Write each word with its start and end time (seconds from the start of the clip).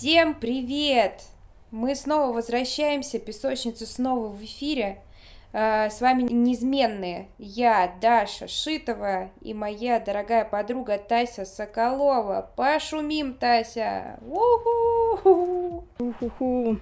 Всем 0.00 0.32
привет! 0.32 1.24
Мы 1.70 1.94
снова 1.94 2.32
возвращаемся, 2.32 3.18
песочница 3.18 3.84
снова 3.84 4.28
в 4.28 4.42
эфире. 4.42 5.02
А, 5.52 5.90
с 5.90 6.00
вами 6.00 6.22
неизменные 6.22 7.28
я, 7.36 7.94
Даша 8.00 8.48
Шитова 8.48 9.30
и 9.42 9.52
моя 9.52 10.00
дорогая 10.00 10.46
подруга 10.46 10.96
Тася 10.96 11.44
Соколова. 11.44 12.50
Пошумим, 12.56 13.34
Тася! 13.34 14.18
У-ху! 14.22 15.84
Уху. 15.98 16.78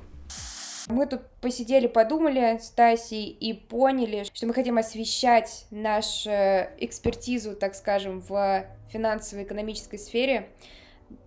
Мы 0.86 1.06
тут 1.06 1.22
посидели, 1.40 1.88
подумали 1.88 2.58
с 2.62 2.70
Тасей 2.70 3.26
и 3.30 3.52
поняли, 3.52 4.26
что 4.32 4.46
мы 4.46 4.54
хотим 4.54 4.78
освещать 4.78 5.66
нашу 5.72 6.30
экспертизу, 6.30 7.56
так 7.56 7.74
скажем, 7.74 8.20
в 8.20 8.64
финансово-экономической 8.92 9.98
сфере. 9.98 10.50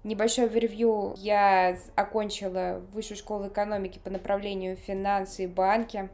Небольшое 0.04 0.48
ревью. 0.50 1.13
Я 1.18 1.77
окончила 1.95 2.81
высшую 2.91 3.18
школу 3.18 3.48
экономики 3.48 3.99
по 4.03 4.09
направлению 4.09 4.76
финансы 4.76 5.45
и 5.45 5.48
банки. 5.48 6.09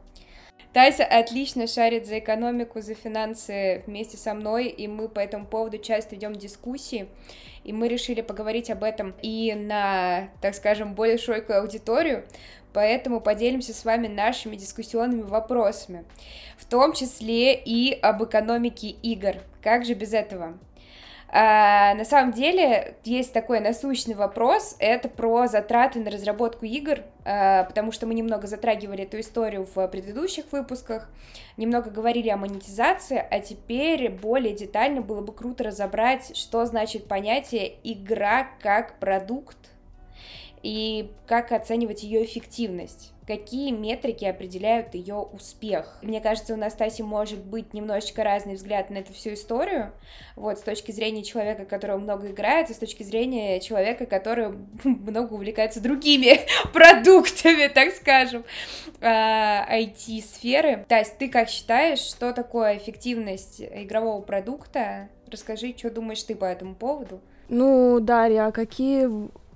Тася 0.72 1.04
отлично 1.04 1.66
шарит 1.66 2.06
за 2.06 2.18
экономику, 2.18 2.80
за 2.80 2.94
финансы 2.94 3.82
вместе 3.86 4.18
со 4.18 4.34
мной, 4.34 4.66
и 4.66 4.86
мы 4.86 5.08
по 5.08 5.18
этому 5.18 5.46
поводу 5.46 5.78
часто 5.78 6.14
ведем 6.14 6.34
дискуссии, 6.34 7.08
и 7.64 7.72
мы 7.72 7.88
решили 7.88 8.20
поговорить 8.20 8.70
об 8.70 8.84
этом 8.84 9.14
и 9.22 9.54
на, 9.54 10.28
так 10.42 10.54
скажем, 10.54 10.94
более 10.94 11.16
широкую 11.16 11.60
аудиторию, 11.60 12.26
поэтому 12.74 13.22
поделимся 13.22 13.72
с 13.72 13.84
вами 13.84 14.08
нашими 14.08 14.56
дискуссионными 14.56 15.22
вопросами, 15.22 16.04
в 16.58 16.66
том 16.66 16.92
числе 16.92 17.54
и 17.54 17.98
об 17.98 18.22
экономике 18.22 18.88
игр. 18.88 19.36
Как 19.62 19.86
же 19.86 19.94
без 19.94 20.12
этого? 20.12 20.58
А, 21.30 21.94
на 21.94 22.04
самом 22.04 22.32
деле 22.32 22.96
есть 23.04 23.34
такой 23.34 23.60
насущный 23.60 24.14
вопрос, 24.14 24.76
это 24.78 25.10
про 25.10 25.46
затраты 25.46 26.00
на 26.00 26.10
разработку 26.10 26.64
игр, 26.64 27.00
а, 27.24 27.64
потому 27.64 27.92
что 27.92 28.06
мы 28.06 28.14
немного 28.14 28.46
затрагивали 28.46 29.04
эту 29.04 29.20
историю 29.20 29.68
в 29.74 29.88
предыдущих 29.88 30.46
выпусках, 30.52 31.10
немного 31.58 31.90
говорили 31.90 32.30
о 32.30 32.38
монетизации, 32.38 33.22
а 33.30 33.40
теперь 33.40 34.08
более 34.08 34.54
детально 34.54 35.02
было 35.02 35.20
бы 35.20 35.34
круто 35.34 35.64
разобрать, 35.64 36.34
что 36.34 36.64
значит 36.64 37.06
понятие 37.08 37.74
игра 37.84 38.48
как 38.62 38.98
продукт 38.98 39.58
и 40.62 41.10
как 41.26 41.52
оценивать 41.52 42.02
ее 42.02 42.24
эффективность 42.24 43.12
какие 43.28 43.72
метрики 43.72 44.24
определяют 44.24 44.94
ее 44.94 45.16
успех. 45.16 45.98
Мне 46.00 46.22
кажется, 46.22 46.54
у 46.54 46.56
Настаси 46.56 47.02
может 47.02 47.44
быть 47.44 47.74
немножечко 47.74 48.24
разный 48.24 48.54
взгляд 48.54 48.88
на 48.88 48.96
эту 48.96 49.12
всю 49.12 49.34
историю, 49.34 49.92
вот, 50.34 50.58
с 50.58 50.62
точки 50.62 50.92
зрения 50.92 51.22
человека, 51.22 51.66
который 51.66 51.98
много 51.98 52.28
играет, 52.28 52.70
и 52.70 52.72
с 52.72 52.78
точки 52.78 53.02
зрения 53.02 53.60
человека, 53.60 54.06
который 54.06 54.54
много 54.84 55.34
увлекается 55.34 55.82
другими 55.82 56.40
продуктами, 56.72 57.68
так 57.68 57.92
скажем, 57.94 58.44
IT-сферы. 59.02 60.72
А, 60.72 60.84
Тась, 60.88 61.10
ты 61.18 61.28
как 61.28 61.50
считаешь, 61.50 61.98
что 61.98 62.32
такое 62.32 62.78
эффективность 62.78 63.60
игрового 63.60 64.22
продукта? 64.22 65.10
Расскажи, 65.30 65.74
что 65.76 65.90
думаешь 65.90 66.22
ты 66.22 66.34
по 66.34 66.46
этому 66.46 66.74
поводу? 66.74 67.20
Ну, 67.50 68.00
Дарья, 68.00 68.46
а 68.46 68.52
какие 68.52 69.06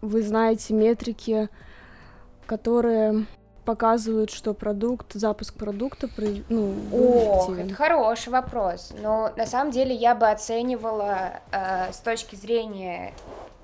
вы 0.03 0.23
знаете 0.23 0.75
метрики, 0.75 1.49
которые 2.47 3.27
показывают, 3.65 4.31
что 4.31 4.55
продукт, 4.55 5.13
запуск 5.13 5.55
продукта, 5.55 6.09
ну, 6.49 6.75
О, 6.93 7.55
это 7.55 7.73
хороший 7.75 8.31
вопрос. 8.31 8.93
Но 9.01 9.33
на 9.37 9.47
самом 9.47 9.71
деле 9.71 9.95
я 9.95 10.17
бы 10.17 10.29
оценивала 10.29 11.41
э, 11.53 11.93
с 11.93 11.99
точки 11.99 12.35
зрения 12.35 13.15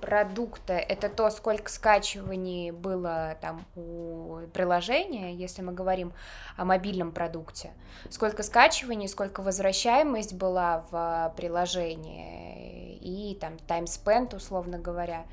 продукта, 0.00 0.74
это 0.74 1.08
то, 1.08 1.28
сколько 1.30 1.68
скачиваний 1.68 2.70
было 2.70 3.36
там 3.40 3.64
у 3.74 4.38
приложения, 4.52 5.34
если 5.34 5.62
мы 5.62 5.72
говорим 5.72 6.12
о 6.56 6.64
мобильном 6.64 7.10
продукте, 7.10 7.72
сколько 8.08 8.44
скачиваний, 8.44 9.08
сколько 9.08 9.42
возвращаемость 9.42 10.34
была 10.34 10.84
в 10.92 11.34
приложении 11.36 12.96
и 12.98 13.34
там 13.34 13.54
time 13.66 13.86
spent, 13.86 14.36
условно 14.36 14.78
говоря, 14.78 15.24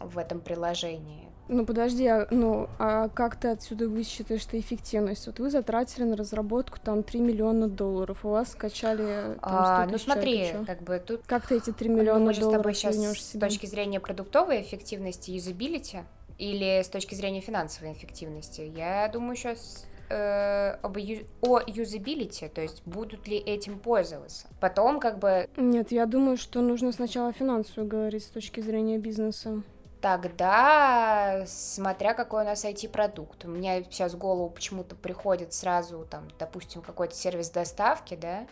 в 0.00 0.18
этом 0.18 0.40
приложении. 0.40 1.28
Ну 1.48 1.66
подожди, 1.66 2.06
а, 2.06 2.26
ну 2.30 2.68
а 2.78 3.08
как 3.08 3.36
ты 3.36 3.48
отсюда 3.48 3.88
высчитаешь 3.88 4.42
что 4.42 4.58
эффективность? 4.58 5.26
Вот 5.26 5.38
вы 5.38 5.50
затратили 5.50 6.04
на 6.04 6.16
разработку 6.16 6.78
там 6.82 7.02
3 7.02 7.20
миллиона 7.20 7.68
долларов, 7.68 8.24
у 8.24 8.30
вас 8.30 8.52
скачали 8.52 9.34
там, 9.34 9.36
100 9.36 9.42
а, 9.42 9.86
Ну 9.90 9.98
смотри, 9.98 10.46
человек, 10.46 10.66
как 10.66 10.82
бы 10.82 11.02
тут... 11.04 11.22
Как 11.26 11.46
ты 11.46 11.56
эти 11.56 11.72
3 11.72 11.88
миллиона 11.88 12.20
ну, 12.20 12.26
мы 12.26 12.34
же 12.34 12.40
долларов 12.40 12.60
с 12.60 12.80
тобой 12.80 12.94
сейчас 12.94 13.18
с 13.18 13.38
точки 13.38 13.66
зрения 13.66 14.00
продуктовой 14.00 14.62
эффективности, 14.62 15.32
юзабилити, 15.32 16.04
или 16.38 16.82
с 16.82 16.88
точки 16.88 17.14
зрения 17.14 17.40
финансовой 17.40 17.92
эффективности? 17.92 18.72
Я 18.74 19.08
думаю 19.12 19.36
сейчас 19.36 19.84
э, 20.08 20.76
об 20.80 20.96
ю, 20.96 21.26
о 21.40 21.60
юзабилити, 21.66 22.48
то 22.48 22.60
есть 22.60 22.82
будут 22.86 23.28
ли 23.28 23.36
этим 23.36 23.78
пользоваться. 23.78 24.46
Потом 24.60 25.00
как 25.00 25.18
бы... 25.18 25.48
Нет, 25.56 25.92
я 25.92 26.06
думаю, 26.06 26.36
что 26.36 26.60
нужно 26.60 26.92
сначала 26.92 27.32
финансовую 27.32 27.88
говорить 27.88 28.24
с 28.24 28.28
точки 28.28 28.60
зрения 28.60 28.98
бизнеса. 28.98 29.62
Тогда, 30.02 31.44
смотря 31.46 32.12
какой 32.12 32.42
у 32.42 32.44
нас 32.44 32.64
IT-продукт, 32.64 33.44
у 33.44 33.48
меня 33.48 33.84
сейчас 33.84 34.14
в 34.14 34.18
голову 34.18 34.50
почему-то 34.50 34.96
приходит 34.96 35.52
сразу, 35.54 36.04
там, 36.10 36.26
допустим, 36.40 36.82
какой-то 36.82 37.14
сервис 37.14 37.50
доставки, 37.50 38.16
да, 38.16 38.48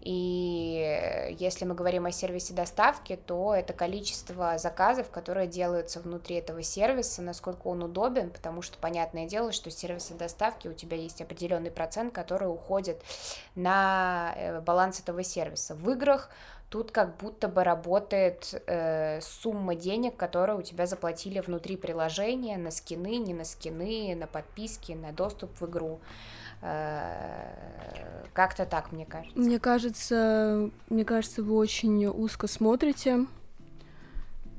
и 0.00 1.36
если 1.38 1.64
мы 1.64 1.74
говорим 1.74 2.06
о 2.06 2.10
сервисе 2.10 2.54
доставки, 2.54 3.14
то 3.14 3.54
это 3.54 3.72
количество 3.72 4.58
заказов, 4.58 5.10
которые 5.10 5.46
делаются 5.46 6.00
внутри 6.00 6.36
этого 6.36 6.62
сервиса, 6.62 7.22
насколько 7.22 7.68
он 7.68 7.84
удобен, 7.84 8.30
потому 8.30 8.60
что 8.60 8.76
понятное 8.78 9.26
дело, 9.26 9.52
что 9.52 9.70
сервисы 9.70 10.14
доставки 10.14 10.68
у 10.68 10.72
тебя 10.72 10.96
есть 10.96 11.20
определенный 11.20 11.70
процент, 11.70 12.12
который 12.12 12.48
уходит 12.48 13.00
на 13.54 14.32
э, 14.36 14.60
баланс 14.60 15.00
этого 15.00 15.22
сервиса. 15.22 15.74
В 15.74 15.88
играх 15.90 16.30
Тут 16.70 16.92
как 16.92 17.16
будто 17.16 17.48
бы 17.48 17.64
работает 17.64 18.62
э, 18.68 19.20
сумма 19.20 19.74
денег, 19.74 20.16
которые 20.16 20.56
у 20.56 20.62
тебя 20.62 20.86
заплатили 20.86 21.40
внутри 21.40 21.76
приложения 21.76 22.56
на 22.58 22.70
скины, 22.70 23.16
не 23.16 23.34
на 23.34 23.44
скины, 23.44 24.14
на 24.14 24.28
подписки, 24.28 24.92
на 24.92 25.10
доступ 25.10 25.50
в 25.60 25.66
игру. 25.66 25.98
Э, 26.62 28.24
как-то 28.32 28.66
так, 28.66 28.92
мне 28.92 29.04
кажется. 29.04 29.36
Мне 29.36 29.58
кажется, 29.58 30.70
мне 30.88 31.04
кажется, 31.04 31.42
вы 31.42 31.56
очень 31.56 32.06
узко 32.06 32.46
смотрите, 32.46 33.26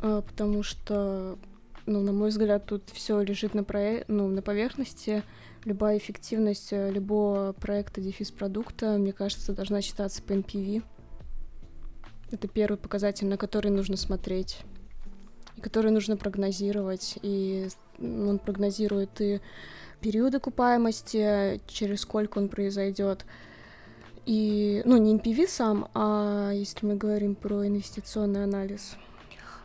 э, 0.02 0.22
потому 0.28 0.64
что, 0.64 1.38
ну, 1.86 2.02
на 2.02 2.12
мой 2.12 2.28
взгляд, 2.28 2.66
тут 2.66 2.90
все 2.90 3.22
лежит 3.22 3.54
на, 3.54 3.64
про... 3.64 4.04
ну, 4.10 4.28
на 4.28 4.42
поверхности. 4.42 5.24
Любая 5.64 5.98
эффективность 5.98 6.74
э, 6.74 6.92
любого 6.92 7.54
проекта, 7.54 8.02
дефис 8.02 8.32
продукта, 8.32 8.98
мне 8.98 9.14
кажется, 9.14 9.54
должна 9.54 9.82
считаться 9.82 10.22
по 10.22 10.34
NPV. 10.34 10.84
Это 12.32 12.48
первый 12.48 12.78
показатель, 12.78 13.28
на 13.28 13.38
который 13.38 13.72
нужно 13.72 13.98
смотреть, 13.98 14.60
и 15.58 15.62
который 15.62 15.92
нужно 15.92 16.18
прогнозировать. 16.18 17.18
И 17.22 17.68
он 18.00 18.40
прогнозирует 18.40 19.20
и 19.20 19.42
период 20.00 20.34
окупаемости, 20.36 21.62
через 21.68 22.02
сколько 22.02 22.38
он 22.40 22.50
произойдет. 22.50 23.26
И, 24.26 24.82
ну, 24.86 24.98
не 24.98 25.16
NPV 25.16 25.48
сам, 25.48 25.90
а 25.94 26.52
если 26.52 26.86
мы 26.86 26.96
говорим 26.96 27.36
про 27.36 27.68
инвестиционный 27.68 28.44
анализ. 28.44 28.96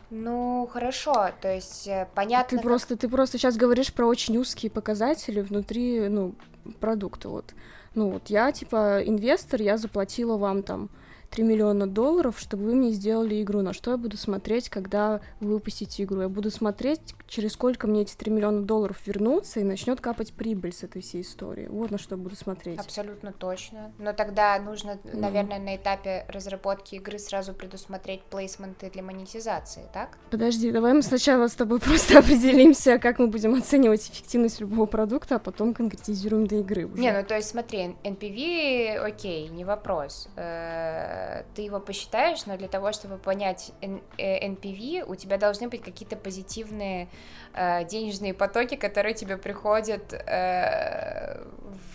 Ну, 0.09 0.67
хорошо, 0.71 1.29
то 1.41 1.53
есть 1.53 1.87
э, 1.87 2.07
понятно. 2.15 2.49
Ты 2.49 2.55
как... 2.55 2.63
просто, 2.63 2.95
ты 2.95 3.09
просто 3.09 3.37
сейчас 3.37 3.57
говоришь 3.57 3.93
про 3.93 4.05
очень 4.05 4.37
узкие 4.37 4.71
показатели 4.71 5.41
внутри, 5.41 6.07
ну, 6.07 6.33
продукта. 6.79 7.29
Вот, 7.29 7.53
ну, 7.93 8.11
вот 8.11 8.27
я 8.29 8.51
типа 8.51 9.01
инвестор, 9.05 9.61
я 9.61 9.77
заплатила 9.77 10.37
вам 10.37 10.63
там 10.63 10.89
3 11.29 11.43
миллиона 11.43 11.87
долларов, 11.87 12.39
чтобы 12.39 12.65
вы 12.65 12.75
мне 12.75 12.91
сделали 12.91 13.41
игру. 13.41 13.61
На 13.61 13.73
что 13.73 13.91
я 13.91 13.97
буду 13.97 14.17
смотреть, 14.17 14.69
когда 14.69 15.21
вы 15.39 15.53
выпустите 15.53 16.03
игру? 16.03 16.21
Я 16.21 16.29
буду 16.29 16.49
смотреть, 16.51 17.15
через 17.27 17.53
сколько 17.53 17.87
мне 17.87 18.01
эти 18.01 18.15
3 18.15 18.31
миллиона 18.31 18.61
долларов 18.61 18.97
вернутся 19.05 19.59
и 19.59 19.63
начнет 19.63 20.01
капать 20.01 20.33
прибыль 20.33 20.73
с 20.73 20.83
этой 20.83 21.01
всей 21.01 21.21
истории. 21.21 21.67
Вот 21.67 21.91
на 21.91 21.97
что 21.97 22.15
я 22.15 22.21
буду 22.21 22.35
смотреть. 22.35 22.79
Абсолютно 22.79 23.31
точно. 23.31 23.91
Но 23.97 24.13
тогда 24.13 24.57
нужно, 24.59 24.99
mm. 25.03 25.17
наверное, 25.17 25.59
на 25.59 25.75
этапе 25.75 26.25
разработки 26.29 26.95
игры 26.95 27.19
сразу 27.19 27.53
предусмотреть 27.53 28.23
плейсменты 28.23 28.89
для 28.89 29.03
монетизации, 29.03 29.83
так? 29.93 30.17
Подожди, 30.31 30.71
давай 30.71 30.93
мы 30.93 31.01
сначала 31.01 31.47
с 31.47 31.55
тобой 31.55 31.79
просто 31.81 32.19
определимся, 32.19 32.99
как 32.99 33.19
мы 33.19 33.27
будем 33.27 33.55
оценивать 33.55 34.09
эффективность 34.09 34.59
любого 34.59 34.85
продукта, 34.85 35.35
а 35.35 35.39
потом 35.39 35.73
конкретизируем 35.73 36.47
до 36.47 36.55
игры. 36.55 36.85
Уже. 36.85 37.01
Не, 37.01 37.11
ну 37.11 37.23
то 37.23 37.35
есть 37.35 37.49
смотри, 37.49 37.95
NPV, 38.03 38.97
окей, 38.97 39.49
не 39.49 39.65
вопрос 39.65 40.29
э, 40.35 41.16
ты 41.55 41.61
его 41.61 41.79
посчитаешь, 41.79 42.45
но 42.45 42.57
для 42.57 42.67
того, 42.67 42.91
чтобы 42.91 43.17
понять 43.17 43.71
NPV, 43.81 44.99
э, 44.99 45.03
у 45.03 45.15
тебя 45.15 45.37
должны 45.37 45.67
быть 45.67 45.81
какие-то 45.81 46.15
позитивные 46.15 47.07
э, 47.53 47.85
денежные 47.85 48.33
потоки, 48.33 48.75
которые 48.75 49.13
тебе 49.13 49.37
приходят 49.37 50.13
э, 50.13 51.43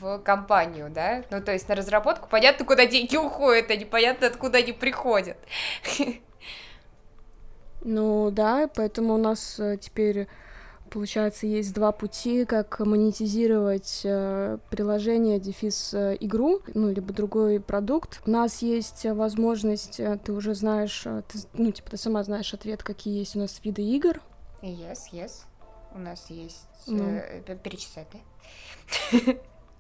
в 0.01 0.19
компанию, 0.19 0.91
да? 0.91 1.25
Ну, 1.31 1.43
то 1.43 1.53
есть 1.53 1.69
на 1.69 1.75
разработку 1.75 2.29
понятно, 2.29 2.65
куда 2.65 2.87
деньги 2.87 3.17
уходят, 3.17 3.71
а 3.71 3.77
непонятно, 3.77 4.27
откуда 4.27 4.59
они 4.59 4.73
приходят. 4.73 5.37
Ну 7.85 8.31
да, 8.31 8.71
поэтому 8.73 9.15
у 9.15 9.19
нас 9.19 9.61
теперь 9.81 10.29
Получается, 10.93 11.47
есть 11.47 11.73
два 11.73 11.91
пути, 11.91 12.45
как 12.45 12.79
монетизировать 12.81 14.03
э, 14.05 14.59
приложение, 14.69 15.41
дефис 15.41 15.95
э, 15.95 16.19
игру, 16.21 16.61
ну, 16.75 16.93
либо 16.93 17.15
другой 17.15 17.61
продукт. 17.61 18.21
У 18.27 18.31
нас 18.31 18.61
есть 18.61 19.07
возможность, 19.07 19.99
э, 19.99 20.19
ты 20.23 20.33
уже 20.33 20.55
знаешь, 20.55 21.03
э, 21.07 21.23
ты, 21.27 21.39
ну, 21.55 21.73
типа, 21.73 21.93
ты 21.93 21.97
сама 21.97 22.23
знаешь 22.25 22.53
ответ, 22.53 22.83
какие 22.83 23.21
есть 23.21 23.37
у 23.37 23.39
нас 23.39 23.59
виды 23.65 23.81
игр. 23.81 24.21
Yes, 24.61 24.99
yes. 25.13 25.45
У 25.95 25.99
нас 25.99 26.29
есть... 26.29 26.69
Ну. 26.87 27.03
Э, 27.03 27.57
перечислять, 27.63 28.09
да? 28.13 29.33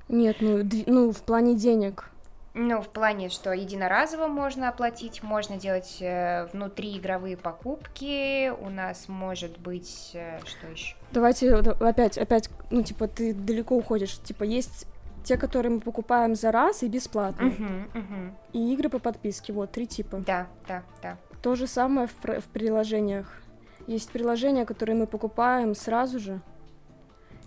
Нет, 0.08 0.36
ну, 0.40 0.66
ну, 0.86 1.12
в 1.12 1.22
плане 1.22 1.56
денег. 1.56 2.10
Ну, 2.54 2.82
в 2.82 2.88
плане, 2.88 3.30
что 3.30 3.52
единоразово 3.52 4.26
можно 4.26 4.68
оплатить, 4.68 5.22
можно 5.22 5.56
делать 5.56 5.98
э, 6.00 6.46
внутриигровые 6.52 7.38
покупки, 7.38 8.50
у 8.50 8.68
нас 8.68 9.08
может 9.08 9.58
быть, 9.58 10.10
э, 10.12 10.38
что 10.44 10.66
еще? 10.66 10.94
Давайте 11.12 11.54
опять, 11.54 12.18
опять, 12.18 12.50
ну, 12.70 12.82
типа, 12.82 13.08
ты 13.08 13.32
далеко 13.32 13.74
уходишь, 13.74 14.18
типа, 14.18 14.44
есть 14.44 14.86
те, 15.24 15.38
которые 15.38 15.72
мы 15.72 15.80
покупаем 15.80 16.34
за 16.34 16.52
раз 16.52 16.82
и 16.82 16.88
бесплатно. 16.88 17.46
Uh-huh, 17.46 17.92
uh-huh. 17.94 18.32
И 18.52 18.74
игры 18.74 18.90
по 18.90 18.98
подписке, 18.98 19.52
вот, 19.52 19.72
три 19.72 19.86
типа. 19.86 20.18
Да, 20.18 20.48
да, 20.68 20.82
да. 21.02 21.16
То 21.40 21.54
же 21.54 21.66
самое 21.66 22.08
в, 22.08 22.40
в 22.40 22.44
приложениях. 22.52 23.32
Есть 23.86 24.10
приложения, 24.10 24.66
которые 24.66 24.96
мы 24.96 25.06
покупаем 25.06 25.74
сразу 25.74 26.18
же, 26.18 26.40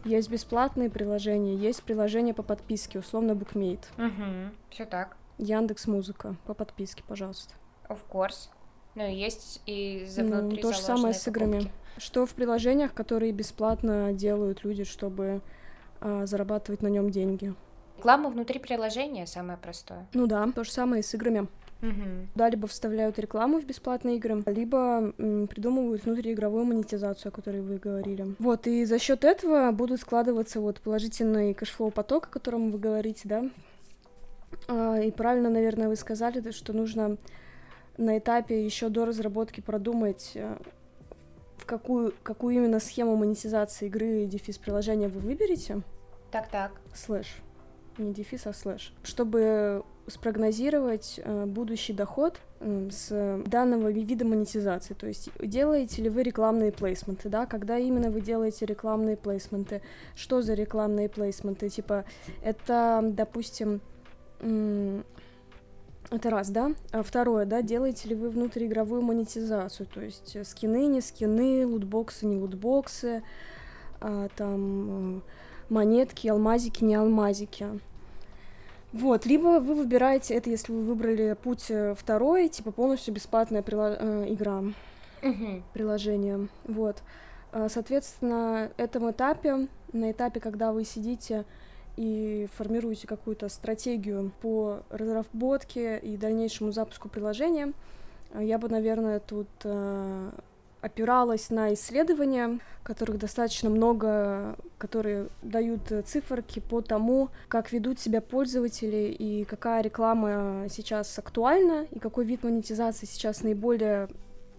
есть 0.06 0.30
бесплатные 0.30 0.90
приложения, 0.90 1.56
есть 1.56 1.84
приложения 1.84 2.34
по 2.34 2.44
подписке, 2.44 3.00
условно 3.00 3.31
Bookmate. 3.31 3.84
Угу, 3.98 4.56
все 4.69 4.86
так. 4.86 5.18
Яндекс 5.38 5.88
Музыка 5.88 6.36
по 6.46 6.54
подписке, 6.54 7.04
пожалуйста. 7.06 7.54
Of 7.90 8.00
course. 8.12 8.50
Ну, 8.96 9.06
есть 9.07 9.62
и 9.66 10.06
за 10.07 10.24
ну, 10.24 10.56
То 10.56 10.72
же 10.72 10.80
самое 10.80 11.13
с 11.13 11.28
играми. 11.28 11.69
Что 11.98 12.25
в 12.25 12.34
приложениях, 12.34 12.94
которые 12.94 13.31
бесплатно 13.31 14.13
делают 14.13 14.63
люди, 14.63 14.84
чтобы 14.84 15.42
а, 16.00 16.25
зарабатывать 16.25 16.81
на 16.81 16.88
нем 16.88 17.10
деньги. 17.10 17.54
Реклама 17.98 18.30
внутри 18.30 18.60
приложения 18.60 19.25
самое 19.25 19.58
простое. 19.58 20.08
Ну 20.13 20.28
да, 20.28 20.48
то 20.54 20.63
же 20.63 20.72
самое 20.72 21.01
и 21.01 21.04
с 21.04 21.13
играми. 21.13 21.48
Угу. 21.81 22.30
Да, 22.36 22.50
либо 22.50 22.68
вставляют 22.68 23.19
рекламу 23.19 23.60
в 23.60 23.66
бесплатные 23.66 24.18
игры, 24.18 24.42
либо 24.45 25.13
м, 25.18 25.48
придумывают 25.48 26.06
внутриигровую 26.06 26.66
монетизацию, 26.66 27.30
о 27.30 27.36
которой 27.36 27.62
вы 27.62 27.77
говорили. 27.77 28.36
Вот, 28.39 28.66
и 28.68 28.86
за 28.86 28.98
счет 28.98 29.24
этого 29.24 29.72
будут 29.72 30.01
складываться 30.01 30.62
вот 30.62 30.80
положительный 30.81 31.54
cash 31.54 31.73
flow 31.73 31.92
поток, 31.92 32.27
о 32.27 32.30
котором 32.30 32.72
вы 32.72 32.80
говорите, 32.80 33.22
да. 33.25 33.50
А, 34.68 35.00
и 35.00 35.12
правильно, 35.12 35.50
наверное, 35.50 35.88
вы 35.89 35.95
сказали, 35.95 36.51
что 36.51 36.74
нужно 36.74 37.18
на 37.98 38.18
этапе 38.18 38.66
еще 38.66 38.89
до 38.89 39.06
разработки 39.06 39.62
продумать, 39.62 40.31
э, 40.36 40.57
в 41.57 41.66
какую, 41.66 42.13
какую 42.24 42.56
именно 42.56 42.80
схему 42.80 43.16
монетизации 43.16 43.88
игры 43.88 44.25
дефис 44.25 44.57
приложения 44.57 45.07
вы 45.07 45.19
выберете. 45.19 45.81
Так-так. 46.31 46.72
Слэш. 46.94 47.38
Не 47.98 48.13
дефис, 48.13 48.45
а 48.48 48.54
слэш. 48.54 48.94
Чтобы 49.04 49.83
спрогнозировать 50.07 51.19
э, 51.24 51.46
будущий 51.46 51.94
доход 51.94 52.40
э, 52.60 52.90
с 52.92 53.42
данного 53.46 53.92
вида 53.92 54.25
монетизации. 54.25 54.94
То 54.94 55.07
есть 55.07 55.30
делаете 55.40 56.02
ли 56.04 56.10
вы 56.10 56.24
рекламные 56.24 56.72
плейсменты, 56.72 57.30
да? 57.30 57.46
Когда 57.46 57.78
именно 57.78 58.10
вы 58.10 58.22
делаете 58.22 58.66
рекламные 58.66 59.18
плейсменты? 59.18 59.81
Что 60.16 60.42
за 60.42 60.54
рекламные 60.54 61.10
плейсменты? 61.10 61.69
Типа 61.69 62.06
это, 62.44 63.02
допустим, 63.04 63.81
это 66.12 66.30
раз, 66.30 66.50
да? 66.50 66.74
А 66.92 67.04
второе, 67.04 67.46
да, 67.46 67.62
делаете 67.62 68.10
ли 68.10 68.16
вы 68.16 68.30
внутриигровую 68.30 69.01
монетизацию, 69.01 69.88
то 69.88 70.01
есть 70.01 70.38
скины, 70.46 70.86
не 70.86 71.01
скины, 71.01 71.66
лутбоксы, 71.66 72.25
не 72.25 72.38
лутбоксы, 72.38 73.24
а, 74.01 74.28
там 74.36 75.18
э, 75.18 75.22
монетки, 75.69 76.28
алмазики, 76.28 76.84
не 76.84 76.96
алмазики. 76.96 77.66
Вот, 78.95 79.25
либо 79.25 79.59
вы 79.59 79.75
выбираете 79.75 80.36
это, 80.36 80.50
если 80.50 80.71
вы 80.71 80.83
выбрали 80.83 81.36
путь 81.44 81.65
э, 81.68 81.95
второй, 81.95 82.47
типа 82.47 82.71
полностью 82.71 83.13
бесплатная 83.13 83.62
прила- 83.62 83.97
э, 84.00 84.33
игра, 84.33 84.63
uh-huh. 85.21 85.62
приложение. 85.74 86.47
Вот. 86.63 87.03
А, 87.51 87.68
соответственно, 87.68 88.71
этом 88.77 89.12
этапе, 89.12 89.68
на 89.92 90.12
этапе, 90.12 90.39
когда 90.39 90.71
вы 90.71 90.86
сидите 90.86 91.44
и 91.97 92.47
формируете 92.56 93.06
какую-то 93.06 93.50
стратегию 93.50 94.31
по 94.42 94.83
разработке 94.89 95.98
и 95.98 96.15
дальнейшему 96.15 96.71
запуску 96.71 97.09
приложения, 97.09 97.74
я 98.39 98.57
бы, 98.57 98.69
наверное, 98.69 99.19
тут 99.19 99.50
э, 99.65 100.31
опиралась 100.86 101.50
на 101.50 101.74
исследования, 101.74 102.60
которых 102.84 103.18
достаточно 103.18 103.72
много, 103.72 104.56
которые 104.78 105.30
дают 105.42 105.82
циферки 106.06 106.60
по 106.60 106.82
тому, 106.82 107.30
как 107.48 107.72
ведут 107.72 108.00
себя 108.00 108.22
пользователи 108.22 109.08
и 109.18 109.46
какая 109.46 109.82
реклама 109.82 110.68
сейчас 110.70 111.18
актуальна 111.18 111.88
и 111.90 111.98
какой 111.98 112.26
вид 112.26 112.44
монетизации 112.44 113.08
сейчас 113.08 113.42
наиболее 113.42 114.10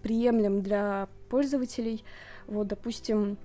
приемлем 0.01 0.61
для 0.61 1.07
пользователей. 1.29 2.03
Вот, 2.45 2.67
допустим, 2.67 3.37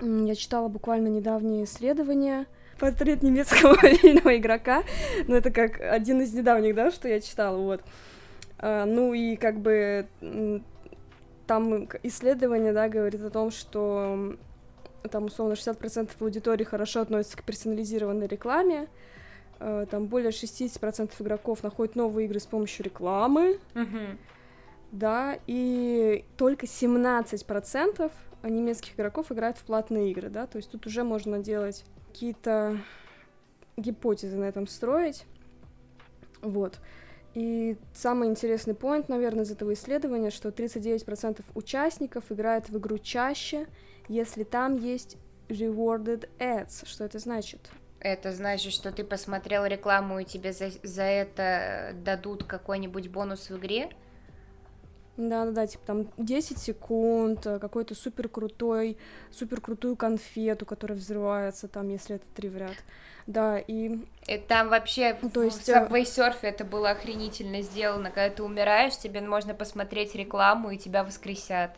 я 0.00 0.36
читала 0.36 0.68
буквально 0.68 1.08
недавние 1.08 1.64
исследования 1.64 2.46
портрет 2.78 3.24
немецкого 3.24 3.76
мобильного 3.82 4.36
игрока. 4.36 4.84
Ну, 5.26 5.34
это 5.34 5.50
как 5.50 5.80
один 5.80 6.20
из 6.20 6.32
недавних, 6.32 6.76
да, 6.76 6.92
что 6.92 7.08
я 7.08 7.20
читала, 7.20 7.56
вот. 7.56 7.80
А, 8.58 8.84
ну 8.84 9.12
и 9.12 9.34
как 9.34 9.58
бы 9.58 10.06
там 11.46 11.88
исследование, 12.02 12.72
да, 12.72 12.88
говорит 12.88 13.22
о 13.22 13.30
том, 13.30 13.50
что 13.50 14.36
там 15.10 15.26
условно 15.26 15.52
60% 15.54 16.10
аудитории 16.20 16.64
хорошо 16.64 17.00
относятся 17.00 17.36
к 17.38 17.44
персонализированной 17.44 18.26
рекламе, 18.26 18.88
э, 19.60 19.86
там 19.90 20.06
более 20.06 20.30
60% 20.30 21.12
игроков 21.20 21.62
находят 21.62 21.94
новые 21.94 22.26
игры 22.26 22.40
с 22.40 22.46
помощью 22.46 22.84
рекламы, 22.84 23.60
да, 24.92 25.38
и 25.46 26.24
только 26.36 26.66
17% 26.66 28.10
немецких 28.42 28.94
игроков 28.94 29.30
играют 29.32 29.58
в 29.58 29.62
платные 29.62 30.10
игры, 30.10 30.28
да, 30.28 30.46
то 30.46 30.56
есть 30.56 30.70
тут 30.70 30.86
уже 30.86 31.04
можно 31.04 31.38
делать 31.38 31.84
какие-то 32.08 32.78
гипотезы 33.76 34.36
на 34.36 34.44
этом 34.44 34.66
строить, 34.66 35.24
вот. 36.42 36.78
И 37.36 37.76
самый 37.92 38.30
интересный 38.30 38.72
поинт, 38.72 39.10
наверное, 39.10 39.44
из 39.44 39.50
этого 39.50 39.74
исследования, 39.74 40.30
что 40.30 40.48
39% 40.48 41.44
участников 41.54 42.32
играют 42.32 42.70
в 42.70 42.78
игру 42.78 42.96
чаще, 42.96 43.66
если 44.08 44.42
там 44.42 44.74
есть 44.74 45.18
rewarded 45.50 46.30
ads. 46.38 46.86
Что 46.86 47.04
это 47.04 47.18
значит? 47.18 47.68
Это 48.00 48.32
значит, 48.32 48.72
что 48.72 48.90
ты 48.90 49.04
посмотрел 49.04 49.66
рекламу, 49.66 50.20
и 50.20 50.24
тебе 50.24 50.54
за, 50.54 50.70
за 50.82 51.02
это 51.02 51.92
дадут 52.02 52.44
какой-нибудь 52.44 53.08
бонус 53.08 53.50
в 53.50 53.58
игре? 53.58 53.90
Да-да-да, 55.16 55.66
типа 55.66 55.84
там 55.86 56.06
10 56.18 56.58
секунд, 56.58 57.42
какой-то 57.42 57.94
супер 57.94 58.28
крутой, 58.28 58.98
супер 59.30 59.60
крутую 59.60 59.96
конфету, 59.96 60.66
которая 60.66 60.98
взрывается, 60.98 61.68
там, 61.68 61.88
если 61.88 62.16
это 62.16 62.24
три 62.34 62.48
в 62.48 62.56
ряд. 62.56 62.76
Да, 63.26 63.58
и... 63.58 63.98
и 64.28 64.38
там 64.38 64.68
вообще 64.68 65.16
ну, 65.20 65.30
то 65.30 65.42
есть... 65.42 65.66
в 65.66 65.68
э, 65.68 65.72
Subway 65.72 66.02
Surf 66.02 66.36
это 66.42 66.64
было 66.64 66.90
охренительно 66.90 67.60
сделано. 67.62 68.10
Когда 68.10 68.34
ты 68.34 68.42
умираешь, 68.42 68.96
тебе 68.96 69.20
можно 69.20 69.52
посмотреть 69.52 70.14
рекламу, 70.14 70.70
и 70.70 70.78
тебя 70.78 71.02
воскресят. 71.02 71.72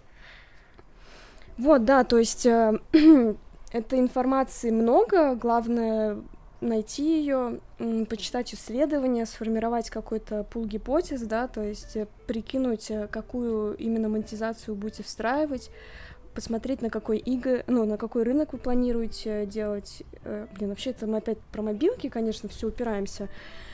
Вот, 1.57 1.85
да, 1.85 2.04
то 2.04 2.18
есть 2.18 2.45
э, 2.45 2.78
этой 3.73 3.99
информации 3.99 4.71
много, 4.71 5.35
главное 5.37 6.18
найти 6.60 7.20
ее, 7.20 7.60
почитать 8.08 8.52
исследования, 8.54 9.26
сформировать 9.26 9.90
какой-то 9.90 10.44
пул 10.44 10.64
гипотез, 10.64 11.22
да, 11.22 11.48
то 11.48 11.62
есть 11.62 11.96
э, 11.96 12.06
прикинуть, 12.26 12.90
э, 12.90 13.06
какую 13.06 13.76
именно 13.76 14.08
монетизацию 14.08 14.74
будете 14.74 15.02
встраивать, 15.02 15.70
посмотреть, 16.34 16.82
на 16.82 16.90
какой 16.90 17.18
игры, 17.18 17.64
ну, 17.66 17.84
на 17.84 17.96
какой 17.96 18.22
рынок 18.22 18.52
вы 18.52 18.58
планируете 18.58 19.46
делать. 19.46 20.02
Э, 20.24 20.46
блин, 20.54 20.70
вообще 20.70 20.90
это 20.90 21.06
мы 21.06 21.18
опять 21.18 21.38
про 21.52 21.62
мобилки, 21.62 22.08
конечно, 22.08 22.48
все 22.48 22.68
упираемся. 22.68 23.28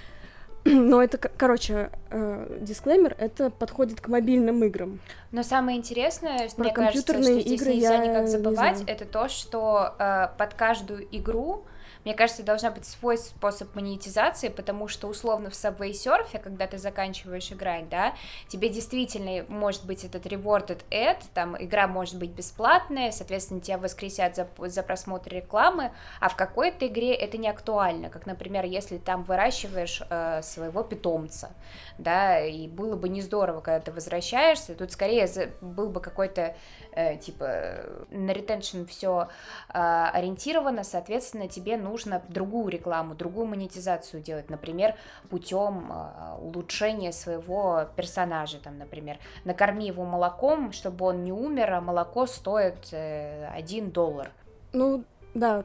Но 0.65 1.03
это, 1.03 1.19
короче, 1.19 1.91
э, 2.11 2.59
дисклеймер, 2.61 3.17
это 3.19 3.51
подходит 3.51 4.01
к 4.01 4.09
мобильным 4.09 4.65
играм. 4.65 5.01
Но 5.31 5.43
самое 5.43 5.79
интересное, 5.79 6.49
Про 6.57 6.65
мне 6.65 6.73
кажется, 6.73 7.13
что 7.13 7.23
здесь 7.23 7.47
игры 7.47 7.75
нельзя 7.75 7.99
никак 7.99 8.29
забывать, 8.29 8.83
это 8.87 9.05
то, 9.05 9.29
что 9.29 9.95
э, 9.99 10.29
под 10.39 10.55
каждую 10.55 11.07
игру 11.17 11.65
мне 12.05 12.15
кажется, 12.15 12.43
должна 12.43 12.71
быть 12.71 12.85
свой 12.85 13.17
способ 13.19 13.75
монетизации, 13.75 14.49
потому 14.49 14.89
что 14.89 15.09
условно 15.09 15.51
в 15.51 15.55
Subway 15.55 15.93
Surf, 15.93 16.39
когда 16.43 16.67
ты 16.67 16.79
заканчиваешь 16.79 17.51
играть, 17.51 17.89
да, 17.89 18.15
тебе 18.49 18.69
действительно 18.69 19.45
может 19.49 19.85
быть 19.87 20.05
этот 20.05 20.27
rewarded 20.27 20.83
ad, 20.91 21.19
там 21.33 21.57
игра 21.63 21.87
может 21.87 22.19
быть 22.19 22.31
бесплатная, 22.31 23.11
соответственно, 23.11 23.61
тебя 23.61 23.79
воскресят 23.79 24.37
за, 24.37 24.49
за 24.59 24.83
просмотр 24.83 25.33
рекламы, 25.33 25.93
а 26.21 26.29
в 26.29 26.37
какой-то 26.37 26.87
игре 26.87 27.15
это 27.15 27.39
не 27.39 27.49
актуально, 27.49 28.11
как, 28.11 28.27
например, 28.27 28.65
если 28.65 28.99
там 28.99 29.25
выращиваешь 29.25 30.03
э, 30.09 30.43
своего 30.43 30.83
питомца, 30.83 31.51
да, 31.99 32.41
и 32.41 32.69
было 32.69 32.97
бы 32.97 33.09
не 33.09 33.23
здорово, 33.23 33.61
когда 33.61 33.81
ты 33.81 33.93
возвращаешься, 33.93 34.75
тут 34.75 34.93
скорее 34.93 35.27
был 35.61 35.89
бы 35.89 36.01
какой-то 36.01 36.55
э, 36.95 37.17
типа 37.19 37.81
на 38.11 38.33
ретеншн 38.33 38.85
все 38.85 39.29
э, 39.73 39.79
ориентировано, 40.13 40.85
соответственно, 40.85 41.49
тебе 41.49 41.77
нужно 41.77 42.23
другую 42.29 42.69
рекламу, 42.69 43.15
другую 43.15 43.47
монетизацию 43.47 44.23
делать, 44.23 44.51
например, 44.51 44.95
путем 45.31 45.91
э, 45.91 46.37
улучшения 46.41 47.13
своего 47.13 47.87
персонажа, 47.97 48.59
там, 48.59 48.79
например, 48.79 49.19
накорми 49.45 49.87
его 49.87 50.05
молоком, 50.05 50.73
чтобы 50.73 51.07
он 51.07 51.23
не 51.23 51.33
умер, 51.33 51.73
а 51.73 51.81
молоко 51.81 52.27
стоит 52.27 52.93
э, 52.93 53.47
1 53.53 53.91
доллар. 53.91 54.31
Ну, 54.73 55.05
да, 55.35 55.65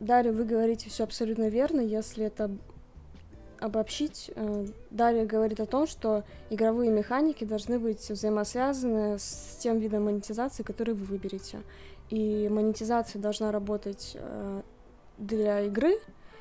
Дарья, 0.00 0.32
вы 0.32 0.44
говорите 0.44 0.88
все 0.90 1.04
абсолютно 1.04 1.48
верно, 1.48 1.80
если 1.80 2.24
это 2.24 2.50
обобщить, 3.60 4.30
э, 4.34 4.66
Дарья 4.90 5.24
говорит 5.24 5.60
о 5.60 5.66
том, 5.66 5.86
что 5.86 6.24
игровые 6.50 6.90
механики 6.90 7.44
должны 7.44 7.78
быть 7.78 8.08
взаимосвязаны 8.10 9.18
с 9.18 9.58
тем 9.60 9.78
видом 9.78 10.04
монетизации, 10.04 10.62
который 10.62 10.94
вы 10.94 11.04
выберете. 11.04 11.60
И 12.10 12.48
монетизация 12.48 13.20
должна 13.20 13.52
работать 13.52 14.12
э, 14.14 14.62
для 15.18 15.60
игры, 15.62 15.98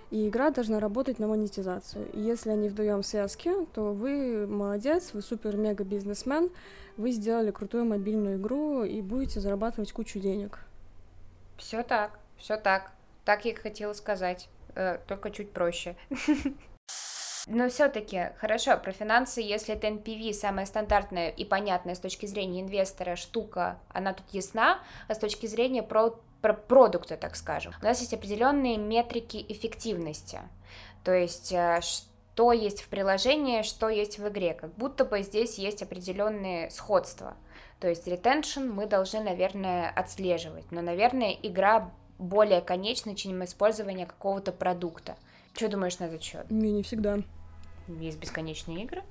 и 0.09 0.29
игра 0.29 0.51
должна 0.51 0.79
работать 0.79 1.19
на 1.19 1.27
монетизацию. 1.27 2.09
И 2.13 2.21
если 2.21 2.51
они 2.51 2.69
вдвоем 2.69 3.03
связки, 3.03 3.51
то 3.73 3.93
вы 3.93 4.47
молодец, 4.47 5.13
вы 5.13 5.21
супер-мега 5.21 5.83
бизнесмен, 5.83 6.49
вы 6.95 7.11
сделали 7.11 7.51
крутую 7.51 7.85
мобильную 7.85 8.37
игру 8.37 8.83
и 8.83 9.01
будете 9.01 9.39
зарабатывать 9.41 9.91
кучу 9.91 10.19
денег. 10.19 10.59
Все 11.57 11.83
так, 11.83 12.19
все 12.37 12.55
так. 12.57 12.91
Так 13.25 13.43
я 13.43 13.53
хотела 13.55 13.91
сказать, 13.93 14.47
э, 14.75 14.99
только 15.07 15.31
чуть 15.31 15.51
проще. 15.51 15.95
Но 17.49 17.69
все-таки, 17.69 18.31
хорошо, 18.39 18.77
про 18.77 18.91
финансы, 18.91 19.39
если 19.39 19.73
это 19.73 19.87
NPV, 19.87 20.33
самая 20.33 20.65
стандартная 20.65 21.29
и 21.29 21.45
понятная 21.45 21.95
с 21.95 21.99
точки 21.99 22.25
зрения 22.25 22.59
инвестора 22.59 23.15
штука, 23.15 23.79
она 23.87 24.13
тут 24.13 24.25
ясна, 24.31 24.79
а 25.07 25.15
с 25.15 25.17
точки 25.17 25.45
зрения 25.45 25.81
про, 25.81 26.19
про 26.41 26.53
продукта, 26.53 27.15
так 27.15 27.37
скажем, 27.37 27.73
у 27.81 27.85
нас 27.85 28.01
есть 28.01 28.13
определенные 28.13 28.77
метрики 28.77 29.45
эффективности. 29.47 30.41
То 31.05 31.13
есть, 31.13 31.53
э, 31.53 31.79
что 31.81 32.51
есть 32.51 32.81
в 32.81 32.89
приложении, 32.89 33.61
что 33.61 33.87
есть 33.87 34.19
в 34.19 34.27
игре. 34.27 34.53
Как 34.53 34.75
будто 34.75 35.05
бы 35.05 35.21
здесь 35.21 35.57
есть 35.57 35.81
определенные 35.81 36.69
сходства. 36.69 37.37
То 37.79 37.87
есть, 37.87 38.09
retention 38.09 38.73
мы 38.73 38.87
должны, 38.87 39.21
наверное, 39.21 39.89
отслеживать. 39.89 40.69
Но, 40.73 40.81
наверное, 40.81 41.31
игра 41.31 41.91
более 42.19 42.59
конечна, 42.59 43.15
чем 43.15 43.41
использование 43.45 44.05
какого-то 44.05 44.51
продукта. 44.51 45.15
Что 45.53 45.69
думаешь 45.69 45.97
на 45.99 46.05
этот 46.05 46.21
счет? 46.21 46.51
Не, 46.51 46.71
не 46.71 46.83
всегда. 46.83 47.19
Есть 47.87 48.19
бесконечные 48.19 48.83
игры? 48.83 49.03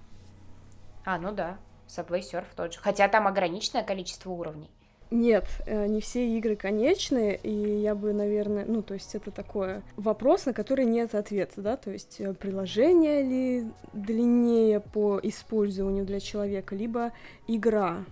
А, 1.04 1.18
ну 1.18 1.32
да, 1.32 1.58
Subway 1.88 2.20
Surf 2.20 2.46
тот 2.56 2.74
же. 2.74 2.80
Хотя 2.80 3.08
там 3.08 3.26
ограниченное 3.26 3.82
количество 3.82 4.30
уровней. 4.30 4.70
Нет, 5.12 5.46
э, 5.66 5.86
не 5.86 6.00
все 6.00 6.26
игры 6.36 6.56
конечные, 6.56 7.36
и 7.36 7.80
я 7.80 7.94
бы, 7.94 8.12
наверное, 8.12 8.64
ну, 8.66 8.82
то 8.82 8.94
есть 8.94 9.14
это 9.14 9.30
такой 9.30 9.82
вопрос, 9.96 10.46
на 10.46 10.52
который 10.52 10.84
нет 10.84 11.14
ответа, 11.14 11.62
да, 11.62 11.76
то 11.76 11.92
есть 11.92 12.20
э, 12.20 12.34
приложение 12.34 13.22
ли 13.22 13.70
длиннее 13.92 14.80
по 14.80 15.20
использованию 15.22 16.04
для 16.04 16.18
человека, 16.18 16.74
либо 16.74 17.12
игра, 17.46 18.04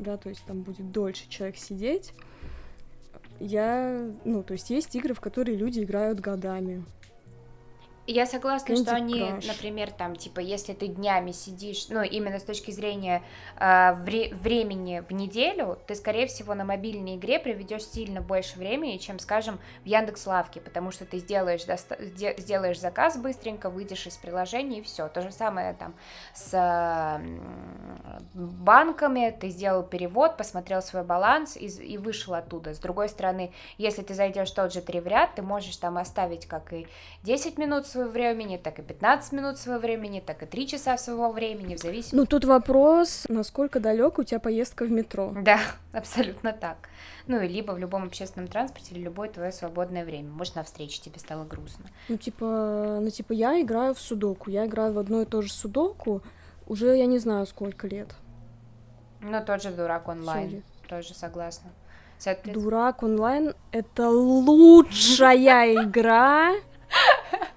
да, 0.00 0.16
то 0.16 0.28
есть 0.28 0.44
там 0.46 0.62
будет 0.62 0.90
дольше 0.90 1.28
человек 1.28 1.56
сидеть. 1.58 2.12
Я, 3.38 4.10
ну, 4.24 4.42
то 4.42 4.52
есть 4.54 4.70
есть 4.70 4.96
игры, 4.96 5.14
в 5.14 5.20
которые 5.20 5.56
люди 5.56 5.80
играют 5.80 6.18
годами, 6.18 6.84
я 8.12 8.26
согласна, 8.26 8.72
Candy 8.72 8.82
что 8.82 8.94
они, 8.94 9.20
Crush. 9.20 9.46
например, 9.46 9.90
там, 9.90 10.16
типа, 10.16 10.40
если 10.40 10.72
ты 10.72 10.86
днями 10.86 11.32
сидишь, 11.32 11.88
ну, 11.88 12.02
именно 12.02 12.38
с 12.38 12.44
точки 12.44 12.70
зрения 12.70 13.22
э, 13.58 13.94
вре- 13.94 14.34
времени 14.34 15.02
в 15.08 15.12
неделю, 15.12 15.78
ты, 15.86 15.94
скорее 15.94 16.26
всего, 16.26 16.54
на 16.54 16.64
мобильной 16.64 17.16
игре 17.16 17.38
проведешь 17.38 17.84
сильно 17.86 18.20
больше 18.20 18.58
времени, 18.58 18.96
чем, 18.98 19.18
скажем, 19.18 19.58
в 19.82 19.86
Яндекс 19.86 20.26
Лавке, 20.26 20.60
потому 20.60 20.90
что 20.90 21.04
ты 21.04 21.18
сделаешь, 21.18 21.64
доста- 21.64 21.98
сделаешь 22.38 22.78
заказ 22.80 23.16
быстренько, 23.16 23.70
выйдешь 23.70 24.06
из 24.06 24.16
приложения 24.16 24.78
и 24.78 24.82
все. 24.82 25.08
То 25.08 25.22
же 25.22 25.32
самое 25.32 25.74
там 25.74 25.94
с 26.34 26.50
э, 26.54 27.20
банками, 28.34 29.36
ты 29.38 29.48
сделал 29.48 29.82
перевод, 29.82 30.36
посмотрел 30.36 30.82
свой 30.82 31.04
баланс 31.04 31.56
и, 31.56 31.66
и 31.66 31.98
вышел 31.98 32.34
оттуда. 32.34 32.74
С 32.74 32.78
другой 32.78 33.08
стороны, 33.08 33.52
если 33.78 34.02
ты 34.02 34.14
зайдешь 34.14 34.50
в 34.50 34.54
тот 34.54 34.72
же 34.72 34.80
три 34.80 35.00
в 35.00 35.06
ряд, 35.06 35.34
ты 35.34 35.42
можешь 35.42 35.76
там 35.76 35.98
оставить 35.98 36.46
как 36.46 36.72
и 36.72 36.86
10 37.22 37.58
минут 37.58 37.86
своего 37.96 38.10
времени, 38.10 38.56
так 38.56 38.78
и 38.78 38.82
15 38.82 39.32
минут 39.32 39.58
своего 39.58 39.80
времени, 39.80 40.20
так 40.20 40.42
и 40.42 40.46
3 40.46 40.66
часа 40.68 40.98
своего 40.98 41.30
времени, 41.32 41.74
в 41.76 41.78
зависимости... 41.78 42.14
Ну, 42.14 42.26
тут 42.26 42.44
вопрос, 42.44 43.24
насколько 43.28 43.80
далеко 43.80 44.22
у 44.22 44.24
тебя 44.24 44.38
поездка 44.38 44.84
в 44.84 44.90
метро. 44.90 45.32
Да, 45.42 45.60
абсолютно 45.92 46.52
так. 46.52 46.88
Ну, 47.26 47.40
и 47.40 47.48
либо 47.48 47.72
в 47.72 47.78
любом 47.78 48.04
общественном 48.04 48.48
транспорте, 48.48 48.94
или 48.94 49.02
любое 49.02 49.28
твое 49.28 49.50
свободное 49.50 50.04
время. 50.04 50.30
Может, 50.30 50.56
на 50.56 50.62
встрече 50.62 51.00
тебе 51.00 51.18
стало 51.18 51.44
грустно. 51.44 51.86
Ну, 52.08 52.16
типа, 52.16 52.98
ну, 53.00 53.10
типа, 53.10 53.32
я 53.32 53.60
играю 53.60 53.94
в 53.94 54.00
судоку. 54.00 54.50
Я 54.50 54.66
играю 54.66 54.92
в 54.92 54.98
одно 54.98 55.22
и 55.22 55.24
то 55.24 55.42
же 55.42 55.52
судоку 55.52 56.22
уже, 56.66 56.96
я 56.96 57.06
не 57.06 57.18
знаю, 57.18 57.46
сколько 57.46 57.88
лет. 57.88 58.14
Ну, 59.20 59.44
тот 59.44 59.62
же 59.62 59.70
дурак 59.70 60.08
онлайн. 60.08 60.48
Sorry. 60.48 60.62
Тоже 60.88 61.14
согласна. 61.14 61.70
Дурак 62.44 63.02
онлайн— 63.02 63.54
это 63.72 64.08
лучшая 64.08 65.74
игра 65.84 66.54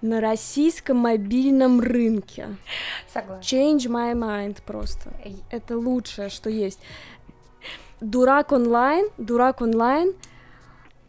на 0.02 0.22
российском 0.22 0.98
мобильном 0.98 1.82
рынке. 1.82 2.56
Согласна. 3.12 3.42
Change 3.42 3.88
my 3.88 4.14
mind 4.14 4.58
просто. 4.66 5.12
Это 5.50 5.78
лучшее, 5.78 6.30
что 6.30 6.50
есть. 6.50 6.80
Дурак 8.02 8.52
онлайн, 8.52 9.10
дурак 9.18 9.62
онлайн, 9.62 10.14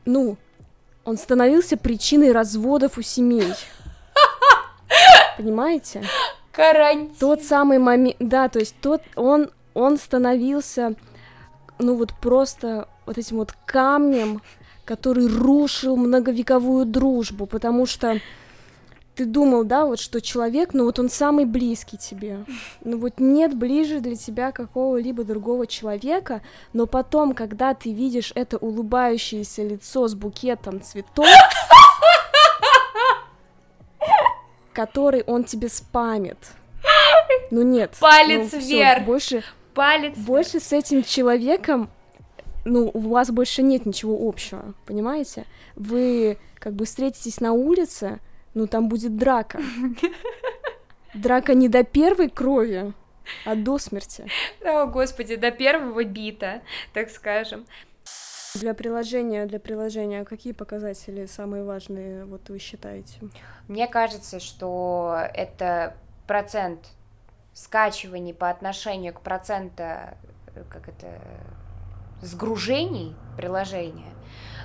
ну, 0.04 0.37
он 1.04 1.16
становился 1.16 1.76
причиной 1.76 2.32
разводов 2.32 2.99
у 2.99 3.02
семей. 3.02 3.52
Понимаете? 5.37 6.02
Карантин. 6.52 7.14
Тот 7.18 7.42
самый 7.42 7.78
момент, 7.78 8.16
да, 8.18 8.49
то 8.49 8.58
есть 8.58 8.75
тот, 8.80 9.02
он, 9.14 9.50
он 9.72 9.99
становился, 9.99 10.94
ну 11.78 11.94
вот 11.94 12.12
просто 12.20 12.88
вот 13.06 13.18
этим 13.18 13.37
вот 13.37 13.54
камнем, 13.66 14.42
который 14.90 15.28
рушил 15.28 15.97
многовековую 15.97 16.85
дружбу, 16.85 17.47
потому 17.47 17.87
что 17.87 18.18
ты 19.14 19.25
думал, 19.25 19.62
да, 19.62 19.87
вот 19.87 20.00
что 20.00 20.20
человек, 20.20 20.70
ну 20.75 20.85
вот 20.85 20.99
он 20.99 21.09
самый 21.09 21.44
близкий 21.44 21.97
тебе. 21.97 22.44
Ну 22.82 22.99
вот 22.99 23.20
нет 23.20 23.56
ближе 23.56 24.00
для 24.00 24.16
тебя 24.16 24.50
какого-либо 24.50 25.23
другого 25.23 25.68
человека, 25.68 26.42
но 26.73 26.87
потом, 26.87 27.35
когда 27.35 27.73
ты 27.73 27.92
видишь 27.92 28.32
это 28.35 28.56
улыбающееся 28.56 29.62
лицо 29.62 30.09
с 30.09 30.14
букетом 30.14 30.82
цветов, 30.82 31.28
который 34.73 35.23
он 35.23 35.44
тебе 35.44 35.68
спамит. 35.68 36.49
Ну 37.52 37.62
нет. 37.62 37.94
Палец 38.00 38.50
ну, 38.54 38.59
вверх. 38.59 38.97
Всё, 38.97 39.06
больше, 39.06 39.44
Палец 39.73 40.16
больше 40.16 40.59
с 40.59 40.73
этим 40.73 41.04
человеком, 41.04 41.90
ну, 42.64 42.90
у 42.92 43.00
вас 43.00 43.30
больше 43.30 43.62
нет 43.62 43.86
ничего 43.86 44.28
общего, 44.28 44.74
понимаете? 44.86 45.46
Вы 45.76 46.38
как 46.58 46.74
бы 46.74 46.84
встретитесь 46.84 47.40
на 47.40 47.52
улице, 47.52 48.20
ну 48.54 48.66
там 48.66 48.88
будет 48.88 49.16
драка. 49.16 49.60
Драка 51.14 51.54
не 51.54 51.68
до 51.68 51.82
первой 51.82 52.28
крови, 52.28 52.92
а 53.44 53.54
до 53.56 53.78
смерти. 53.78 54.26
О, 54.64 54.86
господи, 54.86 55.36
до 55.36 55.50
первого 55.50 56.04
бита, 56.04 56.62
так 56.92 57.10
скажем. 57.10 57.66
Для 58.54 58.74
приложения, 58.74 59.46
для 59.46 59.60
приложения, 59.60 60.24
какие 60.24 60.52
показатели 60.52 61.26
самые 61.26 61.62
важные, 61.64 62.24
вот 62.24 62.48
вы 62.48 62.58
считаете? 62.58 63.18
Мне 63.68 63.86
кажется, 63.86 64.40
что 64.40 65.16
это 65.34 65.96
процент 66.26 66.88
скачиваний 67.52 68.34
по 68.34 68.50
отношению 68.50 69.14
к 69.14 69.20
проценту, 69.20 69.84
как 70.68 70.88
это, 70.88 71.20
сгружений 72.22 73.14
приложения. 73.36 74.12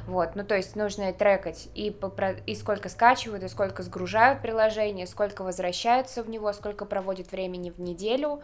Вот, 0.08 0.36
ну 0.36 0.44
то 0.44 0.56
есть 0.56 0.76
нужно 0.76 1.12
трекать 1.14 1.70
и, 1.74 1.90
по, 1.90 2.14
и 2.46 2.56
сколько 2.56 2.90
скачивают, 2.90 3.44
и 3.44 3.48
сколько 3.48 3.82
сгружают 3.82 4.42
приложение, 4.42 5.08
сколько 5.08 5.42
возвращаются 5.44 6.22
в 6.22 6.30
него, 6.30 6.54
сколько 6.54 6.86
проводят 6.86 7.32
времени 7.32 7.72
в 7.72 7.80
неделю. 7.80 8.42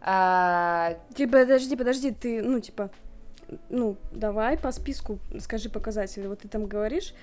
А... 0.00 0.94
Типа, 1.14 1.40
подожди, 1.40 1.76
подожди, 1.76 2.10
ты, 2.10 2.42
ну, 2.42 2.60
типа, 2.60 2.90
ну, 3.68 3.96
давай 4.12 4.56
по 4.56 4.72
списку 4.72 5.18
скажи 5.40 5.68
показатели. 5.68 6.26
Вот 6.26 6.40
ты 6.40 6.48
там 6.48 6.66
говоришь, 6.66 7.14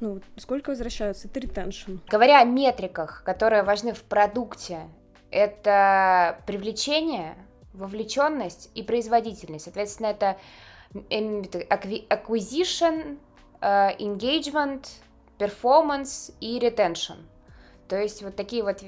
ну, 0.00 0.20
сколько 0.36 0.70
возвращаются, 0.70 1.28
это 1.28 1.40
ретеншн. 1.40 1.96
Говоря 2.08 2.40
о 2.40 2.44
метриках, 2.44 3.22
которые 3.24 3.62
важны 3.62 3.92
в 3.92 4.02
продукте, 4.02 4.80
это 5.30 6.38
привлечение, 6.46 7.36
вовлеченность 7.72 8.70
и 8.74 8.82
производительность. 8.82 9.64
Соответственно, 9.64 10.08
это 10.08 10.36
acquisition, 12.08 13.18
Э, 13.62 13.94
engagement, 13.98 14.80
performance 15.38 16.32
и 16.40 16.58
retention. 16.58 17.18
То 17.88 18.00
есть 18.00 18.22
вот 18.22 18.36
такие 18.36 18.62
вот 18.62 18.82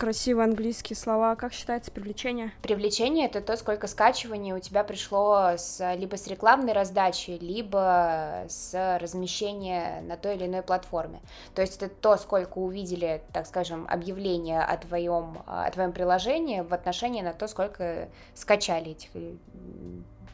красивые 0.00 0.44
английские 0.44 0.96
слова. 0.96 1.36
Как 1.36 1.52
считается 1.52 1.90
привлечение? 1.92 2.52
Привлечение— 2.62 3.26
это 3.28 3.42
то, 3.42 3.54
сколько 3.58 3.86
скачиваний 3.86 4.54
у 4.54 4.58
тебя 4.58 4.82
пришло 4.82 5.50
с, 5.58 5.94
либо 5.94 6.16
с 6.16 6.26
рекламной 6.26 6.72
раздачи, 6.72 7.36
либо 7.38 8.46
с 8.48 8.98
размещения 8.98 10.00
на 10.00 10.16
той 10.16 10.36
или 10.36 10.46
иной 10.46 10.62
платформе. 10.62 11.20
То 11.54 11.60
есть 11.60 11.82
это 11.82 11.94
то, 11.94 12.16
сколько 12.16 12.56
увидели, 12.56 13.22
так 13.34 13.46
скажем, 13.46 13.86
объявления 13.90 14.62
о 14.62 14.78
твоем, 14.78 15.42
о 15.46 15.70
твоем 15.70 15.92
приложении 15.92 16.62
в 16.62 16.72
отношении 16.72 17.20
на 17.20 17.34
то, 17.34 17.46
сколько 17.46 18.08
скачали 18.34 18.92
этих 18.92 19.10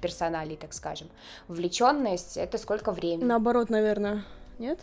персоналей, 0.01 0.57
так 0.57 0.75
скажем. 0.75 1.09
Вовлеченность— 1.49 2.37
это 2.39 2.57
сколько 2.59 2.93
времени. 2.93 3.25
Наоборот, 3.25 3.69
наверное, 3.69 4.23
нет? 4.61 4.79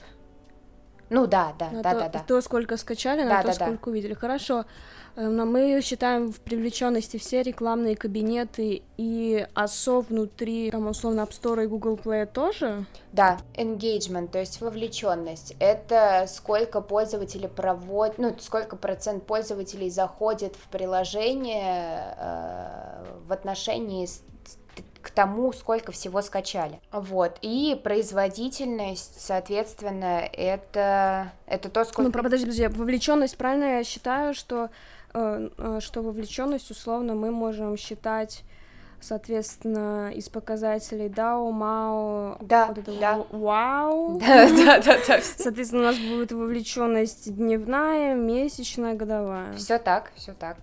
Ну 1.09 1.27
да, 1.27 1.53
да, 1.59 1.69
на 1.69 1.81
да, 1.81 1.91
то, 1.93 1.99
да, 1.99 2.09
да. 2.09 2.19
То, 2.19 2.41
сколько 2.41 2.77
скачали, 2.77 3.23
на 3.23 3.29
Да, 3.29 3.41
то, 3.41 3.47
да, 3.47 3.53
да. 3.53 3.65
сколько 3.65 3.89
увидели. 3.89 4.13
Хорошо. 4.13 4.65
Но 5.15 5.45
мы 5.45 5.79
считаем 5.83 6.31
в 6.31 6.39
привлеченности 6.39 7.17
все 7.17 7.43
рекламные 7.43 7.95
кабинеты 7.95 8.81
и 8.97 9.47
ОСО 9.53 10.01
внутри, 10.01 10.71
там, 10.71 10.87
условно, 10.87 11.21
App 11.21 11.29
Store 11.29 11.63
и 11.63 11.67
Google 11.67 11.99
Play 12.03 12.25
тоже. 12.25 12.85
Да, 13.11 13.37
engagement, 13.53 14.29
то 14.29 14.39
есть 14.39 14.59
вовлеченность, 14.59 15.55
это 15.59 16.25
сколько 16.27 16.81
пользователей 16.81 17.47
проводят, 17.47 18.17
ну, 18.17 18.35
сколько 18.39 18.75
процент 18.75 19.23
пользователей 19.27 19.91
заходит 19.91 20.55
в 20.55 20.67
приложение 20.69 22.15
э, 22.17 23.05
в 23.27 23.31
отношении 23.31 24.07
к 25.03 25.11
тому, 25.11 25.51
сколько 25.51 25.91
всего 25.91 26.21
скачали. 26.21 26.79
Вот. 26.91 27.37
И 27.41 27.79
производительность, 27.83 29.19
соответственно, 29.19 30.21
это, 30.31 31.31
это 31.45 31.69
то, 31.69 31.83
сколько... 31.83 32.03
Ну, 32.03 32.23
подожди, 32.23 32.45
подожди, 32.45 32.67
вовлеченность, 32.67 33.37
правильно 33.37 33.77
я 33.77 33.83
считаю, 33.83 34.33
что, 34.33 34.69
э, 35.13 35.49
э, 35.57 35.79
что 35.81 36.01
вовлеченность, 36.01 36.71
условно, 36.71 37.15
мы 37.15 37.31
можем 37.31 37.75
считать, 37.75 38.43
соответственно, 39.01 40.09
из 40.15 40.29
показателей 40.29 41.09
DAO, 41.09 41.51
MAO, 41.51 42.37
Да, 42.39 42.67
вот 42.67 42.77
это 42.77 42.93
да. 42.97 43.25
вау. 43.29 44.19
Да, 44.25 44.47
да, 44.49 44.79
да, 44.79 44.97
да. 45.05 45.19
Соответственно, 45.21 45.81
у 45.81 45.85
нас 45.85 45.97
будет 45.97 46.31
вовлеченность 46.31 47.35
дневная, 47.35 48.15
месячная, 48.15 48.95
годовая. 48.95 49.53
Все 49.55 49.79
так, 49.79 50.13
все 50.15 50.33
так. 50.33 50.55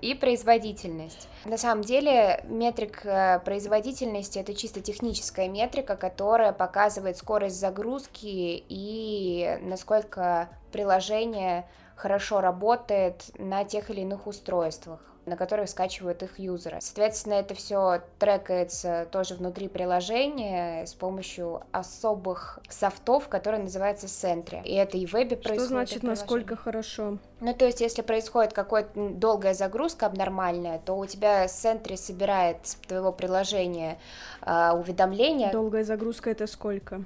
И 0.00 0.14
производительность. 0.14 1.28
На 1.44 1.58
самом 1.58 1.82
деле, 1.82 2.44
метрик 2.44 3.04
э, 3.04 3.40
производительности 3.44 4.38
это 4.38 4.54
чисто 4.54 4.80
техническая 4.80 5.48
метрика, 5.48 5.96
которая 5.96 6.52
показывает 6.52 7.16
скорость 7.16 7.58
загрузки 7.58 8.64
и 8.68 9.58
насколько 9.62 10.48
приложение 10.72 11.68
хорошо 11.96 12.40
работает 12.40 13.24
на 13.38 13.64
тех 13.64 13.90
или 13.90 14.02
иных 14.02 14.26
устройствах 14.26 15.00
на 15.26 15.36
которых 15.36 15.68
скачивают 15.68 16.22
их 16.22 16.38
юзеры. 16.38 16.78
Соответственно, 16.80 17.34
это 17.34 17.54
все 17.54 18.02
трекается 18.18 19.06
тоже 19.10 19.34
внутри 19.34 19.68
приложения 19.68 20.86
с 20.86 20.94
помощью 20.94 21.62
особых 21.72 22.60
софтов, 22.68 23.28
которые 23.28 23.62
называются 23.62 24.06
Sentry. 24.06 24.62
И 24.64 24.74
это 24.74 24.96
и 24.96 25.06
в 25.06 25.12
вебе 25.12 25.36
происходит. 25.36 25.62
Что 25.62 25.68
значит, 25.68 26.02
насколько 26.02 26.56
хорошо? 26.56 27.18
Ну, 27.40 27.52
то 27.52 27.66
есть, 27.66 27.80
если 27.80 28.02
происходит 28.02 28.52
какая-то 28.52 29.10
долгая 29.10 29.52
загрузка 29.52 30.06
абнормальная, 30.06 30.78
то 30.78 30.96
у 30.96 31.04
тебя 31.06 31.44
Sentry 31.46 31.96
собирает 31.96 32.58
с 32.66 32.76
твоего 32.76 33.12
приложения 33.12 33.98
а, 34.42 34.74
уведомления. 34.74 35.50
Долгая 35.52 35.84
загрузка 35.84 36.30
это 36.30 36.46
сколько? 36.46 37.04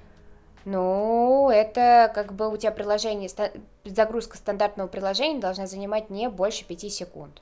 Ну, 0.65 1.51
это 1.51 2.13
как 2.15 2.35
бы 2.35 2.53
у 2.53 2.57
тебя 2.57 2.71
приложение, 2.71 3.29
ста- 3.29 3.51
загрузка 3.85 4.37
стандартного 4.37 4.89
приложения 4.89 5.41
должна 5.41 5.67
занимать 5.67 6.11
не 6.11 6.29
больше 6.29 6.67
5 6.67 6.93
секунд. 6.93 7.41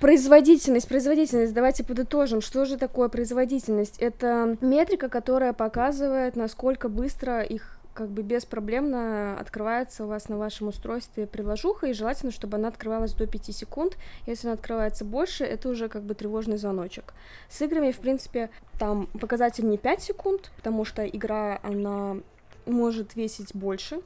Производительность, 0.00 0.86
производительность, 0.86 1.52
давайте 1.52 1.82
подытожим, 1.82 2.40
что 2.40 2.64
же 2.64 2.76
такое 2.76 3.08
производительность? 3.08 3.98
Это 3.98 4.56
метрика, 4.60 5.08
которая 5.08 5.52
показывает, 5.52 6.36
насколько 6.36 6.88
быстро 6.88 7.42
их 7.42 7.80
как 7.94 8.08
бы 8.08 8.22
беспроблемно 8.22 9.36
открывается 9.40 10.04
у 10.04 10.06
вас 10.06 10.28
на 10.28 10.38
вашем 10.38 10.68
устройстве 10.68 11.26
приложуха, 11.26 11.88
и 11.88 11.92
желательно, 11.92 12.30
чтобы 12.30 12.56
она 12.58 12.68
открывалась 12.68 13.12
до 13.12 13.26
5 13.26 13.46
секунд. 13.46 13.96
Если 14.24 14.46
она 14.46 14.54
открывается 14.54 15.04
больше, 15.04 15.42
это 15.42 15.68
уже 15.68 15.88
как 15.88 16.04
бы 16.04 16.14
тревожный 16.14 16.58
звоночек. 16.58 17.12
С 17.48 17.60
играми, 17.60 17.90
в 17.90 17.98
принципе, 17.98 18.50
там 18.78 19.08
показатель 19.18 19.68
не 19.68 19.78
5 19.78 20.00
секунд, 20.00 20.52
потому 20.54 20.84
что 20.84 21.04
игра, 21.04 21.58
она 21.64 22.18
может 22.66 23.16
весить 23.16 23.52
больше, 23.52 24.00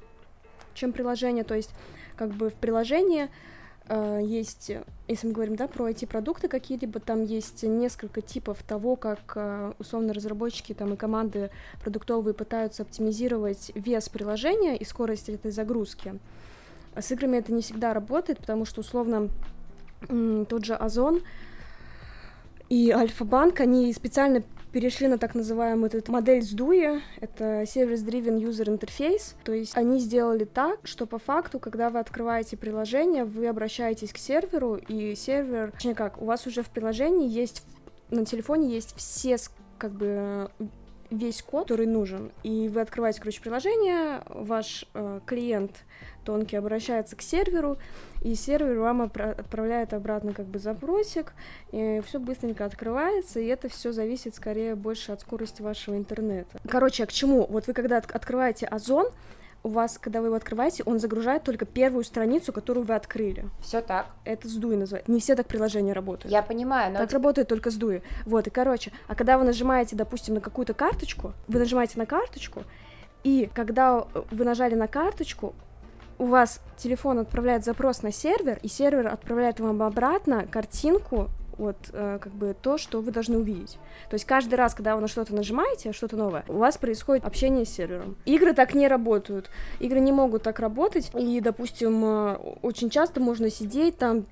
чем 0.72 0.92
приложение, 0.92 1.44
то 1.44 1.54
есть 1.54 1.74
как 2.16 2.30
бы 2.30 2.48
в 2.48 2.54
приложении 2.54 3.28
есть, 3.88 4.70
если 5.08 5.26
мы 5.26 5.32
говорим, 5.32 5.56
да, 5.56 5.66
про 5.68 5.90
IT-продукты 5.90 6.48
какие-либо, 6.48 7.00
там 7.00 7.24
есть 7.24 7.62
несколько 7.64 8.20
типов 8.20 8.62
того, 8.62 8.96
как 8.96 9.32
э, 9.34 9.72
условно 9.78 10.14
разработчики 10.14 10.72
там 10.72 10.94
и 10.94 10.96
команды 10.96 11.50
продуктовые 11.82 12.32
пытаются 12.32 12.82
оптимизировать 12.82 13.72
вес 13.74 14.08
приложения 14.08 14.76
и 14.76 14.84
скорость 14.84 15.28
этой 15.28 15.50
загрузки. 15.50 16.18
С 16.96 17.10
играми 17.10 17.38
это 17.38 17.52
не 17.52 17.62
всегда 17.62 17.92
работает, 17.92 18.38
потому 18.38 18.64
что 18.64 18.80
условно 18.80 19.28
тот 20.08 20.64
же 20.64 20.74
Озон 20.74 21.22
и 22.68 22.90
Альфа-банк, 22.90 23.60
они 23.60 23.92
специально 23.92 24.42
перешли 24.72 25.06
на 25.06 25.18
так 25.18 25.34
называемую 25.34 25.90
эту 25.92 26.10
модель 26.10 26.40
SDUI, 26.40 27.00
это 27.20 27.62
Service 27.62 28.04
Driven 28.04 28.40
User 28.40 28.66
Interface, 28.66 29.34
то 29.44 29.52
есть 29.52 29.76
они 29.76 30.00
сделали 30.00 30.44
так, 30.44 30.80
что 30.84 31.06
по 31.06 31.18
факту, 31.18 31.60
когда 31.60 31.90
вы 31.90 31.98
открываете 31.98 32.56
приложение, 32.56 33.24
вы 33.24 33.46
обращаетесь 33.46 34.12
к 34.12 34.18
серверу, 34.18 34.76
и 34.76 35.14
сервер, 35.14 35.72
точнее 35.72 35.94
как, 35.94 36.20
у 36.20 36.24
вас 36.24 36.46
уже 36.46 36.62
в 36.62 36.70
приложении 36.70 37.28
есть, 37.28 37.64
на 38.10 38.24
телефоне 38.24 38.72
есть 38.72 38.96
все 38.96 39.36
как 39.78 39.92
бы 39.92 40.50
весь 41.12 41.42
код, 41.42 41.62
который 41.64 41.86
нужен, 41.86 42.32
и 42.42 42.68
вы 42.68 42.80
открываете, 42.80 43.20
короче, 43.20 43.40
приложение, 43.40 44.22
ваш 44.28 44.86
э, 44.94 45.20
клиент 45.26 45.84
тонкий 46.24 46.56
обращается 46.56 47.16
к 47.16 47.22
серверу, 47.22 47.76
и 48.22 48.34
сервер 48.34 48.78
вам 48.78 49.02
отпра- 49.02 49.38
отправляет 49.38 49.92
обратно 49.92 50.32
как 50.32 50.46
бы 50.46 50.58
запросик, 50.58 51.32
и 51.72 52.00
все 52.06 52.18
быстренько 52.18 52.64
открывается, 52.64 53.40
и 53.40 53.46
это 53.46 53.68
все 53.68 53.92
зависит 53.92 54.34
скорее 54.34 54.74
больше 54.74 55.12
от 55.12 55.20
скорости 55.20 55.62
вашего 55.62 55.96
интернета. 55.96 56.58
Короче, 56.68 57.04
а 57.04 57.06
к 57.06 57.12
чему? 57.12 57.46
Вот 57.46 57.66
вы 57.66 57.72
когда 57.72 57.98
от- 57.98 58.10
открываете 58.10 58.66
Озон, 58.66 59.06
у 59.64 59.68
вас, 59.68 59.98
когда 59.98 60.20
вы 60.20 60.26
его 60.26 60.36
открываете, 60.36 60.82
он 60.84 60.98
загружает 60.98 61.44
только 61.44 61.64
первую 61.64 62.04
страницу, 62.04 62.52
которую 62.52 62.84
вы 62.84 62.94
открыли. 62.94 63.48
Все 63.60 63.80
так. 63.80 64.06
Это 64.24 64.48
сдуи 64.48 64.74
называется. 64.74 65.10
Не 65.10 65.20
все 65.20 65.36
так 65.36 65.46
приложения 65.46 65.92
работают. 65.92 66.32
Я 66.32 66.42
понимаю, 66.42 66.92
но 66.92 66.98
Так 66.98 67.12
работает 67.12 67.48
только 67.48 67.70
с 67.70 67.74
дуи. 67.74 68.02
Вот, 68.26 68.46
и 68.46 68.50
короче, 68.50 68.92
а 69.08 69.14
когда 69.14 69.38
вы 69.38 69.44
нажимаете, 69.44 69.94
допустим, 69.94 70.34
на 70.34 70.40
какую-то 70.40 70.74
карточку, 70.74 71.32
вы 71.46 71.58
нажимаете 71.58 71.98
на 71.98 72.06
карточку, 72.06 72.64
и 73.22 73.48
когда 73.54 74.06
вы 74.30 74.44
нажали 74.44 74.74
на 74.74 74.88
карточку, 74.88 75.54
у 76.18 76.26
вас 76.26 76.60
телефон 76.76 77.20
отправляет 77.20 77.64
запрос 77.64 78.02
на 78.02 78.12
сервер, 78.12 78.58
и 78.62 78.68
сервер 78.68 79.06
отправляет 79.08 79.60
вам 79.60 79.82
обратно 79.82 80.46
картинку, 80.46 81.28
вот, 81.58 81.76
э, 81.92 82.18
как 82.20 82.32
бы 82.32 82.54
то, 82.60 82.78
что 82.78 83.00
вы 83.00 83.12
должны 83.12 83.38
увидеть. 83.38 83.78
То 84.10 84.14
есть 84.14 84.24
каждый 84.24 84.54
раз, 84.54 84.74
когда 84.74 84.94
вы 84.94 85.02
на 85.02 85.08
что-то 85.08 85.34
нажимаете, 85.34 85.92
что-то 85.92 86.16
новое, 86.16 86.44
у 86.48 86.54
вас 86.54 86.78
происходит 86.78 87.24
общение 87.24 87.64
с 87.64 87.70
сервером. 87.70 88.16
Игры 88.24 88.54
так 88.54 88.74
не 88.74 88.88
работают. 88.88 89.50
Игры 89.80 90.00
не 90.00 90.12
могут 90.12 90.42
так 90.42 90.60
работать, 90.60 91.10
и, 91.14 91.40
допустим, 91.40 92.04
э, 92.04 92.34
очень 92.62 92.90
часто 92.90 93.20
можно 93.20 93.50
сидеть 93.50 93.98
там, 93.98 94.26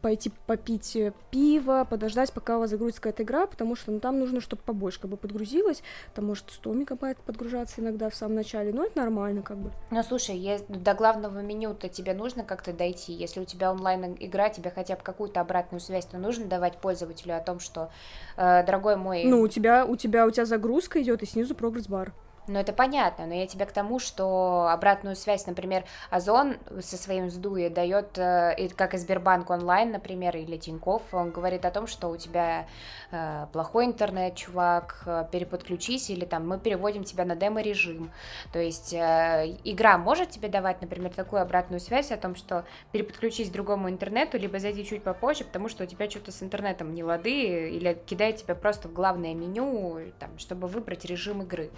пойти 0.00 0.32
попить 0.46 0.96
э, 0.96 1.12
пиво, 1.30 1.86
подождать, 1.88 2.32
пока 2.32 2.56
у 2.56 2.60
вас 2.60 2.70
загрузится 2.70 3.00
какая-то 3.02 3.22
игра, 3.22 3.46
потому 3.46 3.76
что 3.76 3.90
ну, 3.90 4.00
там 4.00 4.18
нужно, 4.18 4.40
чтобы 4.40 4.62
побольше 4.62 5.00
как 5.00 5.10
бы 5.10 5.16
подгрузилось, 5.16 5.82
там 6.14 6.26
может 6.26 6.50
100 6.50 6.72
мегабайт 6.72 7.18
подгружаться 7.18 7.80
иногда 7.80 8.10
в 8.10 8.14
самом 8.14 8.36
начале, 8.36 8.72
но 8.72 8.84
это 8.84 8.98
нормально 8.98 9.42
как 9.42 9.58
бы. 9.58 9.70
Ну, 9.90 10.02
слушай, 10.02 10.36
е- 10.36 10.60
до 10.68 10.94
главного 10.94 11.40
меню-то 11.40 11.88
тебе 11.88 12.14
нужно 12.14 12.44
как-то 12.44 12.72
дойти. 12.72 13.12
Если 13.12 13.40
у 13.40 13.44
тебя 13.44 13.70
онлайн-игра, 13.70 14.48
тебе 14.48 14.70
хотя 14.70 14.96
бы 14.96 15.02
какую-то 15.02 15.40
обратную 15.40 15.80
связь-то 15.80 16.18
нужно 16.18 16.46
давать 16.46 16.78
пользователю 16.78 17.36
о 17.36 17.40
том, 17.40 17.60
что, 17.60 17.90
э, 18.36 18.64
дорогой 18.64 18.96
мой... 18.96 19.24
Ну, 19.24 19.40
у 19.40 19.48
тебя, 19.48 19.84
у 19.84 19.96
тебя, 19.96 20.26
у 20.26 20.30
тебя 20.30 20.44
загрузка 20.44 21.02
идет, 21.02 21.22
и 21.22 21.26
снизу 21.26 21.54
прогресс-бар. 21.54 22.12
Ну, 22.48 22.58
это 22.58 22.72
понятно, 22.72 23.26
но 23.26 23.34
я 23.34 23.46
тебе 23.46 23.66
к 23.66 23.72
тому, 23.72 24.00
что 24.00 24.66
обратную 24.68 25.14
связь, 25.14 25.46
например, 25.46 25.84
Озон 26.10 26.56
со 26.80 26.96
своим 26.96 27.30
сдуе 27.30 27.70
дает, 27.70 28.18
э, 28.18 28.68
как 28.74 28.94
и 28.94 28.98
Сбербанк 28.98 29.48
онлайн, 29.50 29.92
например, 29.92 30.36
или 30.36 30.56
Тиньков, 30.56 31.02
он 31.12 31.30
говорит 31.30 31.64
о 31.64 31.70
том, 31.70 31.86
что 31.86 32.08
у 32.08 32.16
тебя 32.16 32.66
э, 33.12 33.46
плохой 33.52 33.84
интернет, 33.84 34.34
чувак, 34.34 35.04
э, 35.06 35.26
переподключись, 35.30 36.10
или 36.10 36.24
там 36.24 36.48
мы 36.48 36.58
переводим 36.58 37.04
тебя 37.04 37.24
на 37.24 37.36
демо-режим. 37.36 38.10
То 38.52 38.58
есть 38.58 38.92
игра 38.92 39.96
может 39.96 40.30
тебе 40.30 40.48
давать, 40.48 40.80
например, 40.80 41.12
такую 41.14 41.42
обратную 41.42 41.78
связь 41.78 42.10
о 42.10 42.16
том, 42.16 42.34
что 42.34 42.64
переподключись 42.90 43.50
к 43.50 43.52
другому 43.52 43.88
интернету, 43.88 44.36
либо 44.36 44.58
зайди 44.58 44.84
чуть 44.84 45.04
попозже, 45.04 45.44
потому 45.44 45.68
что 45.68 45.84
у 45.84 45.86
тебя 45.86 46.10
что-то 46.10 46.32
с 46.32 46.42
интернетом 46.42 46.92
не 46.92 47.04
лады, 47.04 47.70
или 47.70 47.96
кидает 48.04 48.36
тебя 48.36 48.56
просто 48.56 48.88
в 48.88 48.92
главное 48.92 49.32
меню, 49.32 50.12
там, 50.18 50.36
чтобы 50.38 50.66
выбрать 50.66 51.04
режим 51.04 51.42
игры. 51.42 51.70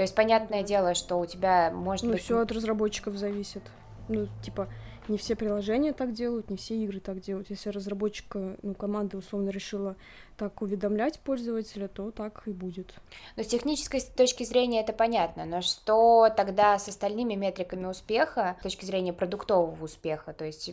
То 0.00 0.02
есть, 0.02 0.14
понятное 0.14 0.62
дело, 0.62 0.94
что 0.94 1.16
у 1.20 1.26
тебя 1.26 1.70
может 1.70 2.06
Ну, 2.06 2.12
быть... 2.12 2.22
все 2.22 2.38
от 2.38 2.50
разработчиков 2.50 3.16
зависит. 3.16 3.60
Ну, 4.08 4.28
типа, 4.42 4.66
Не 5.08 5.18
все 5.18 5.36
приложения 5.36 5.92
так 5.92 6.14
делают, 6.14 6.48
не 6.48 6.56
все 6.56 6.74
игры 6.76 7.00
так 7.00 7.20
делают. 7.20 7.50
Если 7.50 7.68
разработчик, 7.68 8.34
ну, 8.34 8.74
команда 8.74 9.18
условно 9.18 9.50
решила 9.50 9.96
так 10.38 10.62
уведомлять 10.62 11.20
пользователя, 11.20 11.86
то 11.86 12.12
так 12.12 12.44
и 12.46 12.52
будет. 12.52 12.94
Но 13.36 13.42
с 13.42 13.48
технической 13.48 14.00
точки 14.00 14.44
зрения 14.44 14.80
это 14.80 14.94
понятно, 14.94 15.44
но 15.44 15.60
что 15.60 16.30
тогда 16.34 16.78
с 16.78 16.88
остальными 16.88 17.34
метриками 17.34 17.84
успеха, 17.84 18.56
с 18.60 18.62
точки 18.62 18.86
зрения 18.86 19.12
продуктового 19.12 19.84
успеха, 19.84 20.32
то 20.32 20.46
есть 20.46 20.70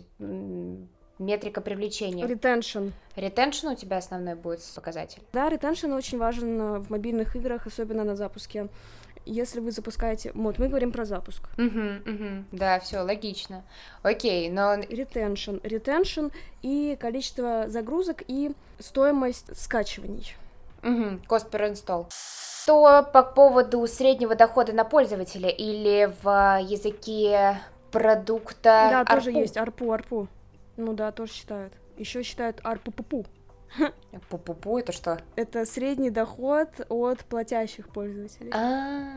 метрика 1.20 1.62
привлечения. 1.62 2.26
Ретеншн. 2.26 2.90
Ретеншн 3.16 3.68
у 3.68 3.76
тебя 3.76 3.98
основной 3.98 4.36
будет 4.36 4.62
показатель? 4.76 5.22
Да, 5.34 5.50
ретеншн 5.50 5.92
очень 5.94 6.18
важен 6.18 6.62
э, 6.62 6.80
в 6.80 6.90
мобильных 6.90 7.36
играх, 7.36 7.66
особенно 7.68 8.04
на 8.04 8.16
запуске. 8.16 8.68
Если 9.28 9.60
вы 9.60 9.72
запускаете... 9.72 10.32
Вот, 10.34 10.58
мы 10.58 10.70
говорим 10.70 10.92
про 10.92 11.06
запуск. 11.06 11.44
Угу, 11.58 12.12
угу. 12.12 12.46
Да, 12.52 12.80
все 12.80 13.00
логично. 13.00 13.64
Окей, 14.04 14.50
но... 14.50 14.76
Ретеншн. 14.76 15.58
Ретеншн 15.64 16.28
и 16.62 16.98
количество 17.00 17.66
загрузок 17.68 18.24
и 18.28 18.52
стоимость 18.80 19.56
скачиваний. 19.60 20.36
Угу, 20.84 21.22
cost 21.28 21.50
per 21.50 21.72
install. 21.72 22.08
Что 22.64 23.04
по 23.14 23.24
поводу 23.24 23.86
среднего 23.88 24.36
дохода 24.36 24.74
на 24.74 24.84
пользователя 24.84 25.50
или 25.50 26.12
в 26.22 26.60
языке 26.62 27.60
продукта 27.92 28.90
Да, 28.92 29.06
тоже 29.06 29.32
есть, 29.32 29.58
арпу, 29.58 29.92
арпу. 29.92 30.28
Ну 30.76 30.94
да, 30.94 31.12
тоже 31.12 31.34
считают. 31.34 31.74
Еще 31.98 32.24
считают 32.24 32.60
арпу-пу-пу. 32.64 33.26
Пу-пу-пу 34.30 34.80
это 34.80 34.92
что? 34.92 35.20
Это 35.36 35.66
средний 35.66 36.10
доход 36.10 36.70
от 36.90 37.20
платящих 37.26 37.90
пользователей. 37.90 38.52
А, 38.54 39.12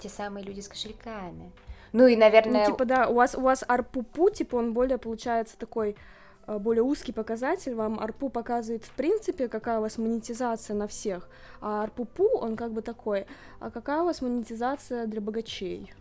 те 0.00 0.08
самые 0.08 0.44
люди 0.44 0.60
с 0.60 0.68
кошельками. 0.68 1.52
Ну 1.92 2.06
и, 2.06 2.16
наверное... 2.16 2.66
Ну, 2.66 2.72
типа, 2.72 2.84
да, 2.84 3.08
у 3.08 3.14
вас, 3.14 3.34
у 3.34 3.40
вас 3.40 3.64
арпу-пу, 3.66 4.30
типа, 4.30 4.56
он 4.56 4.72
более, 4.72 4.98
получается, 4.98 5.58
такой 5.58 5.96
э, 6.46 6.58
более 6.58 6.82
узкий 6.82 7.12
показатель, 7.12 7.74
вам 7.74 7.98
арпу 7.98 8.28
показывает 8.28 8.84
в 8.84 8.92
принципе, 8.92 9.48
какая 9.48 9.78
у 9.78 9.82
вас 9.82 9.98
монетизация 9.98 10.76
на 10.76 10.86
всех, 10.86 11.28
а 11.60 11.82
арпупу, 11.82 12.28
он 12.38 12.56
как 12.56 12.72
бы 12.72 12.82
такой, 12.82 13.26
а 13.58 13.70
какая 13.70 14.02
у 14.02 14.04
вас 14.04 14.22
монетизация 14.22 15.06
для 15.06 15.20
богачей? 15.20 15.92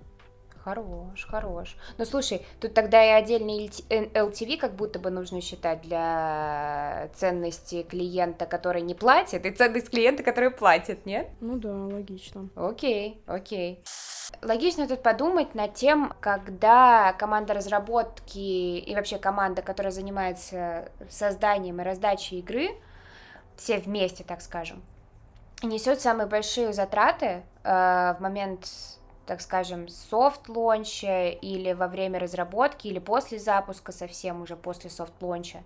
Хорош, 0.64 1.26
хорош. 1.26 1.78
Ну 1.98 2.06
слушай, 2.06 2.46
тут 2.60 2.74
тогда 2.74 3.04
и 3.04 3.10
отдельный 3.22 3.68
LTV 3.90 4.58
как 4.58 4.74
будто 4.74 5.00
бы 5.00 5.10
нужно 5.10 5.42
считать 5.42 5.82
для 5.82 7.10
ценности 7.16 7.84
клиента, 7.84 8.46
который 8.46 8.82
не 8.82 8.94
платит, 8.94 9.46
и 9.46 9.52
ценность 9.52 9.90
клиента, 9.90 10.22
который 10.22 10.52
платит, 10.52 11.06
нет? 11.06 11.30
Ну 11.40 11.58
да, 11.58 11.74
логично. 11.74 12.50
Окей, 12.56 13.22
окей. 13.26 13.84
Логично 14.42 14.88
тут 14.88 15.02
подумать 15.02 15.56
над 15.56 15.74
тем, 15.74 16.14
когда 16.20 17.14
команда 17.14 17.54
разработки 17.54 18.38
и 18.38 18.96
вообще 18.96 19.18
команда, 19.18 19.62
которая 19.62 19.92
занимается 19.92 20.92
созданием 21.10 21.82
и 21.82 21.84
раздачей 21.84 22.40
игры, 22.40 22.70
все 23.56 23.80
вместе, 23.80 24.24
так 24.24 24.42
скажем, 24.42 24.82
несет 25.64 26.00
самые 26.00 26.28
большие 26.28 26.74
затраты 26.74 27.44
э, 27.64 28.14
в 28.18 28.18
момент 28.20 28.68
так 29.30 29.42
скажем, 29.42 29.88
soft 29.88 30.39
launch 30.39 31.17
а 31.17 31.30
или 31.30 31.74
во 31.74 31.88
время 31.88 32.18
разработки, 32.18 32.88
или 32.88 32.98
после 32.98 33.38
запуска, 33.38 33.92
совсем 33.92 34.42
уже 34.42 34.56
после 34.56 34.90
soft 34.90 35.13
launch 35.13 35.48
а, 35.48 35.60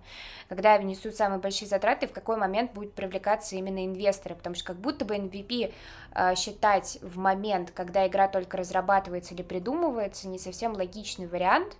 когда 0.50 0.76
внесут 0.76 1.14
самые 1.14 1.40
большие 1.40 1.66
затраты, 1.66 2.06
в 2.06 2.12
какой 2.12 2.36
момент 2.36 2.74
будут 2.74 2.92
привлекаться 2.92 3.56
именно 3.56 3.86
инвесторы, 3.86 4.34
потому 4.34 4.54
что 4.54 4.66
как 4.66 4.76
будто 4.76 5.06
бы 5.06 5.16
MVP 5.16 5.72
э, 6.14 6.34
считать 6.34 6.98
в 7.00 7.16
момент, 7.16 7.70
когда 7.70 8.06
игра 8.06 8.28
только 8.28 8.58
разрабатывается 8.58 9.32
или 9.32 9.40
придумывается, 9.40 10.28
не 10.28 10.38
совсем 10.38 10.74
логичный 10.74 11.26
вариант, 11.26 11.78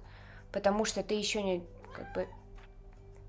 потому 0.52 0.86
что 0.86 1.02
ты 1.02 1.12
еще 1.12 1.42
не 1.42 1.62
как 1.94 2.14
бы 2.14 2.26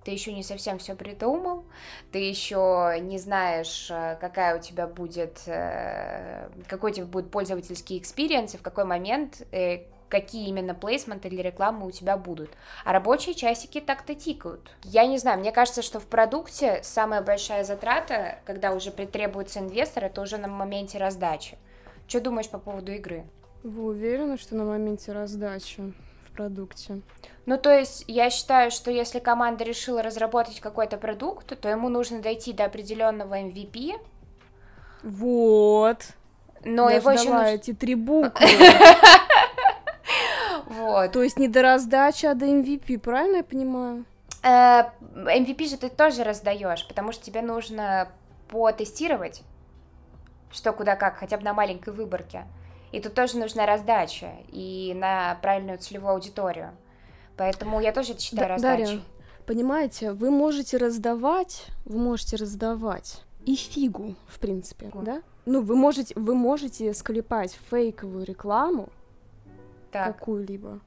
ты 0.06 0.12
еще 0.12 0.32
не 0.32 0.44
совсем 0.44 0.78
все 0.78 0.96
придумал, 0.96 1.65
ты 2.12 2.20
еще 2.20 2.96
не 3.02 3.18
знаешь, 3.18 3.89
э, 3.89 4.18
какая 4.22 4.58
у 4.58 4.62
тебя 4.62 4.88
будет, 4.88 5.41
э, 5.48 6.48
какой 6.68 6.91
у 6.91 6.94
тебя 6.94 7.06
будет 7.08 7.32
пользовательский 7.32 7.98
experience 7.98 8.54
и 8.54 8.58
в 8.58 8.62
какой 8.62 8.86
момент 8.86 9.41
э, 9.52 9.80
какие 10.08 10.48
именно 10.48 10.76
плейсменты 10.76 11.30
для 11.30 11.41
рекламы 11.41 11.88
у 11.88 11.91
тебя 11.91 12.15
будут. 12.18 12.52
А 12.86 12.94
рабочие 12.94 13.34
часики 13.34 13.82
так-то 13.82 14.13
тикают. 14.13 14.72
Я 14.84 15.08
не 15.08 15.18
знаю, 15.18 15.39
мне 15.39 15.52
кажется, 15.52 15.82
что 15.82 16.00
в 16.00 16.06
продукте 16.06 16.82
самая 16.84 17.24
большая 17.24 17.63
затрата, 17.63 18.38
когда 18.46 18.74
уже 18.74 18.91
требуется 18.91 19.60
инвестор, 19.60 20.06
это 20.06 20.22
уже 20.22 20.38
на 20.38 20.48
моменте 20.48 21.00
раздачи. 21.00 21.58
Что 22.08 22.22
думаешь 22.22 22.50
по 22.50 22.60
поводу 22.60 22.91
игры? 22.91 23.26
Вы 23.63 23.86
уверены, 23.86 24.38
что 24.38 24.56
на 24.56 24.65
моменте 24.65 25.12
раздачи? 25.12 25.94
Продукте. 26.36 27.02
Ну, 27.45 27.58
то 27.58 27.69
есть 27.69 28.06
я 28.08 28.30
считаю, 28.30 28.71
что 28.71 28.91
если 28.91 29.19
команда 29.19 29.63
решила 29.63 30.02
разработать 30.02 30.60
какой-то 30.60 30.98
продукт, 30.98 31.60
то 31.60 31.69
ему 31.69 31.89
нужно 31.89 32.21
дойти 32.21 32.54
до 32.54 32.65
определенного 32.65 33.39
MVP. 33.39 33.93
Вот. 35.04 35.98
Но 36.63 36.89
я 36.89 36.98
его 36.98 37.12
еще 37.12 37.30
нужно... 37.30 37.45
эти 37.45 37.74
три 37.74 37.95
буквы. 37.95 38.48
Вот. 40.67 41.12
То 41.12 41.24
есть 41.24 41.38
не 41.38 41.48
до 41.48 41.62
раздачи, 41.62 42.26
а 42.26 42.34
до 42.34 42.45
MVP, 42.45 43.00
правильно 43.00 43.38
я 43.38 43.43
понимаю? 43.43 44.06
MVP 44.43 45.63
э, 45.63 45.67
же 45.67 45.78
ты 45.78 45.89
тоже 45.89 46.24
раздаешь, 46.24 46.88
потому 46.88 47.12
что 47.12 47.24
тебе 47.24 47.41
нужно 47.41 48.10
потестировать, 48.50 49.41
что 50.52 50.74
куда 50.74 50.95
как, 50.95 51.17
хотя 51.17 51.38
бы 51.38 51.43
на 51.43 51.54
маленькой 51.54 51.93
выборке. 51.93 52.45
И 52.96 53.02
тут 53.02 53.14
тоже 53.14 53.38
нужна 53.38 53.66
раздача 53.66 54.32
и 54.54 54.94
на 54.96 55.38
правильную 55.42 55.78
целевую 55.78 56.14
аудиторию. 56.14 56.72
Поэтому 57.36 57.82
я 57.82 57.92
тоже 57.92 58.14
это 58.14 58.22
считаю 58.22 58.48
да, 58.48 58.54
раздачей. 58.54 58.86
Дарья, 58.86 59.02
понимаете, 59.46 60.12
вы 60.14 60.32
можете 60.32 60.78
раздавать, 60.78 61.66
вы 61.84 61.98
можете 61.98 62.38
раздавать 62.38 63.22
и 63.46 63.56
фигу, 63.56 64.16
в 64.28 64.40
принципе, 64.40 64.86
Фигу. 64.86 65.02
да? 65.02 65.22
Ну, 65.46 65.62
вы 65.62 65.76
можете, 65.76 66.18
вы 66.18 66.36
можете 66.36 66.94
склепать 66.94 67.60
фейковую 67.70 68.24
рекламу 68.24 68.88
какую-либо, 69.92 70.80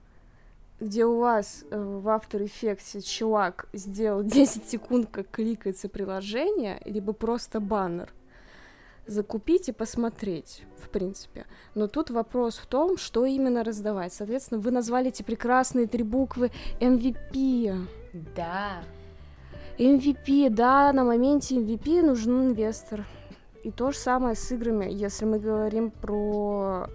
где 0.81 1.05
у 1.05 1.19
вас 1.19 1.67
э, 1.71 1.79
в 1.79 2.09
After 2.09 2.43
Effects 2.43 3.03
чувак 3.03 3.69
сделал 3.75 4.23
10 4.25 4.67
секунд, 4.67 5.11
как 5.11 5.31
кликается 5.31 5.91
приложение, 5.91 6.81
либо 6.87 7.13
просто 7.13 7.61
баннер, 7.61 8.11
закупить 9.09 9.69
и 9.69 9.73
посмотреть, 9.73 10.63
в 10.77 10.89
принципе. 10.91 11.47
Но 11.75 11.89
тут 11.89 12.11
вопрос 12.11 12.59
в 12.59 12.67
том, 12.67 12.97
что 12.97 13.25
именно 13.25 13.65
раздавать. 13.65 14.13
Соответственно, 14.13 14.61
вы 14.61 14.71
назвали 14.71 15.09
эти 15.09 15.23
прекрасные 15.23 15.87
три 15.87 16.05
буквы 16.05 16.51
MVP. 16.81 17.75
Да. 18.37 18.83
MVP, 19.79 20.51
да, 20.51 20.93
на 20.93 21.05
моменте 21.05 21.57
MVP 21.57 22.03
нужен 22.03 22.49
инвестор. 22.49 23.05
И 23.65 23.71
то 23.71 23.91
же 23.91 23.99
самое 23.99 24.35
с 24.35 24.51
играми, 24.53 24.91
если 24.91 25.25
мы 25.25 25.39
говорим 25.39 25.91
про 25.91 26.89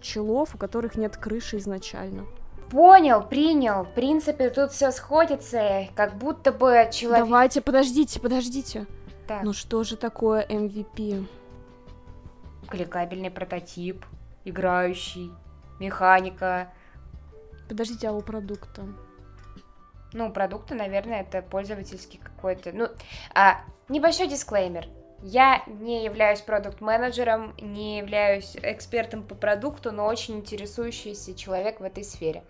челов, 0.00 0.54
у 0.54 0.58
которых 0.58 0.96
нет 0.96 1.16
крыши 1.16 1.58
изначально. 1.58 2.26
Понял, 2.70 3.22
принял. 3.22 3.84
В 3.84 3.90
принципе, 3.94 4.50
тут 4.50 4.72
все 4.72 4.90
сходится, 4.90 5.88
как 5.94 6.16
будто 6.16 6.52
бы 6.52 6.88
человек... 6.90 7.26
Давайте, 7.26 7.60
подождите, 7.60 8.20
подождите. 8.20 8.86
Так. 9.26 9.42
Ну 9.42 9.52
что 9.52 9.84
же 9.84 9.96
такое 9.96 10.46
MVP? 10.46 11.26
Кликабельный 12.68 13.30
прототип, 13.30 14.04
играющий, 14.44 15.30
механика. 15.80 16.72
Подождите, 17.68 18.08
а 18.08 18.12
у 18.12 18.20
продукта? 18.20 18.86
Ну, 20.12 20.32
продукта, 20.32 20.74
наверное, 20.74 21.22
это 21.22 21.42
пользовательский 21.42 22.20
какой-то... 22.22 22.72
Ну, 22.72 22.88
а, 23.34 23.60
небольшой 23.88 24.28
дисклеймер. 24.28 24.86
Я 25.22 25.64
не 25.66 26.04
являюсь 26.04 26.40
продукт-менеджером, 26.42 27.54
не 27.58 27.98
являюсь 27.98 28.56
экспертом 28.56 29.22
по 29.22 29.34
продукту, 29.34 29.90
но 29.90 30.06
очень 30.06 30.36
интересующийся 30.36 31.34
человек 31.34 31.80
в 31.80 31.82
этой 31.82 32.04
сфере. 32.04 32.44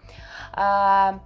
А, 0.52 1.20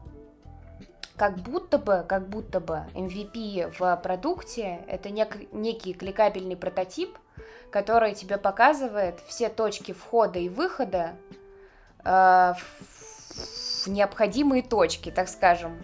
как 1.18 1.36
будто 1.38 1.78
бы, 1.78 2.04
как 2.08 2.28
будто 2.28 2.60
бы 2.60 2.84
MVP 2.94 3.74
в 3.78 3.96
продукте 3.96 4.80
это 4.86 5.08
нек- 5.08 5.48
некий 5.52 5.92
кликабельный 5.92 6.56
прототип, 6.56 7.18
который 7.70 8.14
тебе 8.14 8.38
показывает 8.38 9.20
все 9.26 9.48
точки 9.48 9.92
входа 9.92 10.38
и 10.38 10.48
выхода 10.48 11.16
э, 12.04 12.54
в, 12.54 13.88
необходимые 13.88 14.62
точки, 14.62 15.10
так 15.10 15.28
скажем, 15.28 15.82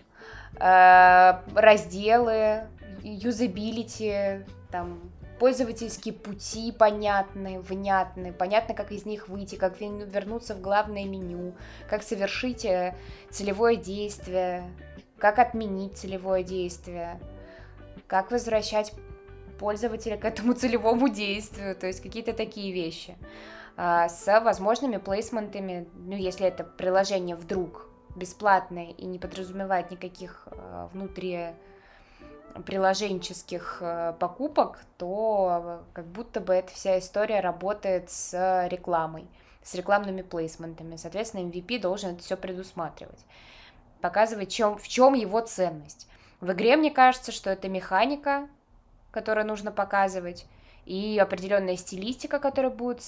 э, 0.60 1.32
разделы, 1.54 2.68
юзабилити, 3.02 4.44
там 4.70 5.00
пользовательские 5.38 6.14
пути 6.14 6.72
понятны, 6.72 7.60
внятны, 7.60 8.32
понятно, 8.32 8.74
как 8.74 8.92
из 8.92 9.04
них 9.04 9.28
выйти, 9.28 9.56
как 9.56 9.80
вернуться 9.80 10.54
в 10.54 10.60
главное 10.60 11.04
меню, 11.04 11.54
как 11.88 12.02
совершить 12.02 12.64
э, 12.64 12.94
целевое 13.30 13.76
действие, 13.76 14.64
как 15.18 15.38
отменить 15.38 15.96
целевое 15.96 16.42
действие, 16.42 17.20
как 18.06 18.30
возвращать 18.30 18.92
пользователя 19.58 20.16
к 20.16 20.24
этому 20.24 20.52
целевому 20.54 21.08
действию, 21.08 21.76
то 21.76 21.86
есть 21.86 22.02
какие-то 22.02 22.32
такие 22.32 22.72
вещи 22.72 23.16
а, 23.76 24.08
с 24.08 24.40
возможными 24.40 24.98
плейсментами, 24.98 25.88
ну, 25.94 26.16
если 26.16 26.46
это 26.46 26.64
приложение 26.64 27.36
вдруг 27.36 27.88
бесплатное 28.14 28.90
и 28.90 29.06
не 29.06 29.18
подразумевает 29.18 29.90
никаких 29.90 30.46
э, 30.46 30.88
внутри 30.92 31.48
приложенческих 32.64 33.78
э, 33.80 34.14
покупок, 34.18 34.78
то 34.98 35.82
как 35.92 36.06
будто 36.06 36.40
бы 36.40 36.54
эта 36.54 36.72
вся 36.72 36.98
история 36.98 37.40
работает 37.40 38.10
с 38.10 38.68
рекламой, 38.68 39.26
с 39.62 39.74
рекламными 39.74 40.22
плейсментами. 40.22 40.94
Соответственно, 40.94 41.42
MVP 41.48 41.80
должен 41.80 42.10
это 42.10 42.22
все 42.22 42.36
предусматривать, 42.36 43.24
показывать, 44.04 44.52
чем, 44.52 44.76
в 44.76 44.86
чем 44.86 45.14
его 45.14 45.40
ценность. 45.40 46.06
В 46.42 46.52
игре 46.52 46.76
мне 46.76 46.90
кажется, 46.90 47.32
что 47.32 47.48
это 47.48 47.70
механика, 47.70 48.48
которую 49.10 49.46
нужно 49.46 49.72
показывать, 49.72 50.44
и 50.84 51.18
определенная 51.18 51.76
стилистика, 51.76 52.38
которая 52.38 52.70
будет 52.70 53.00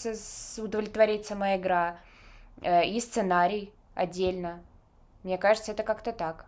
удовлетворить 0.56 1.26
сама 1.26 1.56
игра, 1.56 1.98
э, 2.62 2.86
и 2.86 2.98
сценарий 3.00 3.74
отдельно. 3.94 4.62
Мне 5.22 5.36
кажется, 5.36 5.72
это 5.72 5.82
как-то 5.82 6.12
так. 6.12 6.46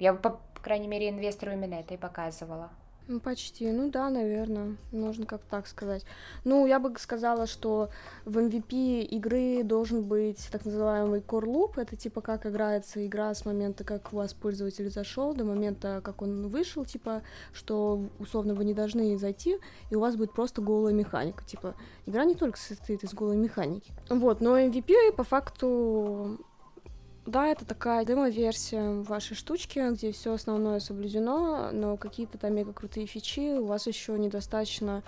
Я, 0.00 0.14
по, 0.14 0.30
по 0.30 0.60
крайней 0.60 0.88
мере, 0.88 1.08
инвестору 1.08 1.52
именно 1.52 1.74
это 1.74 1.94
и 1.94 1.96
показывала. 1.96 2.70
Ну, 3.08 3.20
почти. 3.20 3.70
Ну 3.70 3.88
да, 3.88 4.10
наверное. 4.10 4.76
Можно 4.90 5.26
как 5.26 5.40
так 5.42 5.68
сказать. 5.68 6.04
Ну, 6.42 6.66
я 6.66 6.80
бы 6.80 6.92
сказала, 6.98 7.46
что 7.46 7.90
в 8.24 8.36
MVP 8.38 9.02
игры 9.02 9.62
должен 9.62 10.02
быть 10.02 10.48
так 10.50 10.64
называемый 10.64 11.20
core 11.20 11.44
loop. 11.44 11.80
Это 11.80 11.94
типа 11.94 12.20
как 12.20 12.46
играется 12.46 13.06
игра 13.06 13.32
с 13.32 13.44
момента, 13.44 13.84
как 13.84 14.12
у 14.12 14.16
вас 14.16 14.34
пользователь 14.34 14.90
зашел, 14.90 15.34
до 15.34 15.44
момента, 15.44 16.00
как 16.02 16.20
он 16.20 16.48
вышел, 16.48 16.84
типа, 16.84 17.22
что 17.52 18.08
условно 18.18 18.54
вы 18.54 18.64
не 18.64 18.74
должны 18.74 19.16
зайти, 19.18 19.58
и 19.90 19.94
у 19.94 20.00
вас 20.00 20.16
будет 20.16 20.32
просто 20.32 20.60
голая 20.60 20.92
механика. 20.92 21.44
Типа, 21.44 21.76
игра 22.06 22.24
не 22.24 22.34
только 22.34 22.58
состоит 22.58 23.04
из 23.04 23.14
голой 23.14 23.36
механики. 23.36 23.92
Вот, 24.10 24.40
но 24.40 24.58
MVP 24.58 25.12
по 25.16 25.22
факту 25.22 26.38
да, 27.26 27.48
это 27.48 27.64
такая 27.64 28.04
демо-версия 28.04 29.02
вашей 29.02 29.34
штучки, 29.34 29.80
где 29.92 30.12
все 30.12 30.34
основное 30.34 30.80
соблюдено, 30.80 31.70
но 31.72 31.96
какие-то 31.96 32.38
там 32.38 32.54
мега 32.54 32.72
крутые 32.72 33.06
фичи 33.06 33.58
у 33.58 33.66
вас 33.66 33.86
еще 33.86 34.18
недостаточно. 34.18 35.02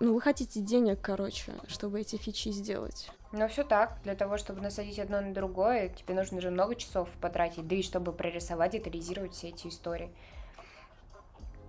Ну, 0.00 0.14
вы 0.14 0.20
хотите 0.20 0.60
денег, 0.60 1.00
короче, 1.00 1.52
чтобы 1.66 2.00
эти 2.00 2.16
фичи 2.16 2.50
сделать. 2.50 3.10
Ну, 3.32 3.46
все 3.48 3.64
так. 3.64 3.98
Для 4.04 4.14
того, 4.14 4.38
чтобы 4.38 4.60
насадить 4.60 5.00
одно 5.00 5.20
на 5.20 5.34
другое, 5.34 5.88
тебе 5.88 6.14
нужно 6.14 6.40
же 6.40 6.50
много 6.50 6.76
часов 6.76 7.08
потратить, 7.20 7.66
да 7.66 7.74
и 7.74 7.82
чтобы 7.82 8.12
прорисовать, 8.12 8.72
детализировать 8.72 9.34
все 9.34 9.48
эти 9.48 9.66
истории. 9.66 10.10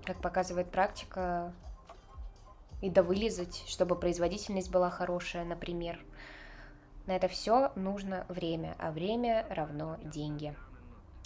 Как 0.05 0.21
показывает 0.21 0.69
практика, 0.69 1.51
и 2.81 2.89
довылезать, 2.89 3.63
чтобы 3.67 3.95
производительность 3.95 4.71
была 4.71 4.89
хорошая, 4.89 5.43
например. 5.43 5.99
На 7.09 7.13
это 7.15 7.27
все 7.27 7.71
нужно 7.75 8.23
время, 8.29 8.75
а 8.77 8.91
время 8.91 9.43
равно 9.49 9.97
деньги. 10.03 10.53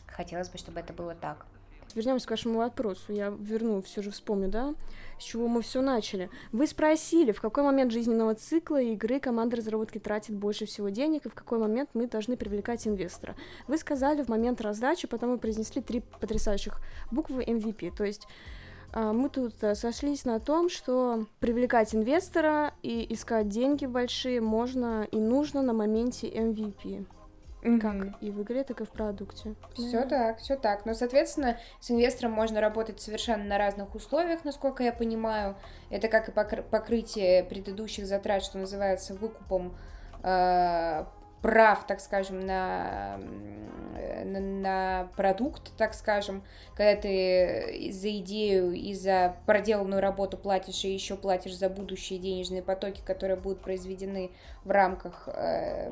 Хотелось 0.07 0.47
бы, 0.47 0.57
чтобы 0.57 0.79
это 0.79 0.93
было 0.93 1.13
так. 1.13 1.45
Вернемся 1.93 2.25
к 2.25 2.31
вашему 2.31 2.59
вопросу. 2.59 3.11
Я 3.11 3.35
верну, 3.37 3.81
все 3.81 4.01
же 4.01 4.09
вспомню, 4.09 4.47
да, 4.47 4.75
с 5.19 5.23
чего 5.23 5.49
мы 5.49 5.61
все 5.61 5.81
начали. 5.81 6.29
Вы 6.53 6.67
спросили, 6.67 7.33
в 7.33 7.41
какой 7.41 7.65
момент 7.65 7.91
жизненного 7.91 8.33
цикла 8.33 8.81
игры 8.81 9.19
команда 9.19 9.57
разработки 9.57 9.99
тратит 9.99 10.37
больше 10.37 10.65
всего 10.67 10.87
денег, 10.87 11.25
и 11.25 11.29
в 11.29 11.35
какой 11.35 11.59
момент 11.59 11.89
мы 11.93 12.07
должны 12.07 12.37
привлекать 12.37 12.87
инвестора. 12.87 13.35
Вы 13.67 13.77
сказали 13.77 14.23
в 14.23 14.29
момент 14.29 14.61
раздачи, 14.61 15.05
потом 15.05 15.31
вы 15.31 15.37
произнесли 15.37 15.81
три 15.81 16.01
потрясающих 16.21 16.79
буквы 17.11 17.43
MVP. 17.43 17.93
То 17.93 18.05
есть 18.05 18.25
мы 18.93 19.29
тут 19.29 19.56
э, 19.63 19.75
сошлись 19.75 20.23
на 20.23 20.39
том, 20.39 20.69
что 20.69 21.25
привлекать 21.39 21.95
инвестора 21.95 22.73
и 22.84 23.12
искать 23.13 23.49
деньги 23.49 23.86
большие 23.86 24.39
можно 24.39 25.08
и 25.12 25.17
нужно 25.17 25.62
на 25.63 25.73
моменте 25.73 26.27
MVP. 26.27 27.06
Mm-hmm. 27.63 27.79
Как 27.79 28.21
и 28.21 28.29
в 28.29 28.43
игре, 28.43 28.63
так 28.63 28.82
и 28.82 28.86
в 28.86 28.89
продукте. 28.89 29.56
Все 29.73 30.01
mm-hmm. 30.01 30.10
так, 30.10 30.39
все 30.39 30.56
так. 30.58 30.86
Но, 30.86 30.93
соответственно, 30.93 31.58
с 31.79 31.89
инвестором 31.91 32.34
можно 32.34 32.60
работать 32.62 32.99
совершенно 32.99 33.45
на 33.45 33.58
разных 33.58 33.95
условиях, 33.95 34.43
насколько 34.43 34.84
я 34.84 34.91
понимаю. 34.91 35.56
Это 35.89 36.08
как 36.08 36.29
и 36.29 36.62
покрытие 36.62 37.43
предыдущих 37.45 38.06
затрат, 38.06 38.43
что 38.43 38.58
называется, 38.58 39.13
выкупом 39.13 39.77
э, 40.23 41.06
прав, 41.43 41.86
так 41.86 41.99
скажем, 41.99 42.39
на, 42.39 43.19
на, 44.23 44.39
на 44.39 45.10
продукт, 45.17 45.75
так 45.77 45.93
скажем, 45.93 46.41
когда 46.73 46.99
ты 46.99 47.91
за 47.91 48.17
идею 48.19 48.71
и 48.71 48.93
за 48.93 49.36
проделанную 49.45 50.01
работу 50.01 50.38
платишь, 50.38 50.86
и 50.86 50.93
еще 50.93 51.15
платишь 51.15 51.58
за 51.58 51.69
будущие 51.69 52.17
денежные 52.17 52.63
потоки, 52.63 53.01
которые 53.06 53.36
будут 53.36 53.60
произведены 53.60 54.32
в 54.63 54.71
рамках 54.71 55.27
э, 55.27 55.91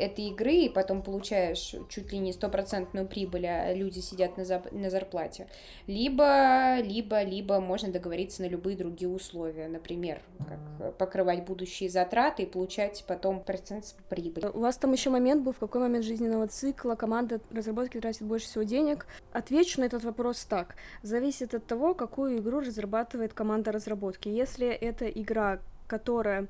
этой 0.00 0.26
игры, 0.28 0.52
и 0.52 0.68
потом 0.68 1.02
получаешь 1.02 1.74
чуть 1.88 2.12
ли 2.12 2.18
не 2.18 2.32
стопроцентную 2.32 3.06
прибыль, 3.06 3.46
а 3.46 3.72
люди 3.72 4.00
сидят 4.00 4.36
на, 4.36 4.42
зап- 4.42 4.74
на 4.74 4.90
зарплате. 4.90 5.46
Либо, 5.86 6.80
либо, 6.80 7.22
либо 7.22 7.60
можно 7.60 7.90
договориться 7.90 8.42
на 8.42 8.46
любые 8.46 8.76
другие 8.76 9.08
условия, 9.08 9.68
например, 9.68 10.20
как 10.48 10.96
покрывать 10.96 11.44
будущие 11.44 11.88
затраты 11.90 12.44
и 12.44 12.46
получать 12.46 13.04
потом 13.06 13.40
процент 13.42 13.86
с 13.86 13.92
прибыли. 14.08 14.46
У 14.46 14.60
вас 14.60 14.76
там 14.76 14.92
еще 14.92 15.10
момент 15.10 15.42
был, 15.42 15.52
в 15.52 15.58
какой 15.58 15.80
момент 15.80 16.04
жизненного 16.04 16.46
цикла 16.48 16.94
команда 16.94 17.40
разработки 17.50 18.00
тратит 18.00 18.22
больше 18.22 18.46
всего 18.46 18.64
денег? 18.64 19.06
Отвечу 19.32 19.80
на 19.80 19.84
этот 19.84 20.04
вопрос 20.04 20.44
так. 20.44 20.74
Зависит 21.02 21.54
от 21.54 21.66
того, 21.66 21.94
какую 21.94 22.38
игру 22.38 22.60
разрабатывает 22.60 23.32
команда 23.32 23.72
разработки. 23.72 24.28
Если 24.28 24.68
это 24.68 25.08
игра, 25.08 25.60
которая 25.86 26.46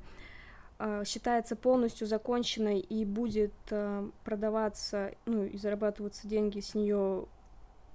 считается 1.05 1.55
полностью 1.55 2.07
законченной 2.07 2.79
и 2.79 3.05
будет 3.05 3.53
а, 3.71 4.09
продаваться, 4.23 5.13
ну 5.25 5.45
и 5.45 5.57
зарабатываться 5.57 6.27
деньги 6.27 6.59
с 6.59 6.75
нее 6.75 7.25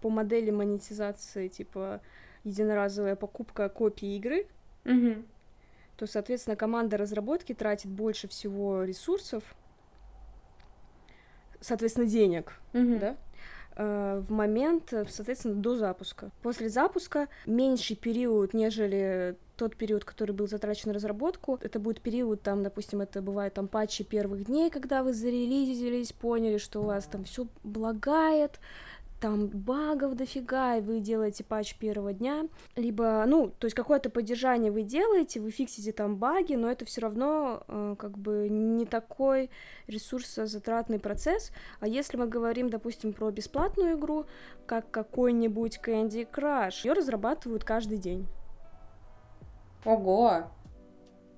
по 0.01 0.11
модели 0.11 0.51
монетизации, 0.51 1.49
типа 1.49 2.01
единоразовая 2.45 3.17
покупка 3.17 3.69
копии 3.69 4.17
игры, 4.17 4.47
mm-hmm. 4.85 5.27
то, 5.97 6.07
соответственно, 6.07 6.57
команда 6.57 6.97
разработки 6.97 7.55
тратит 7.55 7.91
больше 7.91 8.29
всего 8.29 8.85
ресурсов, 8.85 9.43
соответственно, 11.61 12.07
денег, 12.07 12.61
mm-hmm. 12.73 12.99
да, 12.99 13.17
Э, 13.77 14.23
в 14.27 14.33
момент, 14.33 14.93
э, 14.95 15.05
соответственно, 15.09 15.55
до 15.55 15.77
запуска. 15.77 16.31
После 16.43 16.71
запуска 16.71 17.29
меньший 17.45 17.95
период, 17.95 18.55
нежели 18.55 19.37
тот 19.57 19.77
период, 19.77 20.05
который 20.05 20.33
был 20.33 20.47
затрачен 20.47 20.89
на 20.89 20.95
разработку. 20.95 21.59
Это 21.63 21.79
будет 21.79 22.01
период, 22.01 22.43
там, 22.43 22.63
допустим, 22.63 23.01
это 23.01 23.23
бывает 23.23 23.55
там 23.55 23.69
патчи 23.69 24.05
первых 24.05 24.45
дней, 24.45 24.71
когда 24.71 25.03
вы 25.03 25.13
зарелизились, 25.13 26.13
поняли, 26.13 26.59
что 26.59 26.81
у 26.81 26.85
вас 26.85 27.07
там 27.07 27.25
все 27.25 27.47
благает, 27.65 28.61
там 29.21 29.49
багов 29.49 30.15
дофига, 30.15 30.77
и 30.77 30.81
вы 30.81 31.01
делаете 31.01 31.43
патч 31.43 31.75
первого 31.77 32.13
дня, 32.13 32.47
либо, 32.77 33.25
ну, 33.27 33.49
то 33.59 33.67
есть 33.67 33.75
какое-то 33.75 34.11
поддержание 34.11 34.71
вы 34.71 34.83
делаете, 34.83 35.41
вы 35.41 35.51
фиксите 35.51 35.93
там 35.93 36.17
баги, 36.17 36.55
но 36.55 36.71
это 36.71 36.85
все 36.85 37.01
равно 37.01 37.63
э, 37.67 37.97
как 37.99 38.19
бы 38.19 38.49
не 38.51 38.85
такой 38.85 39.51
ресурсозатратный 39.87 40.99
процесс, 40.99 41.51
а 41.81 41.89
если 41.89 42.17
мы 42.17 42.27
говорим, 42.27 42.69
допустим, 42.69 43.13
про 43.13 43.31
бесплатную 43.31 43.99
игру, 43.99 44.27
как 44.67 44.91
какой-нибудь 44.91 45.81
Candy 45.83 46.29
Crush, 46.31 46.85
ее 46.85 46.93
разрабатывают 46.93 47.65
каждый 47.65 47.99
день. 47.99 48.27
Ого! 49.87 50.51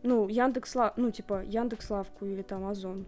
Ну, 0.03 0.29
Яндекс, 0.29 0.75
ну, 0.97 1.11
типа, 1.11 1.43
Яндекс 1.45 1.91
Лавку 1.91 2.25
или 2.25 2.43
там 2.43 2.67
Озон. 2.67 3.07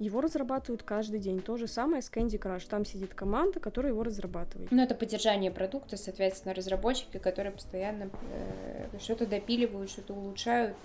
Его 0.00 0.20
разрабатывают 0.20 0.82
каждый 0.82 1.20
день. 1.20 1.40
То 1.40 1.56
же 1.56 1.68
самое 1.68 2.02
с 2.02 2.10
Candy 2.10 2.38
Crush. 2.38 2.66
Там 2.68 2.84
сидит 2.84 3.14
команда, 3.14 3.60
которая 3.60 3.92
его 3.92 4.02
разрабатывает. 4.02 4.70
Ну, 4.72 4.82
это 4.82 4.94
поддержание 4.94 5.52
продукта, 5.52 5.96
соответственно, 5.96 6.52
разработчики, 6.52 7.18
которые 7.18 7.52
постоянно 7.52 8.10
э, 8.32 8.98
что-то 8.98 9.26
допиливают, 9.26 9.90
что-то 9.90 10.14
улучшают 10.14 10.76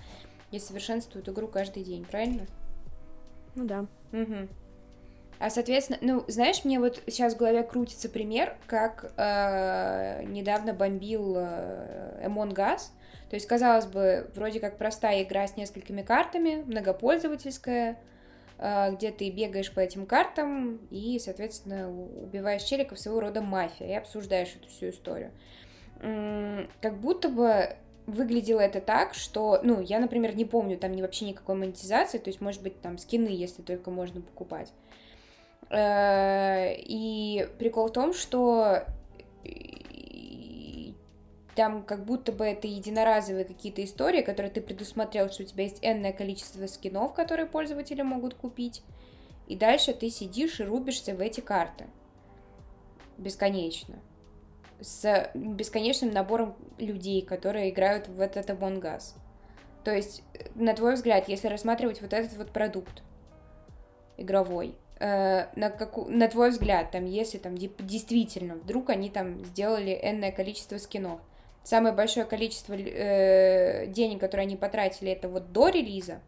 и 0.52 0.60
совершенствуют 0.60 1.28
игру 1.28 1.48
каждый 1.48 1.84
день, 1.84 2.06
правильно? 2.06 2.46
Ну 3.56 3.66
да. 3.66 3.88
Угу. 4.14 4.48
А, 5.40 5.50
соответственно, 5.50 6.00
ну, 6.02 6.26
знаешь, 6.28 6.66
мне 6.66 6.80
вот 6.80 7.02
сейчас 7.08 7.34
в 7.34 7.38
голове 7.38 7.64
крутится 7.64 8.10
пример, 8.10 8.58
как 8.68 9.14
э, 9.16 10.24
недавно 10.26 10.74
бомбил 10.74 11.36
э, 11.38 12.26
Among. 12.26 12.54
То 12.54 13.36
есть, 13.36 13.48
казалось 13.48 13.86
бы, 13.86 14.30
вроде 14.36 14.60
как 14.60 14.78
простая 14.78 15.24
игра 15.24 15.48
с 15.48 15.56
несколькими 15.56 16.02
картами, 16.02 16.64
многопользовательская, 16.66 17.98
а, 18.58 18.92
где 18.92 19.12
ты 19.12 19.30
бегаешь 19.30 19.72
по 19.72 19.80
этим 19.80 20.06
картам 20.06 20.80
и, 20.92 21.18
соответственно, 21.20 21.90
убиваешь 21.90 22.64
челиков 22.64 23.00
своего 23.00 23.22
рода 23.22 23.42
мафия 23.42 23.88
и 23.88 23.94
обсуждаешь 23.94 24.56
эту 24.56 24.68
всю 24.68 24.90
историю. 24.90 25.32
Как 26.82 26.98
будто 26.98 27.30
бы 27.30 27.76
выглядело 28.08 28.60
это 28.60 28.82
так, 28.82 29.14
что, 29.14 29.60
ну, 29.64 29.80
я, 29.80 30.00
например, 30.00 30.36
не 30.36 30.46
помню 30.46 30.78
там 30.78 30.96
вообще 30.98 31.26
никакой 31.26 31.56
монетизации, 31.56 32.18
то 32.18 32.30
есть, 32.30 32.42
может 32.42 32.62
быть, 32.62 32.82
там 32.82 32.98
скины, 32.98 33.30
если 33.30 33.62
только 33.62 33.92
можно 33.92 34.22
покупать. 34.22 34.74
Э, 35.70 36.74
и 36.76 37.48
прикол 37.60 37.88
в 37.88 37.94
том, 37.94 38.14
что 38.14 38.86
там 41.60 41.84
как 41.84 42.06
будто 42.06 42.32
бы 42.32 42.46
это 42.46 42.68
единоразовые 42.68 43.44
какие-то 43.44 43.84
истории, 43.84 44.22
которые 44.22 44.50
ты 44.50 44.62
предусмотрел, 44.62 45.30
что 45.30 45.44
у 45.44 45.46
тебя 45.46 45.64
есть 45.64 45.80
энное 45.82 46.14
количество 46.14 46.66
скинов, 46.68 47.14
которые 47.14 47.48
пользователи 47.48 48.02
могут 48.02 48.34
купить. 48.34 48.82
и 49.48 49.56
дальше 49.56 49.94
ты 49.94 50.10
сидишь 50.10 50.60
и 50.60 50.64
рубишься 50.64 51.16
в 51.16 51.20
эти 51.20 51.42
карты. 51.42 51.88
Бесконечно. 53.18 53.96
С 54.80 55.32
бесконечным 55.34 56.12
набором 56.12 56.56
людей, 56.78 57.22
которые 57.24 57.72
играют 57.72 58.08
в 58.08 58.22
этот 58.22 58.50
Among. 58.52 59.02
То 59.84 59.92
есть, 59.92 60.24
на 60.56 60.74
твой 60.74 60.94
взгляд, 60.94 61.28
если 61.28 61.48
рассматривать 61.48 62.02
вот 62.02 62.14
этот 62.14 62.38
вот 62.38 62.52
продукт 62.52 63.04
игровой, 64.18 64.76
э, 65.00 65.48
на, 65.56 65.70
каку, 65.70 66.06
на 66.06 66.28
твой 66.28 66.52
взгляд, 66.52 66.92
там, 66.92 67.06
если 67.06 67.38
там 67.38 67.56
действительно 67.56 68.56
вдруг 68.56 68.90
они 68.90 69.10
там 69.10 69.44
сделали 69.46 70.00
энное 70.02 70.32
количество 70.32 70.78
скинов, 70.78 71.20
самое 71.64 71.94
большое 71.94 72.26
количество 72.26 72.74
э, 72.74 73.88
денег, 73.88 74.20
которые 74.20 74.46
они 74.46 74.56
потратили, 74.56 75.12
это 75.12 75.30
вот 75.30 75.52
до 75.52 75.70
релиза? 75.70 76.20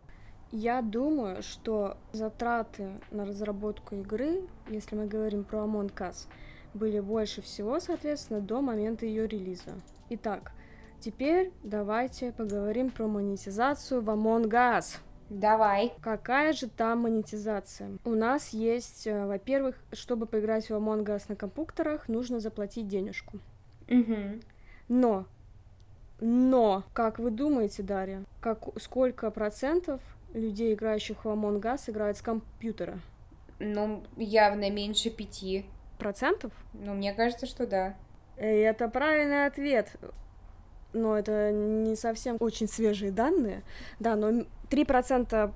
Я 0.52 0.82
думаю, 0.82 1.42
что 1.44 1.96
затраты 2.12 2.90
на 3.10 3.26
разработку 3.26 3.96
игры, 3.96 4.42
если 4.70 4.96
мы 4.96 5.08
говорим 5.08 5.46
про 5.46 5.60
Among 5.60 5.94
Us, 5.94 6.28
были 6.74 7.00
больше 7.00 7.42
всего, 7.42 7.80
соответственно, 7.80 8.42
до 8.42 8.62
момента 8.62 9.06
ее 9.06 9.28
релиза. 9.28 9.72
Итак, 10.10 10.52
теперь 11.00 11.52
давайте 11.64 12.34
поговорим 12.34 12.90
про 12.90 13.08
монетизацию 13.08 14.02
в 14.02 14.10
Among 14.10 14.50
Us. 14.50 14.98
Давай. 15.32 15.94
Какая 16.02 16.52
же 16.52 16.68
там 16.68 17.04
монетизация? 17.04 17.92
У 18.04 18.16
нас 18.16 18.50
есть, 18.50 19.08
э, 19.08 19.26
во-первых, 19.26 19.78
чтобы 19.94 20.26
поиграть 20.26 20.70
в 20.70 20.74
Among 20.74 21.06
Us 21.06 21.24
на 21.30 21.38
компьютерах, 21.38 22.10
нужно 22.10 22.42
заплатить 22.42 22.90
денежку. 22.90 23.40
Угу. 23.88 24.42
Но, 24.90 25.26
но, 26.20 26.84
как 26.92 27.18
вы 27.18 27.32
думаете, 27.32 27.82
Дарья, 27.82 28.26
как, 28.42 28.78
сколько 28.82 29.32
процентов 29.32 30.02
людей, 30.34 30.74
играющих 30.74 31.24
в 31.24 31.30
Among 31.30 31.62
Us, 31.62 31.90
играют 31.90 32.18
с 32.18 32.22
компьютера? 32.22 33.00
Ну, 33.58 34.04
явно 34.18 34.70
меньше 34.70 35.10
пяти. 35.10 35.66
Процентов? 35.98 36.52
Ну, 36.74 36.94
мне 36.94 37.14
кажется, 37.14 37.46
что 37.46 37.66
да. 37.66 37.96
И 38.38 38.44
это 38.44 38.90
правильный 38.90 39.46
ответ. 39.46 39.96
Но 40.92 41.18
это 41.18 41.54
не 41.54 41.96
совсем 41.96 42.36
очень 42.42 42.68
свежие 42.68 43.12
данные. 43.12 43.64
Да, 44.02 44.18
но 44.18 44.44
3% 44.72 45.52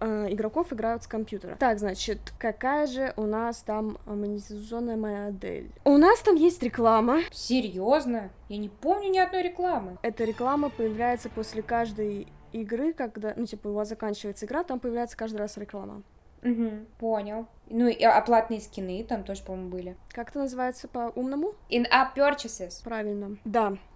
э, 0.00 0.26
игроков 0.30 0.72
играют 0.72 1.04
с 1.04 1.06
компьютера. 1.06 1.56
Так, 1.56 1.78
значит, 1.78 2.18
какая 2.38 2.86
же 2.86 3.14
у 3.16 3.22
нас 3.22 3.62
там 3.62 3.98
монетизационная 4.06 4.96
модель? 4.96 5.70
У 5.84 5.96
нас 5.96 6.20
там 6.20 6.34
есть 6.34 6.62
реклама. 6.62 7.20
Серьезно? 7.30 8.30
Я 8.48 8.58
не 8.58 8.68
помню 8.68 9.10
ни 9.10 9.18
одной 9.18 9.42
рекламы. 9.42 9.98
Эта 10.02 10.24
реклама 10.24 10.68
появляется 10.68 11.30
после 11.30 11.62
каждой 11.62 12.28
игры, 12.52 12.92
когда, 12.92 13.32
ну, 13.36 13.46
типа, 13.46 13.68
у 13.68 13.72
вас 13.72 13.88
заканчивается 13.88 14.46
игра, 14.46 14.64
там 14.64 14.80
появляется 14.80 15.16
каждый 15.16 15.36
раз 15.36 15.56
реклама. 15.56 16.02
Угу, 16.42 16.70
понял. 16.98 17.46
Ну 17.70 17.88
и 17.88 18.04
оплатные 18.04 18.60
скины 18.60 19.02
там 19.08 19.24
тоже, 19.24 19.42
по-моему, 19.42 19.70
были. 19.70 19.96
Как 20.10 20.28
это 20.28 20.40
называется 20.40 20.88
по-умному? 20.88 21.54
In-app 21.70 22.14
purchases. 22.14 22.84
Правильно. 22.84 23.38
Да, 23.46 23.72
Э, 23.72 23.93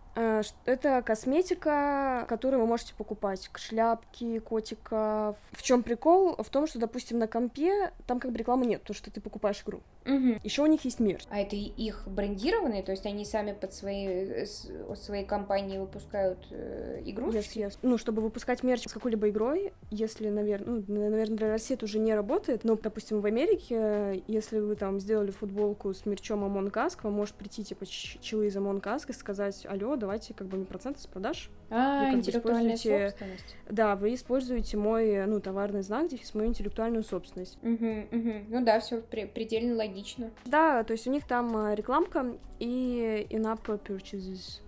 это 0.65 1.03
косметика, 1.03 2.27
которую 2.29 2.61
вы 2.61 2.67
можете 2.67 2.95
покупать. 2.95 3.51
Шляпки, 3.55 4.39
котика. 4.41 5.35
В 5.53 5.63
чем 5.63 5.83
прикол? 5.83 6.35
В 6.37 6.49
том, 6.51 6.67
что, 6.67 6.79
допустим, 6.79 7.19
на 7.19 7.29
компе 7.29 7.93
там 8.07 8.19
как 8.19 8.33
бы 8.33 8.39
рекламы 8.39 8.67
нет, 8.67 8.83
то 8.83 8.93
что 8.93 9.11
ты 9.11 9.21
покупаешь 9.21 9.63
игру. 9.65 9.81
Угу. 10.07 10.41
Еще 10.43 10.63
у 10.63 10.67
них 10.67 10.85
есть 10.85 11.01
мерч. 11.01 11.25
А 11.31 11.39
это 11.39 11.55
их 11.55 12.05
брендированные, 12.07 12.83
то 12.83 12.93
есть 12.93 13.05
они 13.07 13.25
сами 13.25 13.53
под 13.53 13.75
свои, 13.75 14.07
э, 14.07 14.47
свои 14.95 15.25
компании 15.25 15.79
выпускают 15.79 16.39
э, 16.51 17.03
игрушки? 17.05 17.39
Yes, 17.39 17.69
yes. 17.69 17.79
Ну, 17.83 17.99
чтобы 17.99 18.23
выпускать 18.23 18.63
мерч 18.63 18.89
с 18.89 18.93
какой-либо 18.93 19.29
игрой, 19.29 19.73
если, 19.91 20.31
наверное, 20.31 20.83
ну, 20.87 21.11
наверное, 21.11 21.37
для 21.37 21.49
России 21.51 21.75
это 21.75 21.85
уже 21.85 21.99
не 21.99 22.15
работает, 22.15 22.65
но, 22.65 22.77
допустим, 22.77 23.21
в 23.21 23.27
Америке, 23.27 24.23
если 24.27 24.59
вы 24.59 24.77
там 24.77 24.99
сделали 24.99 25.31
футболку 25.31 25.93
с 25.93 26.07
мерчом 26.07 26.45
Among 26.45 26.73
Us, 26.73 26.97
к 26.97 27.05
вам 27.05 27.13
может 27.13 27.35
прийти, 27.35 27.63
типа, 27.63 27.85
челы 27.87 28.47
из 28.47 28.57
Among 28.57 28.81
Us 28.83 29.05
и 29.09 29.13
сказать, 29.13 29.67
алло, 29.67 29.97
давайте 30.09 30.33
как 30.33 30.47
бы 30.47 30.57
мне 30.57 30.65
проценты 30.65 31.01
с 31.01 31.07
продаж. 31.07 31.51
А, 31.69 32.11
интеллектуальная 32.15 32.79
собственность. 32.79 33.57
Да, 33.69 33.95
вы 33.95 34.15
используете 34.15 34.79
мой, 34.79 35.27
ну, 35.27 35.39
товарный 35.39 35.83
знак, 35.83 36.09
дефис 36.09 36.33
мою 36.35 36.49
интеллектуальную 36.49 37.05
собственность. 37.05 37.59
Угу, 37.63 38.07
угу. 38.11 38.33
Ну 38.49 38.65
да, 38.65 38.81
все 38.81 39.03
предельно 39.03 39.77
логично. 39.77 40.31
Да, 40.47 40.83
то 40.83 40.93
есть 40.93 41.07
у 41.07 41.11
них 41.11 41.27
там 41.27 41.55
а, 41.55 41.75
рекламка 41.75 42.39
и 42.59 43.27
in-app 43.29 43.83
purchases. 43.85 44.63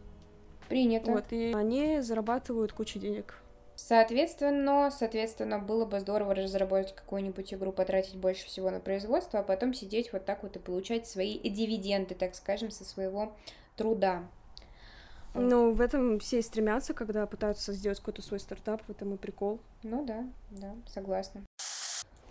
Принято. 0.69 1.11
Вот, 1.11 1.25
и 1.31 1.55
они 1.55 2.03
зарабатывают 2.03 2.75
кучу 2.75 2.99
денег. 2.99 3.37
Соответственно, 3.77 4.91
соответственно, 4.91 5.59
было 5.59 5.87
бы 5.87 6.01
здорово 6.01 6.35
разработать 6.35 6.95
какую-нибудь 6.95 7.55
игру, 7.55 7.73
потратить 7.73 8.17
больше 8.17 8.45
всего 8.45 8.71
на 8.71 8.79
производство, 8.79 9.41
а 9.41 9.43
потом 9.43 9.73
сидеть 9.73 10.13
вот 10.13 10.27
так 10.27 10.43
вот 10.43 10.57
и 10.57 10.59
получать 10.59 11.09
свои 11.09 11.39
дивиденды, 11.39 12.15
так 12.15 12.35
скажем, 12.35 12.71
со 12.71 12.85
своего 12.85 13.33
труда. 13.77 14.25
Ну, 15.35 15.73
в 15.73 15.81
этом 15.81 16.19
все 16.19 16.41
и 16.41 16.43
стремятся, 16.43 16.93
когда 16.93 17.27
пытаются 17.27 17.73
сделать 17.73 17.99
какой-то 17.99 18.23
свой 18.23 18.41
стартап, 18.41 18.83
в 18.87 18.91
этом 18.91 19.15
и 19.15 19.17
прикол. 19.17 19.61
Ну 19.83 20.05
да, 20.05 20.25
да, 20.51 20.75
согласна. 20.87 21.43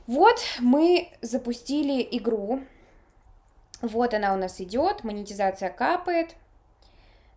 Вот 0.05 0.39
мы 0.59 1.09
запустили 1.21 2.05
игру. 2.17 2.61
Вот 3.81 4.13
она 4.13 4.33
у 4.33 4.37
нас 4.37 4.59
идет, 4.59 5.03
монетизация 5.03 5.69
капает. 5.69 6.35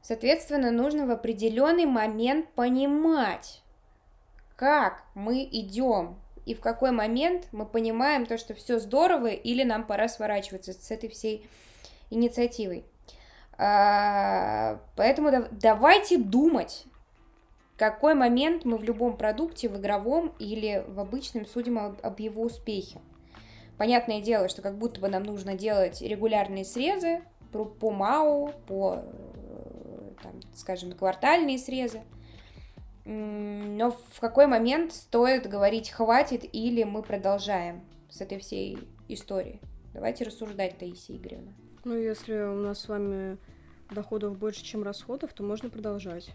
Соответственно, 0.00 0.72
нужно 0.72 1.06
в 1.06 1.10
определенный 1.10 1.86
момент 1.86 2.48
понимать, 2.54 3.62
как 4.56 5.04
мы 5.14 5.44
идем 5.44 6.16
и 6.44 6.54
в 6.54 6.60
какой 6.60 6.90
момент 6.90 7.46
мы 7.52 7.66
понимаем 7.66 8.26
то, 8.26 8.36
что 8.36 8.54
все 8.54 8.78
здорово, 8.80 9.28
или 9.28 9.62
нам 9.62 9.86
пора 9.86 10.08
сворачиваться 10.08 10.72
с 10.72 10.90
этой 10.90 11.08
всей 11.08 11.46
инициативой. 12.10 12.84
А, 13.58 14.80
поэтому 14.96 15.30
давайте 15.50 16.18
думать, 16.18 16.86
какой 17.76 18.14
момент 18.14 18.64
мы 18.64 18.76
в 18.76 18.84
любом 18.84 19.16
продукте, 19.16 19.68
в 19.68 19.76
игровом 19.76 20.32
или 20.38 20.84
в 20.86 21.00
обычном 21.00 21.46
судим 21.46 21.78
об 21.78 22.20
его 22.20 22.42
успехе. 22.42 23.00
Понятное 23.76 24.20
дело, 24.20 24.48
что 24.48 24.62
как 24.62 24.78
будто 24.78 25.00
бы 25.00 25.08
нам 25.08 25.24
нужно 25.24 25.54
делать 25.54 26.00
регулярные 26.00 26.64
срезы 26.64 27.22
по, 27.50 27.90
МАУ, 27.90 28.52
по, 28.68 28.98
э, 29.02 30.10
там, 30.22 30.32
скажем, 30.54 30.92
квартальные 30.92 31.58
срезы. 31.58 32.02
Но 33.04 33.90
в 33.90 34.20
какой 34.20 34.46
момент 34.46 34.92
стоит 34.92 35.48
говорить 35.48 35.90
«хватит» 35.90 36.44
или 36.52 36.84
мы 36.84 37.02
продолжаем 37.02 37.82
с 38.08 38.20
этой 38.20 38.38
всей 38.38 38.78
историей? 39.08 39.60
Давайте 39.92 40.24
рассуждать, 40.24 40.78
Таисия 40.78 41.16
Игоревна. 41.16 41.52
Ну, 41.84 41.96
если 41.96 42.34
у 42.34 42.54
нас 42.54 42.80
с 42.80 42.88
вами 42.88 43.38
доходов 43.90 44.38
больше, 44.38 44.64
чем 44.64 44.82
расходов, 44.82 45.32
то 45.32 45.42
можно 45.42 45.68
продолжать. 45.68 46.30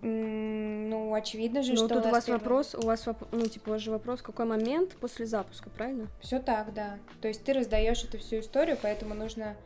ну, 0.00 1.14
очевидно 1.14 1.62
же, 1.62 1.72
Но 1.72 1.86
что... 1.86 1.88
тут 1.88 2.06
у, 2.06 2.10
вас 2.10 2.24
первый... 2.24 2.38
вопрос, 2.38 2.74
у 2.74 2.82
вас, 2.82 3.06
ну, 3.30 3.46
типа, 3.46 3.68
у 3.68 3.72
вас 3.72 3.82
же 3.82 3.90
вопрос, 3.90 4.22
какой 4.22 4.46
момент 4.46 4.96
после 4.96 5.26
запуска, 5.26 5.70
правильно? 5.70 6.08
Все 6.20 6.40
так, 6.40 6.74
да. 6.74 6.98
То 7.20 7.28
есть 7.28 7.44
ты 7.44 7.52
раздаешь 7.52 8.02
эту 8.02 8.18
всю 8.18 8.40
историю, 8.40 8.76
поэтому 8.80 9.14
нужно 9.14 9.56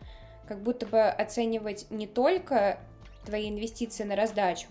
как 0.46 0.60
будто 0.60 0.86
бы 0.86 1.00
оценивать 1.02 1.86
не 1.90 2.06
только 2.06 2.78
твои 3.24 3.48
инвестиции 3.48 4.04
на 4.04 4.14
раздачу, 4.14 4.68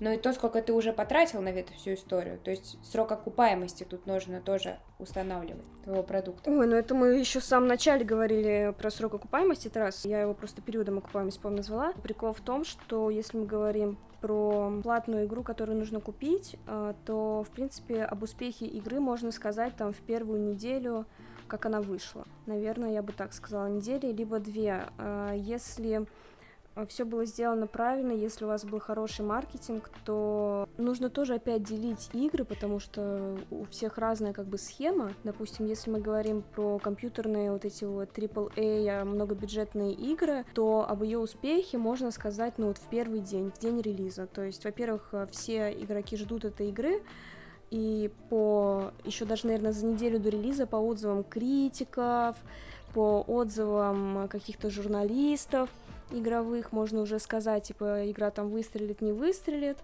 но 0.00 0.12
и 0.12 0.18
то, 0.18 0.32
сколько 0.32 0.62
ты 0.62 0.72
уже 0.72 0.92
потратил 0.92 1.40
на 1.40 1.48
эту 1.48 1.72
всю 1.74 1.94
историю. 1.94 2.38
То 2.38 2.50
есть 2.50 2.78
срок 2.84 3.12
окупаемости 3.12 3.84
тут 3.84 4.06
нужно 4.06 4.40
тоже 4.40 4.78
устанавливать 4.98 5.64
твоего 5.84 6.02
продукта. 6.02 6.50
Ой, 6.50 6.66
ну 6.66 6.76
это 6.76 6.94
мы 6.94 7.14
еще 7.14 7.40
в 7.40 7.44
самом 7.44 7.68
начале 7.68 8.04
говорили 8.04 8.74
про 8.78 8.90
срок 8.90 9.14
окупаемости, 9.14 9.68
это. 9.68 9.90
Я 10.04 10.20
его 10.20 10.34
просто 10.34 10.62
периодом 10.62 10.98
окупаемости, 10.98 11.38
по 11.38 11.50
назвала. 11.50 11.92
Прикол 12.02 12.32
в 12.32 12.40
том, 12.40 12.64
что 12.64 13.10
если 13.10 13.38
мы 13.38 13.46
говорим 13.46 13.98
про 14.20 14.80
платную 14.82 15.26
игру, 15.26 15.42
которую 15.42 15.78
нужно 15.78 16.00
купить, 16.00 16.56
э, 16.66 16.94
то, 17.04 17.44
в 17.44 17.50
принципе, 17.50 18.02
об 18.02 18.22
успехе 18.22 18.66
игры 18.66 19.00
можно 19.00 19.30
сказать 19.30 19.76
там 19.76 19.92
в 19.92 19.98
первую 19.98 20.40
неделю, 20.40 21.06
как 21.46 21.66
она 21.66 21.80
вышла. 21.80 22.26
Наверное, 22.46 22.92
я 22.92 23.02
бы 23.02 23.12
так 23.12 23.32
сказала, 23.32 23.68
недели, 23.68 24.12
либо 24.12 24.38
две. 24.38 24.86
Э, 24.98 25.34
если 25.36 26.06
все 26.84 27.06
было 27.06 27.24
сделано 27.24 27.66
правильно, 27.66 28.12
если 28.12 28.44
у 28.44 28.48
вас 28.48 28.64
был 28.64 28.80
хороший 28.80 29.24
маркетинг, 29.24 29.90
то 30.04 30.68
нужно 30.76 31.08
тоже 31.08 31.34
опять 31.34 31.62
делить 31.62 32.10
игры, 32.12 32.44
потому 32.44 32.80
что 32.80 33.38
у 33.50 33.64
всех 33.64 33.96
разная 33.96 34.34
как 34.34 34.46
бы 34.46 34.58
схема. 34.58 35.12
Допустим, 35.24 35.64
если 35.64 35.90
мы 35.90 36.00
говорим 36.00 36.42
про 36.54 36.78
компьютерные 36.78 37.50
вот 37.50 37.64
эти 37.64 37.84
вот 37.84 38.10
AAA, 38.10 38.88
а, 38.88 39.04
многобюджетные 39.06 39.94
игры, 39.94 40.44
то 40.52 40.86
об 40.86 41.02
ее 41.02 41.18
успехе 41.18 41.78
можно 41.78 42.10
сказать, 42.10 42.58
ну 42.58 42.66
вот 42.66 42.76
в 42.76 42.88
первый 42.88 43.20
день, 43.20 43.50
в 43.50 43.58
день 43.58 43.80
релиза. 43.80 44.26
То 44.26 44.42
есть, 44.42 44.64
во-первых, 44.64 45.14
все 45.30 45.72
игроки 45.72 46.18
ждут 46.18 46.44
этой 46.44 46.68
игры, 46.68 47.02
и 47.70 48.10
по 48.28 48.92
еще 49.04 49.24
даже, 49.24 49.46
наверное, 49.46 49.72
за 49.72 49.86
неделю 49.86 50.20
до 50.20 50.28
релиза 50.28 50.66
по 50.66 50.76
отзывам 50.76 51.24
критиков, 51.24 52.36
по 52.92 53.22
отзывам 53.26 54.28
каких-то 54.28 54.70
журналистов, 54.70 55.70
игровых 56.10 56.72
можно 56.72 57.00
уже 57.00 57.18
сказать, 57.18 57.64
типа, 57.64 58.10
игра 58.10 58.30
там 58.30 58.48
выстрелит, 58.48 59.00
не 59.00 59.12
выстрелит, 59.12 59.78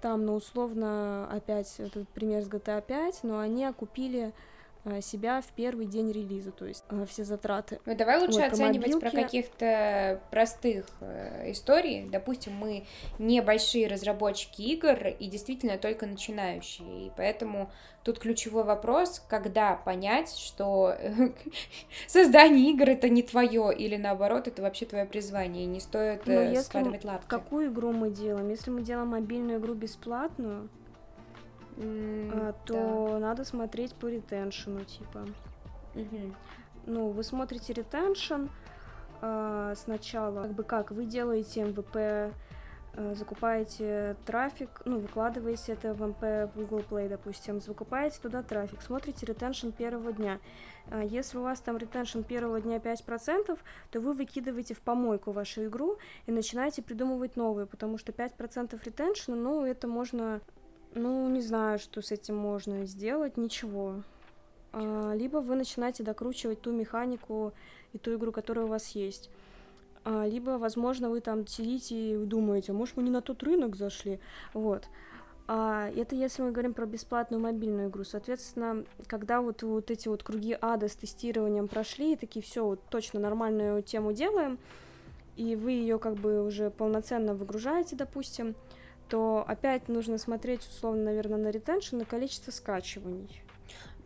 там, 0.00 0.24
ну, 0.24 0.34
условно, 0.34 1.28
опять 1.30 1.74
этот 1.78 2.08
пример 2.08 2.42
с 2.42 2.48
GTA 2.48 2.82
5, 2.82 3.20
но 3.22 3.38
они 3.38 3.64
окупили 3.64 4.32
себя 5.00 5.40
в 5.40 5.46
первый 5.52 5.86
день 5.86 6.12
релиза, 6.12 6.52
то 6.52 6.66
есть 6.66 6.84
э, 6.90 7.04
все 7.08 7.24
затраты. 7.24 7.80
Ну 7.86 7.96
давай 7.96 8.20
лучше 8.20 8.40
вот, 8.40 8.52
оценивать 8.52 8.92
про, 8.92 9.00
про 9.00 9.10
каких-то 9.10 10.20
простых 10.30 10.86
э, 11.00 11.50
историй. 11.50 12.08
Допустим, 12.08 12.54
мы 12.54 12.84
небольшие 13.18 13.88
разработчики 13.88 14.62
игр 14.62 15.08
и 15.18 15.26
действительно 15.26 15.78
только 15.78 16.06
начинающие, 16.06 17.06
и 17.06 17.12
поэтому 17.16 17.70
Тут 18.06 18.20
ключевой 18.20 18.62
вопрос, 18.62 19.20
когда 19.28 19.74
понять, 19.74 20.30
что 20.30 20.94
создание 22.06 22.70
игр 22.70 22.90
это 22.90 23.08
не 23.08 23.24
твое, 23.24 23.74
или 23.76 23.96
наоборот, 23.96 24.46
это 24.46 24.62
вообще 24.62 24.86
твое 24.86 25.06
призвание, 25.06 25.64
и 25.64 25.66
не 25.66 25.80
стоит 25.80 26.24
Но 26.24 26.34
э, 26.34 26.62
складывать 26.62 27.04
лапки. 27.04 27.26
Какую 27.26 27.72
игру 27.72 27.90
мы 27.90 28.10
делаем? 28.10 28.48
Если 28.48 28.70
мы 28.70 28.82
делаем 28.82 29.08
мобильную 29.08 29.58
игру 29.58 29.74
бесплатную, 29.74 30.68
mm, 31.76 32.54
то 32.64 33.08
да. 33.12 33.18
надо 33.18 33.44
смотреть 33.44 33.94
по 33.94 34.06
ретеншену, 34.06 34.84
типа. 34.84 35.26
Mm-hmm. 35.94 36.34
Ну, 36.86 37.08
вы 37.10 37.22
смотрите 37.22 37.72
ретеншн 37.72 38.46
э, 39.22 39.74
сначала, 39.76 40.42
как 40.42 40.52
бы 40.52 40.62
как, 40.62 40.90
вы 40.90 41.04
делаете 41.04 41.64
MVP 41.64 42.32
Э, 42.98 43.14
закупаете 43.14 44.16
трафик, 44.24 44.80
ну, 44.86 44.98
выкладываете 45.00 45.72
это 45.72 45.92
MVP 45.92 46.22
в 46.22 46.52
Google 46.56 46.82
Play, 46.88 47.10
допустим, 47.10 47.60
закупаете 47.60 48.18
туда 48.22 48.42
трафик, 48.42 48.80
смотрите 48.80 49.26
retention 49.26 49.68
первого 49.68 50.14
дня. 50.14 50.40
Э, 50.86 51.02
если 51.04 51.36
у 51.36 51.42
вас 51.42 51.60
там 51.60 51.76
retention 51.76 52.22
первого 52.22 52.58
дня 52.58 52.78
5%, 52.78 53.58
то 53.90 54.00
вы 54.00 54.14
выкидываете 54.14 54.72
в 54.72 54.80
помойку 54.80 55.32
вашу 55.32 55.66
игру 55.66 55.98
и 56.24 56.32
начинаете 56.32 56.80
придумывать 56.80 57.36
новые, 57.36 57.66
потому 57.66 57.98
что 57.98 58.12
5% 58.12 58.80
retention 58.82 59.26
а, 59.26 59.36
ну, 59.36 59.62
это 59.66 59.86
можно, 59.86 60.40
ну, 60.96 61.28
не 61.28 61.40
знаю, 61.40 61.78
что 61.78 62.02
с 62.02 62.10
этим 62.10 62.36
можно 62.36 62.86
сделать, 62.86 63.36
ничего. 63.36 64.02
А, 64.72 65.12
либо 65.14 65.38
вы 65.38 65.54
начинаете 65.54 66.02
докручивать 66.02 66.60
ту 66.60 66.72
механику 66.72 67.52
и 67.92 67.98
ту 67.98 68.14
игру, 68.16 68.32
которая 68.32 68.64
у 68.64 68.68
вас 68.68 68.88
есть. 68.88 69.30
А, 70.04 70.26
либо, 70.26 70.58
возможно, 70.58 71.10
вы 71.10 71.20
там 71.20 71.46
сидите 71.46 72.14
и 72.14 72.16
думаете, 72.16 72.72
а 72.72 72.74
может, 72.74 72.96
мы 72.96 73.02
не 73.02 73.10
на 73.10 73.20
тот 73.20 73.42
рынок 73.42 73.76
зашли, 73.76 74.20
вот. 74.54 74.88
А 75.48 75.90
это 75.94 76.16
если 76.16 76.42
мы 76.42 76.50
говорим 76.50 76.74
про 76.74 76.86
бесплатную 76.86 77.40
мобильную 77.40 77.88
игру. 77.88 78.02
Соответственно, 78.02 78.84
когда 79.06 79.40
вот, 79.40 79.62
вот 79.62 79.90
эти 79.92 80.08
вот 80.08 80.24
круги 80.24 80.58
ада 80.60 80.88
с 80.88 80.96
тестированием 80.96 81.68
прошли, 81.68 82.14
и 82.14 82.16
такие 82.16 82.42
все, 82.42 82.64
вот 82.64 82.80
точно 82.90 83.20
нормальную 83.20 83.82
тему 83.82 84.12
делаем, 84.12 84.58
и 85.36 85.54
вы 85.54 85.72
ее 85.72 85.98
как 85.98 86.14
бы 86.14 86.44
уже 86.44 86.70
полноценно 86.70 87.34
выгружаете, 87.34 87.94
допустим, 87.94 88.56
то 89.08 89.44
опять 89.46 89.88
нужно 89.88 90.18
смотреть, 90.18 90.60
условно, 90.68 91.04
наверное, 91.04 91.38
на 91.38 91.50
ретеншн, 91.50 91.98
на 91.98 92.04
количество 92.04 92.50
скачиваний. 92.50 93.42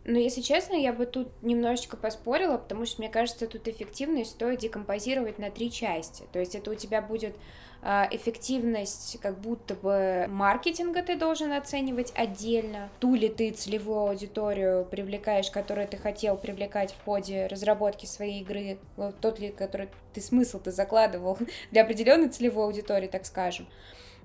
Но 0.03 0.17
если 0.17 0.41
честно, 0.41 0.73
я 0.73 0.93
бы 0.93 1.05
тут 1.05 1.29
немножечко 1.43 1.95
поспорила, 1.95 2.57
потому 2.57 2.85
что 2.85 3.01
мне 3.01 3.09
кажется, 3.09 3.45
тут 3.45 3.67
эффективность 3.67 4.31
стоит 4.31 4.59
декомпозировать 4.59 5.37
на 5.37 5.51
три 5.51 5.71
части. 5.71 6.23
То 6.31 6.39
есть 6.39 6.55
это 6.55 6.71
у 6.71 6.75
тебя 6.75 7.03
будет 7.03 7.35
э, 7.83 8.05
эффективность 8.09 9.19
как 9.21 9.39
будто 9.39 9.75
бы 9.75 10.25
маркетинга 10.27 11.03
ты 11.03 11.15
должен 11.15 11.53
оценивать 11.53 12.11
отдельно, 12.15 12.89
ту 12.99 13.13
ли 13.13 13.29
ты 13.29 13.51
целевую 13.51 14.09
аудиторию 14.09 14.85
привлекаешь, 14.85 15.51
которую 15.51 15.87
ты 15.87 15.97
хотел 15.97 16.35
привлекать 16.35 16.93
в 16.93 17.03
ходе 17.03 17.45
разработки 17.45 18.07
своей 18.07 18.41
игры, 18.41 18.79
тот 19.21 19.39
ли, 19.39 19.49
который 19.49 19.89
ты 20.13 20.21
смысл 20.21 20.59
ты 20.59 20.71
закладывал 20.71 21.37
для 21.71 21.83
определенной 21.83 22.29
целевой 22.29 22.65
аудитории, 22.65 23.07
так 23.07 23.27
скажем. 23.27 23.67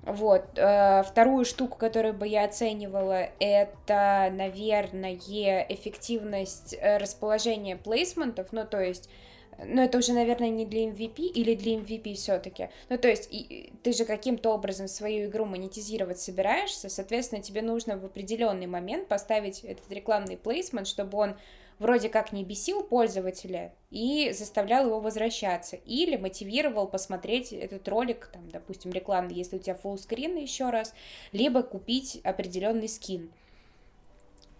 Вот. 0.07 0.45
Э, 0.55 1.03
вторую 1.03 1.43
штуку, 1.43 1.77
которую 1.77 2.13
бы 2.13 2.27
я 2.27 2.45
оценивала, 2.45 3.29
это, 3.39 4.31
наверное, 4.31 5.15
эффективность 5.15 6.75
э, 6.79 6.97
расположения 6.97 7.75
плейсментов, 7.75 8.47
ну, 8.51 8.65
то 8.65 8.79
есть 8.79 9.09
ну, 9.57 9.81
это 9.81 9.97
уже, 9.97 10.13
наверное, 10.13 10.49
не 10.49 10.65
для 10.65 10.85
MVP 10.85 11.19
или 11.19 11.55
для 11.55 11.77
MVP 11.77 12.13
все-таки. 12.13 12.69
Ну, 12.89 12.97
то 12.97 13.07
есть, 13.07 13.27
и, 13.31 13.73
ты 13.83 13.91
же 13.91 14.05
каким-то 14.05 14.53
образом 14.53 14.87
свою 14.87 15.27
игру 15.27 15.45
монетизировать 15.45 16.19
собираешься, 16.19 16.89
соответственно, 16.89 17.41
тебе 17.41 17.61
нужно 17.61 17.97
в 17.97 18.05
определенный 18.05 18.67
момент 18.67 19.07
поставить 19.07 19.63
этот 19.63 19.91
рекламный 19.91 20.37
плейсмент, 20.37 20.87
чтобы 20.87 21.17
он 21.17 21.35
вроде 21.79 22.09
как 22.09 22.33
не 22.33 22.43
бесил 22.43 22.83
пользователя 22.83 23.73
и 23.89 24.31
заставлял 24.31 24.85
его 24.85 24.99
возвращаться, 24.99 25.75
или 25.75 26.17
мотивировал 26.17 26.87
посмотреть 26.87 27.53
этот 27.53 27.87
ролик, 27.87 28.29
там, 28.33 28.49
допустим, 28.49 28.91
рекламный, 28.91 29.35
если 29.35 29.57
у 29.57 29.59
тебя 29.59 29.77
screen 29.83 30.41
еще 30.41 30.69
раз, 30.69 30.93
либо 31.31 31.63
купить 31.63 32.19
определенный 32.23 32.89
скин. 32.89 33.31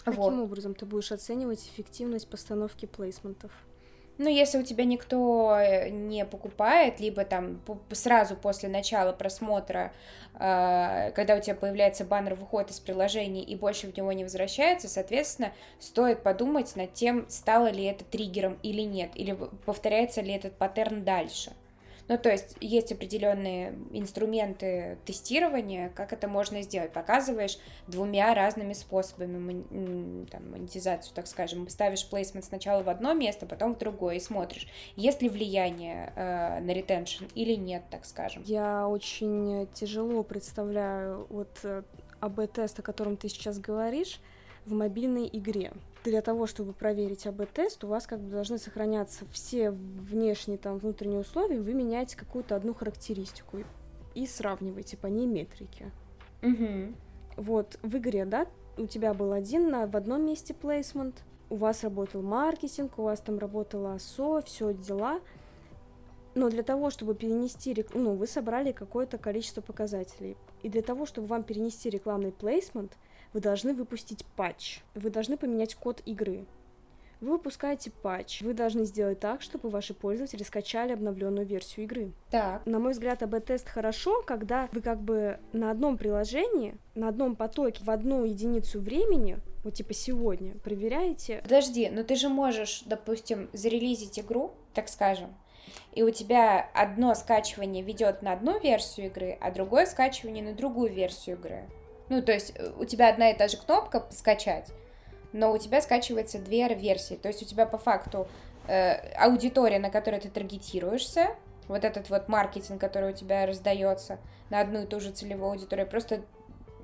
Каким 0.04 0.22
вот. 0.22 0.34
образом 0.34 0.74
ты 0.74 0.86
будешь 0.86 1.12
оценивать 1.12 1.60
эффективность 1.68 2.30
постановки 2.30 2.86
плейсментов? 2.86 3.52
Ну, 4.18 4.30
если 4.30 4.58
у 4.58 4.64
тебя 4.64 4.84
никто 4.84 5.56
э, 5.60 5.90
не 5.90 6.26
покупает, 6.26 7.00
либо 7.00 7.24
там 7.24 7.62
сразу 7.92 8.36
после 8.36 8.68
начала 8.68 9.12
просмотра, 9.12 9.94
э, 10.34 11.12
когда 11.16 11.36
у 11.36 11.40
тебя 11.40 11.56
появляется 11.56 12.04
баннер, 12.04 12.34
выходит 12.34 12.72
из 12.72 12.80
приложения 12.80 13.44
и 13.44 13.56
больше 13.56 13.88
в 13.92 13.96
него 13.96 14.12
не 14.12 14.24
возвращается, 14.24 14.90
соответственно, 14.90 15.52
стоит 15.80 16.24
подумать 16.24 16.76
над 16.76 16.94
тем, 16.94 17.26
стало 17.30 17.68
ли 17.68 17.84
это 17.84 18.04
триггером 18.06 18.58
или 18.64 18.82
нет, 18.82 19.12
или 19.14 19.38
повторяется 19.66 20.22
ли 20.22 20.34
этот 20.34 20.54
паттерн 20.58 21.04
дальше. 21.04 21.52
Ну, 22.08 22.18
то 22.18 22.30
есть 22.30 22.56
есть 22.62 22.92
определенные 22.92 23.78
инструменты 23.92 24.98
тестирования, 25.06 25.90
как 25.90 26.14
это 26.14 26.28
можно 26.28 26.62
сделать. 26.62 26.94
Показываешь 26.94 27.58
двумя 27.88 28.34
разными 28.34 28.74
способами 28.74 30.26
там, 30.28 30.52
монетизацию, 30.52 31.14
так 31.14 31.28
скажем. 31.28 31.68
Ставишь 31.70 32.08
плейсмент 32.10 32.46
сначала 32.46 32.84
в 32.84 32.90
одно 32.90 33.14
место, 33.14 33.46
потом 33.46 33.76
в 33.76 33.78
другое, 33.78 34.16
и 34.16 34.20
смотришь, 34.20 34.68
есть 34.96 35.22
ли 35.22 35.30
влияние 35.30 36.14
э, 36.16 36.60
на 36.60 36.72
ретеншн 36.72 37.26
или 37.36 37.56
нет, 37.56 37.84
так 37.90 38.06
скажем. 38.06 38.44
Я 38.46 38.88
очень 38.88 39.68
тяжело 39.74 40.24
представляю 40.24 41.28
вот 41.30 41.60
э, 41.64 41.84
АБ-тест, 42.20 42.80
о 42.80 42.82
котором 42.82 43.18
ты 43.18 43.30
сейчас 43.30 43.60
говоришь, 43.60 44.20
в 44.66 44.74
мобильной 44.74 45.30
игре 45.32 45.72
для 46.08 46.22
того, 46.22 46.48
чтобы 46.48 46.74
проверить 46.74 47.28
АБ-тест, 47.28 47.84
у 47.84 47.88
вас 47.88 48.08
как 48.08 48.20
бы 48.20 48.30
должны 48.30 48.58
сохраняться 48.58 49.26
все 49.32 49.72
внешние 49.72 50.58
там 50.58 50.78
внутренние 50.78 51.20
условия, 51.20 51.60
вы 51.60 51.74
меняете 51.74 52.18
какую-то 52.18 52.56
одну 52.56 52.74
характеристику 52.74 53.60
и 54.16 54.26
сравниваете 54.26 54.98
по 54.98 55.08
ней 55.08 55.26
метрики. 55.26 55.92
Угу. 56.42 56.94
Вот, 57.38 57.80
в 57.84 57.98
игре, 57.98 58.26
да, 58.26 58.48
у 58.78 58.88
тебя 58.88 59.14
был 59.14 59.32
один 59.32 59.70
на, 59.70 59.88
в 59.88 59.96
одном 59.96 60.26
месте 60.26 60.54
плейсмент, 60.54 61.24
у 61.50 61.56
вас 61.56 61.84
работал 61.84 62.22
маркетинг, 62.22 62.98
у 63.00 63.04
вас 63.04 63.20
там 63.22 63.38
работала 63.40 63.96
АСО, 63.96 64.42
все 64.42 64.74
дела, 64.74 65.20
но 66.36 66.50
для 66.50 66.64
того, 66.64 66.90
чтобы 66.90 67.16
перенести, 67.16 67.86
ну, 67.94 68.14
вы 68.14 68.28
собрали 68.28 68.72
какое-то 68.72 69.18
количество 69.18 69.62
показателей, 69.62 70.38
и 70.62 70.70
для 70.70 70.82
того, 70.82 71.06
чтобы 71.06 71.28
вам 71.28 71.44
перенести 71.44 71.90
рекламный 71.90 72.32
плейсмент, 72.32 72.98
вы 73.38 73.42
должны 73.42 73.76
выпустить 73.76 74.26
патч, 74.36 74.80
вы 74.96 75.12
должны 75.12 75.38
поменять 75.38 75.76
код 75.76 76.02
игры. 76.08 76.48
Вы 77.22 77.34
выпускаете 77.34 77.92
патч, 77.92 78.42
вы 78.42 78.56
должны 78.56 78.84
сделать 78.84 79.20
так, 79.20 79.44
чтобы 79.44 79.70
ваши 79.70 79.94
пользователи 79.94 80.42
скачали 80.42 80.94
обновленную 80.94 81.46
версию 81.46 81.86
игры. 81.86 82.12
Так. 82.32 82.66
На 82.66 82.80
мой 82.80 82.94
взгляд, 82.94 83.22
АБ-тест 83.22 83.70
хорошо, 83.70 84.24
когда 84.24 84.70
вы 84.72 84.82
как 84.82 85.00
бы 85.02 85.38
на 85.54 85.70
одном 85.70 86.00
приложении, 86.00 86.80
на 86.96 87.10
одном 87.10 87.36
потоке, 87.36 87.84
в 87.84 87.92
одну 87.92 88.24
единицу 88.24 88.82
времени, 88.82 89.38
вот 89.64 89.76
типа 89.76 89.94
сегодня, 89.94 90.56
проверяете. 90.64 91.42
Подожди, 91.44 91.92
но 91.92 92.02
ты 92.02 92.16
же 92.16 92.30
можешь, 92.30 92.82
допустим, 92.88 93.52
зарелизить 93.54 94.20
игру, 94.20 94.54
так 94.74 94.90
скажем, 94.90 95.30
и 95.92 96.02
у 96.02 96.10
тебя 96.10 96.72
одно 96.74 97.14
скачивание 97.14 97.84
ведет 97.84 98.24
на 98.24 98.34
одну 98.34 98.60
версию 98.60 99.08
игры, 99.08 99.38
а 99.42 99.52
другое 99.52 99.86
скачивание 99.86 100.44
на 100.44 100.54
другую 100.54 100.92
версию 100.92 101.38
игры. 101.38 101.66
Ну, 102.10 102.22
то 102.22 102.32
есть 102.32 102.54
э, 102.56 102.72
у 102.78 102.86
тебя 102.86 103.10
одна 103.10 103.32
и 103.32 103.38
та 103.38 103.48
же 103.48 103.58
кнопка 103.58 104.06
«скачать», 104.12 104.72
но 105.34 105.52
у 105.52 105.58
тебя 105.58 105.82
скачивается 105.82 106.40
две 106.40 106.68
версии. 106.74 107.16
То 107.16 107.28
есть 107.28 107.42
у 107.42 107.46
тебя 107.46 107.66
по 107.66 107.78
факту 107.78 108.28
э, 108.68 109.14
аудитория, 109.16 109.80
на 109.80 109.90
которой 109.90 110.20
ты 110.20 110.30
таргетируешься, 110.30 111.36
вот 111.68 111.84
этот 111.84 112.10
вот 112.10 112.30
маркетинг, 112.30 112.80
который 112.80 113.12
у 113.12 113.14
тебя 113.14 113.46
раздается 113.46 114.20
на 114.50 114.62
одну 114.62 114.84
и 114.84 114.86
ту 114.86 115.00
же 115.00 115.12
целевую 115.12 115.52
аудиторию, 115.52 115.86
просто 115.88 116.22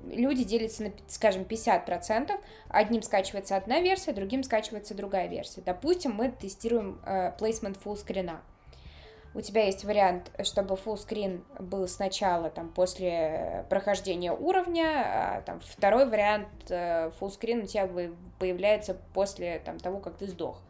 люди 0.06 0.44
делятся 0.44 0.84
на, 0.84 0.92
скажем, 1.08 1.42
50%, 1.42 2.32
одним 2.68 3.02
скачивается 3.02 3.56
одна 3.56 3.80
версия, 3.80 4.12
другим 4.12 4.42
скачивается 4.42 4.94
другая 4.94 5.28
версия. 5.28 5.62
Допустим, 5.62 6.12
мы 6.12 6.30
тестируем 6.30 7.00
э, 7.06 7.32
placement 7.38 7.78
full 7.82 7.96
скрина 7.96 8.42
у 9.34 9.40
тебя 9.40 9.64
есть 9.64 9.84
вариант, 9.84 10.30
чтобы 10.44 10.76
full 10.76 10.94
screen 10.94 11.42
был 11.58 11.88
сначала, 11.88 12.50
там, 12.50 12.68
после 12.70 13.66
прохождения 13.68 14.32
уровня, 14.32 15.02
а 15.04 15.42
там, 15.42 15.60
второй 15.60 16.08
вариант 16.08 16.48
э, 16.68 17.10
full 17.20 17.36
screen 17.36 17.64
у 17.64 17.66
тебя 17.66 17.88
появляется 18.38 18.96
после 19.12 19.58
там, 19.64 19.78
того, 19.78 19.98
как 19.98 20.16
ты 20.16 20.28
сдох. 20.28 20.60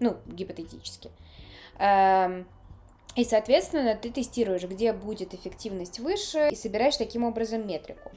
Ну, 0.00 0.16
гипотетически. 0.26 1.10
Эм, 1.78 2.46
и, 3.14 3.24
соответственно, 3.24 3.94
ты 3.96 4.10
тестируешь, 4.10 4.64
где 4.64 4.92
будет 4.92 5.34
эффективность 5.34 6.00
выше, 6.00 6.48
и 6.50 6.56
собираешь 6.56 6.96
таким 6.96 7.24
образом 7.24 7.66
метрику. 7.66 8.10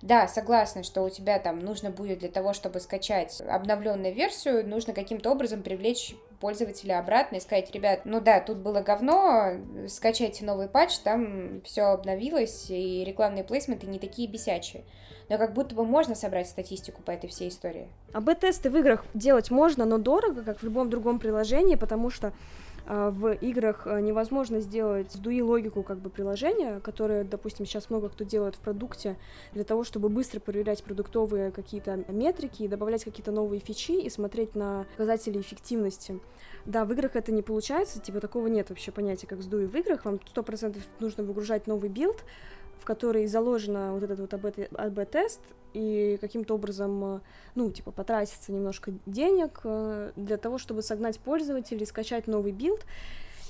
Да, 0.00 0.28
согласна, 0.28 0.84
что 0.84 1.02
у 1.02 1.10
тебя 1.10 1.38
там 1.38 1.58
нужно 1.58 1.90
будет 1.90 2.20
для 2.20 2.28
того, 2.28 2.52
чтобы 2.52 2.78
скачать 2.78 3.40
обновленную 3.40 4.14
версию, 4.14 4.66
нужно 4.66 4.92
каким-то 4.92 5.30
образом 5.30 5.62
привлечь 5.62 6.14
пользователя 6.40 7.00
обратно 7.00 7.36
и 7.36 7.40
сказать, 7.40 7.72
ребят, 7.72 8.02
ну 8.04 8.20
да, 8.20 8.38
тут 8.40 8.58
было 8.58 8.80
говно, 8.80 9.54
скачайте 9.88 10.44
новый 10.44 10.68
патч, 10.68 10.98
там 10.98 11.60
все 11.62 11.82
обновилось, 11.82 12.70
и 12.70 13.02
рекламные 13.04 13.42
плейсменты 13.42 13.88
не 13.88 13.98
такие 13.98 14.28
бесячие. 14.28 14.84
Но 15.28 15.36
как 15.36 15.52
будто 15.52 15.74
бы 15.74 15.84
можно 15.84 16.14
собрать 16.14 16.48
статистику 16.48 17.02
по 17.02 17.10
этой 17.10 17.28
всей 17.28 17.48
истории. 17.48 17.88
А 18.14 18.20
б-тесты 18.20 18.70
в 18.70 18.76
играх 18.76 19.04
делать 19.14 19.50
можно, 19.50 19.84
но 19.84 19.98
дорого, 19.98 20.42
как 20.42 20.60
в 20.60 20.62
любом 20.62 20.88
другом 20.88 21.18
приложении, 21.18 21.74
потому 21.74 22.08
что 22.08 22.32
в 22.88 23.32
играх 23.32 23.86
а, 23.86 24.00
невозможно 24.00 24.60
сделать 24.60 25.12
сдуи 25.12 25.42
логику 25.42 25.82
как 25.82 25.98
бы 25.98 26.08
приложения, 26.08 26.80
которое, 26.80 27.22
допустим, 27.22 27.66
сейчас 27.66 27.90
много 27.90 28.08
кто 28.08 28.24
делает 28.24 28.56
в 28.56 28.60
продукте, 28.60 29.18
для 29.52 29.64
того, 29.64 29.84
чтобы 29.84 30.08
быстро 30.08 30.40
проверять 30.40 30.82
продуктовые 30.82 31.50
какие-то 31.50 32.04
метрики, 32.08 32.66
добавлять 32.66 33.04
какие-то 33.04 33.30
новые 33.30 33.60
фичи 33.60 33.92
и 33.92 34.08
смотреть 34.08 34.54
на 34.54 34.86
показатели 34.92 35.38
эффективности. 35.38 36.18
Да, 36.64 36.86
в 36.86 36.92
играх 36.92 37.14
это 37.14 37.30
не 37.30 37.42
получается, 37.42 38.00
типа 38.00 38.20
такого 38.20 38.46
нет 38.46 38.70
вообще 38.70 38.90
понятия, 38.90 39.26
как 39.26 39.42
SDUI 39.42 39.66
в 39.66 39.74
играх, 39.74 40.06
вам 40.06 40.18
сто 40.26 40.42
процентов 40.42 40.82
нужно 40.98 41.24
выгружать 41.24 41.66
новый 41.66 41.90
билд, 41.90 42.24
в 42.80 42.84
которой 42.84 43.26
заложено 43.26 43.92
вот 43.92 44.02
этот 44.02 44.18
вот 44.20 44.54
АБ-тест, 44.74 45.40
и 45.74 46.18
каким-то 46.20 46.54
образом, 46.54 47.16
э, 47.16 47.20
ну, 47.54 47.70
типа, 47.70 47.90
потратиться 47.90 48.52
немножко 48.52 48.92
денег 49.06 49.60
э, 49.64 50.12
для 50.16 50.36
того, 50.36 50.58
чтобы 50.58 50.82
согнать 50.82 51.18
пользователей, 51.18 51.86
скачать 51.86 52.26
новый 52.26 52.52
билд, 52.52 52.84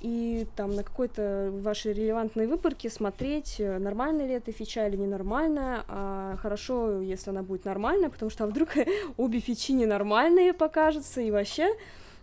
и 0.01 0.47
там 0.55 0.76
на 0.76 0.85
какой-то 0.85 1.51
вашей 1.53 1.93
релевантной 1.93 2.47
выборке 2.47 2.91
смотреть, 2.91 3.57
э, 3.59 3.79
нормальная 3.79 4.26
ли 4.26 4.35
эта 4.35 4.53
фича 4.53 4.87
или 4.87 4.97
ненормальная, 4.97 5.85
а 5.89 6.37
хорошо, 6.41 7.01
если 7.01 7.31
она 7.31 7.43
будет 7.43 7.64
нормальная, 7.64 8.11
потому 8.11 8.31
что 8.31 8.45
а 8.45 8.47
вдруг 8.47 8.70
обе 9.16 9.41
фичи 9.41 9.72
ненормальные 9.72 10.53
покажутся, 10.53 11.20
и 11.20 11.31
вообще 11.31 11.68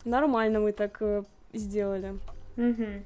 нормально 0.03 0.59
мы 0.59 0.71
так 0.71 1.01
сделали. 1.53 2.17
Mm-hmm. 2.57 3.03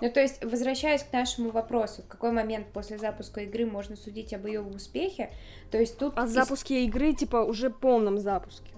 Ну, 0.00 0.10
то 0.10 0.20
есть, 0.20 0.44
возвращаясь 0.44 1.02
к 1.02 1.12
нашему 1.12 1.50
вопросу, 1.50 2.02
в 2.02 2.08
какой 2.08 2.30
момент 2.30 2.66
после 2.72 2.98
запуска 2.98 3.40
игры 3.40 3.64
можно 3.64 3.96
судить 3.96 4.34
об 4.34 4.46
ее 4.46 4.60
успехе, 4.60 5.30
то 5.70 5.78
есть 5.78 5.96
тут... 5.96 6.18
О 6.18 6.26
запуске 6.26 6.84
игры, 6.84 7.14
типа, 7.14 7.38
уже 7.38 7.70
полном 7.70 8.18
запуске. 8.18 8.70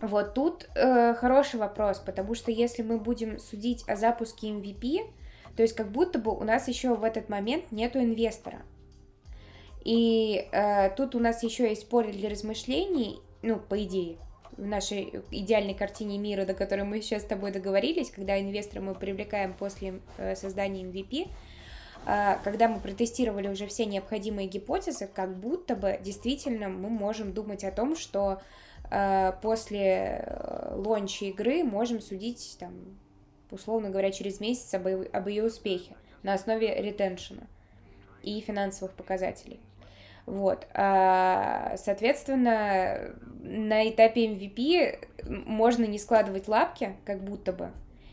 Вот 0.00 0.34
тут 0.34 0.68
э, 0.74 1.14
хороший 1.14 1.60
вопрос, 1.60 2.00
потому 2.00 2.34
что 2.34 2.50
если 2.50 2.82
мы 2.82 2.98
будем 2.98 3.38
судить 3.38 3.88
о 3.88 3.94
запуске 3.94 4.48
MVP, 4.48 5.08
то 5.56 5.62
есть 5.62 5.76
как 5.76 5.92
будто 5.92 6.18
бы 6.18 6.36
у 6.36 6.42
нас 6.42 6.66
еще 6.66 6.96
в 6.96 7.04
этот 7.04 7.28
момент 7.28 7.70
нету 7.70 8.00
инвестора. 8.00 8.62
И 9.84 10.48
э, 10.50 10.90
тут 10.96 11.14
у 11.14 11.20
нас 11.20 11.44
еще 11.44 11.68
есть 11.68 11.88
поле 11.88 12.12
для 12.12 12.28
размышлений, 12.28 13.20
ну, 13.42 13.60
по 13.60 13.80
идее, 13.84 14.18
в 14.56 14.66
нашей 14.66 15.22
идеальной 15.30 15.74
картине 15.74 16.18
мира, 16.18 16.44
до 16.44 16.54
которой 16.54 16.84
мы 16.84 17.00
сейчас 17.00 17.22
с 17.22 17.26
тобой 17.26 17.52
договорились, 17.52 18.10
когда 18.10 18.40
инвестора 18.40 18.80
мы 18.80 18.94
привлекаем 18.94 19.54
после 19.54 20.00
э, 20.18 20.36
создания 20.36 20.82
MVP, 20.82 21.28
э, 22.06 22.36
когда 22.44 22.68
мы 22.68 22.80
протестировали 22.80 23.48
уже 23.48 23.66
все 23.66 23.86
необходимые 23.86 24.48
гипотезы, 24.48 25.06
как 25.06 25.36
будто 25.36 25.74
бы 25.74 25.98
действительно 26.02 26.68
мы 26.68 26.90
можем 26.90 27.32
думать 27.32 27.64
о 27.64 27.72
том, 27.72 27.96
что 27.96 28.42
э, 28.90 29.32
после 29.42 30.38
лонча 30.72 31.26
игры 31.26 31.64
можем 31.64 32.00
судить, 32.00 32.56
там, 32.60 32.74
условно 33.50 33.90
говоря, 33.90 34.10
через 34.10 34.40
месяц 34.40 34.74
об, 34.74 34.86
об 34.86 35.28
ее 35.28 35.44
успехе 35.44 35.96
на 36.22 36.34
основе 36.34 36.74
ретеншена 36.74 37.46
и 38.22 38.40
финансовых 38.40 38.94
показателей. 38.94 39.60
Вот, 40.26 40.66
а, 40.74 41.76
соответственно, 41.76 43.14
на 43.42 43.88
этапе 43.88 44.26
MVP 44.26 45.08
можно 45.26 45.84
не 45.84 45.98
складывать 45.98 46.46
лапки, 46.48 46.96
как 47.04 47.22
будто 47.24 47.52
бы, 47.52 47.70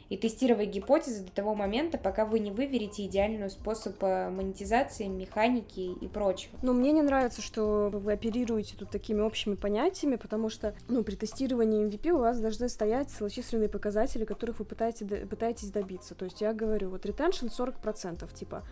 и 0.10 0.18
тестировать 0.18 0.70
гипотезы 0.70 1.24
до 1.24 1.32
того 1.32 1.54
момента, 1.54 1.98
пока 1.98 2.26
вы 2.26 2.40
не 2.40 2.52
выверите 2.52 3.06
идеальный 3.06 3.50
способ 3.50 3.96
э, 4.02 4.30
монетизации, 4.30 5.06
механики 5.06 5.80
и 5.80 6.08
прочего. 6.08 6.58
Ну, 6.64 6.74
мне 6.74 6.92
не 6.92 7.04
нравится, 7.04 7.44
что 7.44 7.90
вы 7.94 8.14
оперируете 8.14 8.76
тут 8.76 8.90
такими 8.90 9.22
общими 9.22 9.54
понятиями, 9.54 10.16
потому 10.16 10.50
что, 10.50 10.74
ну, 10.88 11.04
при 11.04 11.16
тестировании 11.16 11.88
MVP 11.88 12.10
у 12.10 12.18
вас 12.18 12.40
должны 12.40 12.70
стоять 12.70 13.10
целочисленные 13.12 13.70
показатели, 13.70 14.26
которых 14.26 14.60
вы 14.60 14.66
пытаетесь, 14.66 15.08
пытаетесь 15.30 15.70
добиться. 15.70 16.16
То 16.16 16.26
есть 16.26 16.42
я 16.42 16.54
говорю, 16.54 16.90
вот 16.90 17.06
retention 17.06 17.52
40%, 17.56 18.34
типа, 18.34 18.64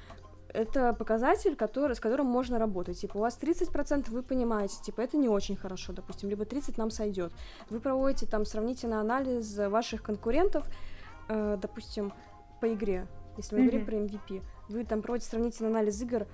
это 0.53 0.93
показатель, 0.93 1.55
который, 1.55 1.95
с 1.95 1.99
которым 1.99 2.27
можно 2.27 2.59
работать. 2.59 2.99
Типа, 2.99 3.17
у 3.17 3.21
вас 3.21 3.37
30%, 3.39 4.09
вы 4.09 4.23
понимаете, 4.23 4.75
типа, 4.81 5.01
это 5.01 5.17
не 5.17 5.29
очень 5.29 5.55
хорошо, 5.55 5.93
допустим, 5.93 6.29
либо 6.29 6.45
30 6.45 6.77
нам 6.77 6.89
сойдет. 6.89 7.31
Вы 7.69 7.79
проводите 7.79 8.25
там 8.25 8.45
сравнительный 8.45 8.99
анализ 8.99 9.57
ваших 9.57 10.03
конкурентов, 10.03 10.65
э, 11.29 11.57
допустим, 11.61 12.13
по 12.61 12.73
игре, 12.73 13.07
если 13.37 13.55
мы 13.55 13.61
mm-hmm. 13.61 13.65
говорим 13.65 13.85
про 13.85 13.95
MVP. 13.95 14.43
Вы 14.69 14.83
там 14.83 15.01
проводите 15.01 15.29
сравнительный 15.29 15.69
анализ 15.69 16.01
игр, 16.01 16.25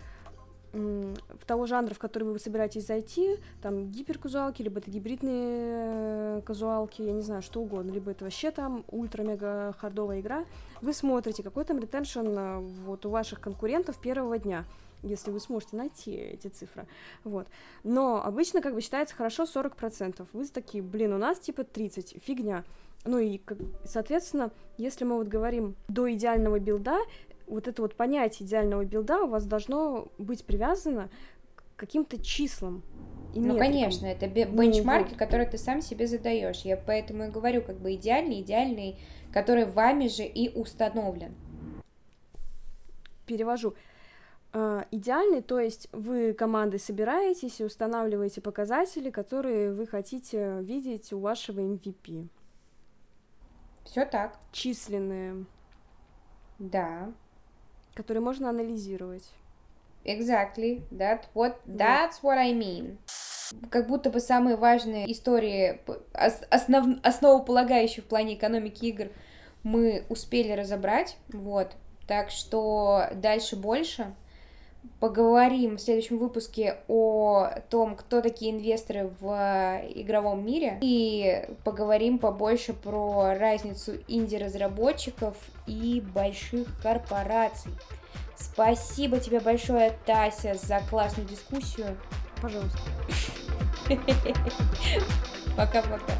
в 0.73 1.45
того 1.45 1.67
жанра, 1.67 1.93
в 1.93 1.99
который 1.99 2.23
вы 2.23 2.39
собираетесь 2.39 2.87
зайти, 2.87 3.37
там 3.61 3.91
гиперказуалки, 3.91 4.63
либо 4.63 4.79
это 4.79 4.89
гибридные 4.89 6.37
э, 6.37 6.41
казуалки, 6.43 7.03
я 7.03 7.13
не 7.13 7.21
знаю, 7.21 7.43
что 7.43 7.61
угодно, 7.61 7.91
либо 7.91 8.11
это 8.11 8.23
вообще 8.23 8.49
там 8.49 8.83
ультра-мега 8.87 9.75
хардовая 9.77 10.19
игра, 10.19 10.45
вы 10.81 10.93
смотрите, 10.93 11.43
какой 11.43 11.63
там 11.65 11.77
ретеншн 11.77 12.27
э, 12.27 12.59
вот 12.85 13.05
у 13.05 13.09
ваших 13.09 13.39
конкурентов 13.39 13.99
первого 13.99 14.37
дня 14.39 14.65
если 15.03 15.31
вы 15.31 15.41
сможете 15.41 15.75
найти 15.75 16.11
эти 16.13 16.47
цифры, 16.47 16.87
вот. 17.25 17.45
Но 17.83 18.23
обычно, 18.23 18.61
как 18.61 18.73
бы, 18.73 18.79
считается 18.79 19.13
хорошо 19.13 19.43
40%. 19.43 20.25
Вы 20.31 20.47
такие, 20.47 20.81
блин, 20.81 21.11
у 21.11 21.17
нас 21.17 21.39
типа 21.39 21.65
30, 21.65 22.23
фигня. 22.23 22.63
Ну 23.05 23.19
и, 23.19 23.41
соответственно, 23.83 24.51
если 24.77 25.03
мы 25.03 25.17
вот 25.17 25.27
говорим 25.27 25.75
до 25.89 26.11
идеального 26.13 26.57
билда, 26.57 26.99
вот 27.47 27.67
это 27.67 27.81
вот 27.81 27.95
понятие 27.95 28.47
идеального 28.47 28.85
билда 28.85 29.23
у 29.23 29.27
вас 29.27 29.45
должно 29.45 30.07
быть 30.17 30.45
привязано 30.45 31.09
к 31.55 31.63
каким-то 31.75 32.21
числам. 32.21 32.83
И 33.33 33.39
ну, 33.39 33.53
метрикам. 33.53 33.67
конечно, 33.67 34.05
это 34.05 34.27
ну, 34.27 34.61
бенчмарки, 34.61 35.11
ну, 35.13 35.17
которые 35.17 35.47
ты 35.49 35.57
сам 35.57 35.81
себе 35.81 36.07
задаешь. 36.07 36.61
Я 36.61 36.77
поэтому 36.77 37.25
и 37.25 37.29
говорю, 37.29 37.61
как 37.61 37.77
бы 37.77 37.95
идеальный, 37.95 38.41
идеальный, 38.41 38.99
который 39.31 39.65
вами 39.65 40.07
же 40.07 40.23
и 40.23 40.55
установлен. 40.55 41.33
Перевожу. 43.25 43.73
Uh, 44.51 44.85
идеальный, 44.91 45.41
то 45.41 45.59
есть 45.59 45.87
вы 45.91 46.33
командой 46.33 46.79
собираетесь 46.79 47.59
и 47.59 47.63
устанавливаете 47.63 48.39
показатели, 48.39 49.09
которые 49.09 49.73
вы 49.73 49.87
хотите 49.87 50.59
видеть 50.61 51.11
у 51.11 51.17
вашего 51.17 51.59
MVP. 51.59 52.27
Все 53.83 54.05
так. 54.05 54.37
Численные. 54.51 55.45
Да 56.59 57.11
который 57.93 58.19
можно 58.19 58.49
анализировать. 58.49 59.23
Exactly. 60.05 60.83
That 60.91 61.25
what, 61.33 61.55
that's 61.65 62.21
what 62.21 62.37
I 62.37 62.53
mean. 62.53 62.97
Как 63.69 63.87
будто 63.87 64.09
бы 64.09 64.19
самые 64.19 64.55
важные 64.55 65.11
истории, 65.11 65.79
основ, 66.13 66.99
основополагающие 67.03 68.03
в 68.03 68.07
плане 68.07 68.35
экономики 68.35 68.85
игр, 68.85 69.09
мы 69.63 70.05
успели 70.09 70.51
разобрать, 70.51 71.17
вот. 71.31 71.71
Так 72.07 72.31
что 72.31 73.09
дальше 73.13 73.55
больше. 73.55 74.13
Поговорим 74.99 75.75
в 75.75 75.81
следующем 75.81 76.17
выпуске 76.17 76.77
о 76.87 77.49
том, 77.69 77.95
кто 77.95 78.21
такие 78.21 78.51
инвесторы 78.51 79.11
в 79.19 79.81
игровом 79.95 80.45
мире. 80.45 80.77
И 80.81 81.45
поговорим 81.63 82.19
побольше 82.19 82.73
про 82.73 83.35
разницу 83.37 83.93
инди-разработчиков 84.07 85.35
и 85.67 86.01
больших 86.13 86.67
корпораций. 86.81 87.73
Спасибо 88.35 89.19
тебе 89.19 89.39
большое, 89.39 89.93
Тася, 90.05 90.55
за 90.55 90.81
классную 90.89 91.27
дискуссию. 91.27 91.97
Пожалуйста. 92.41 92.79
Пока-пока. 95.57 96.13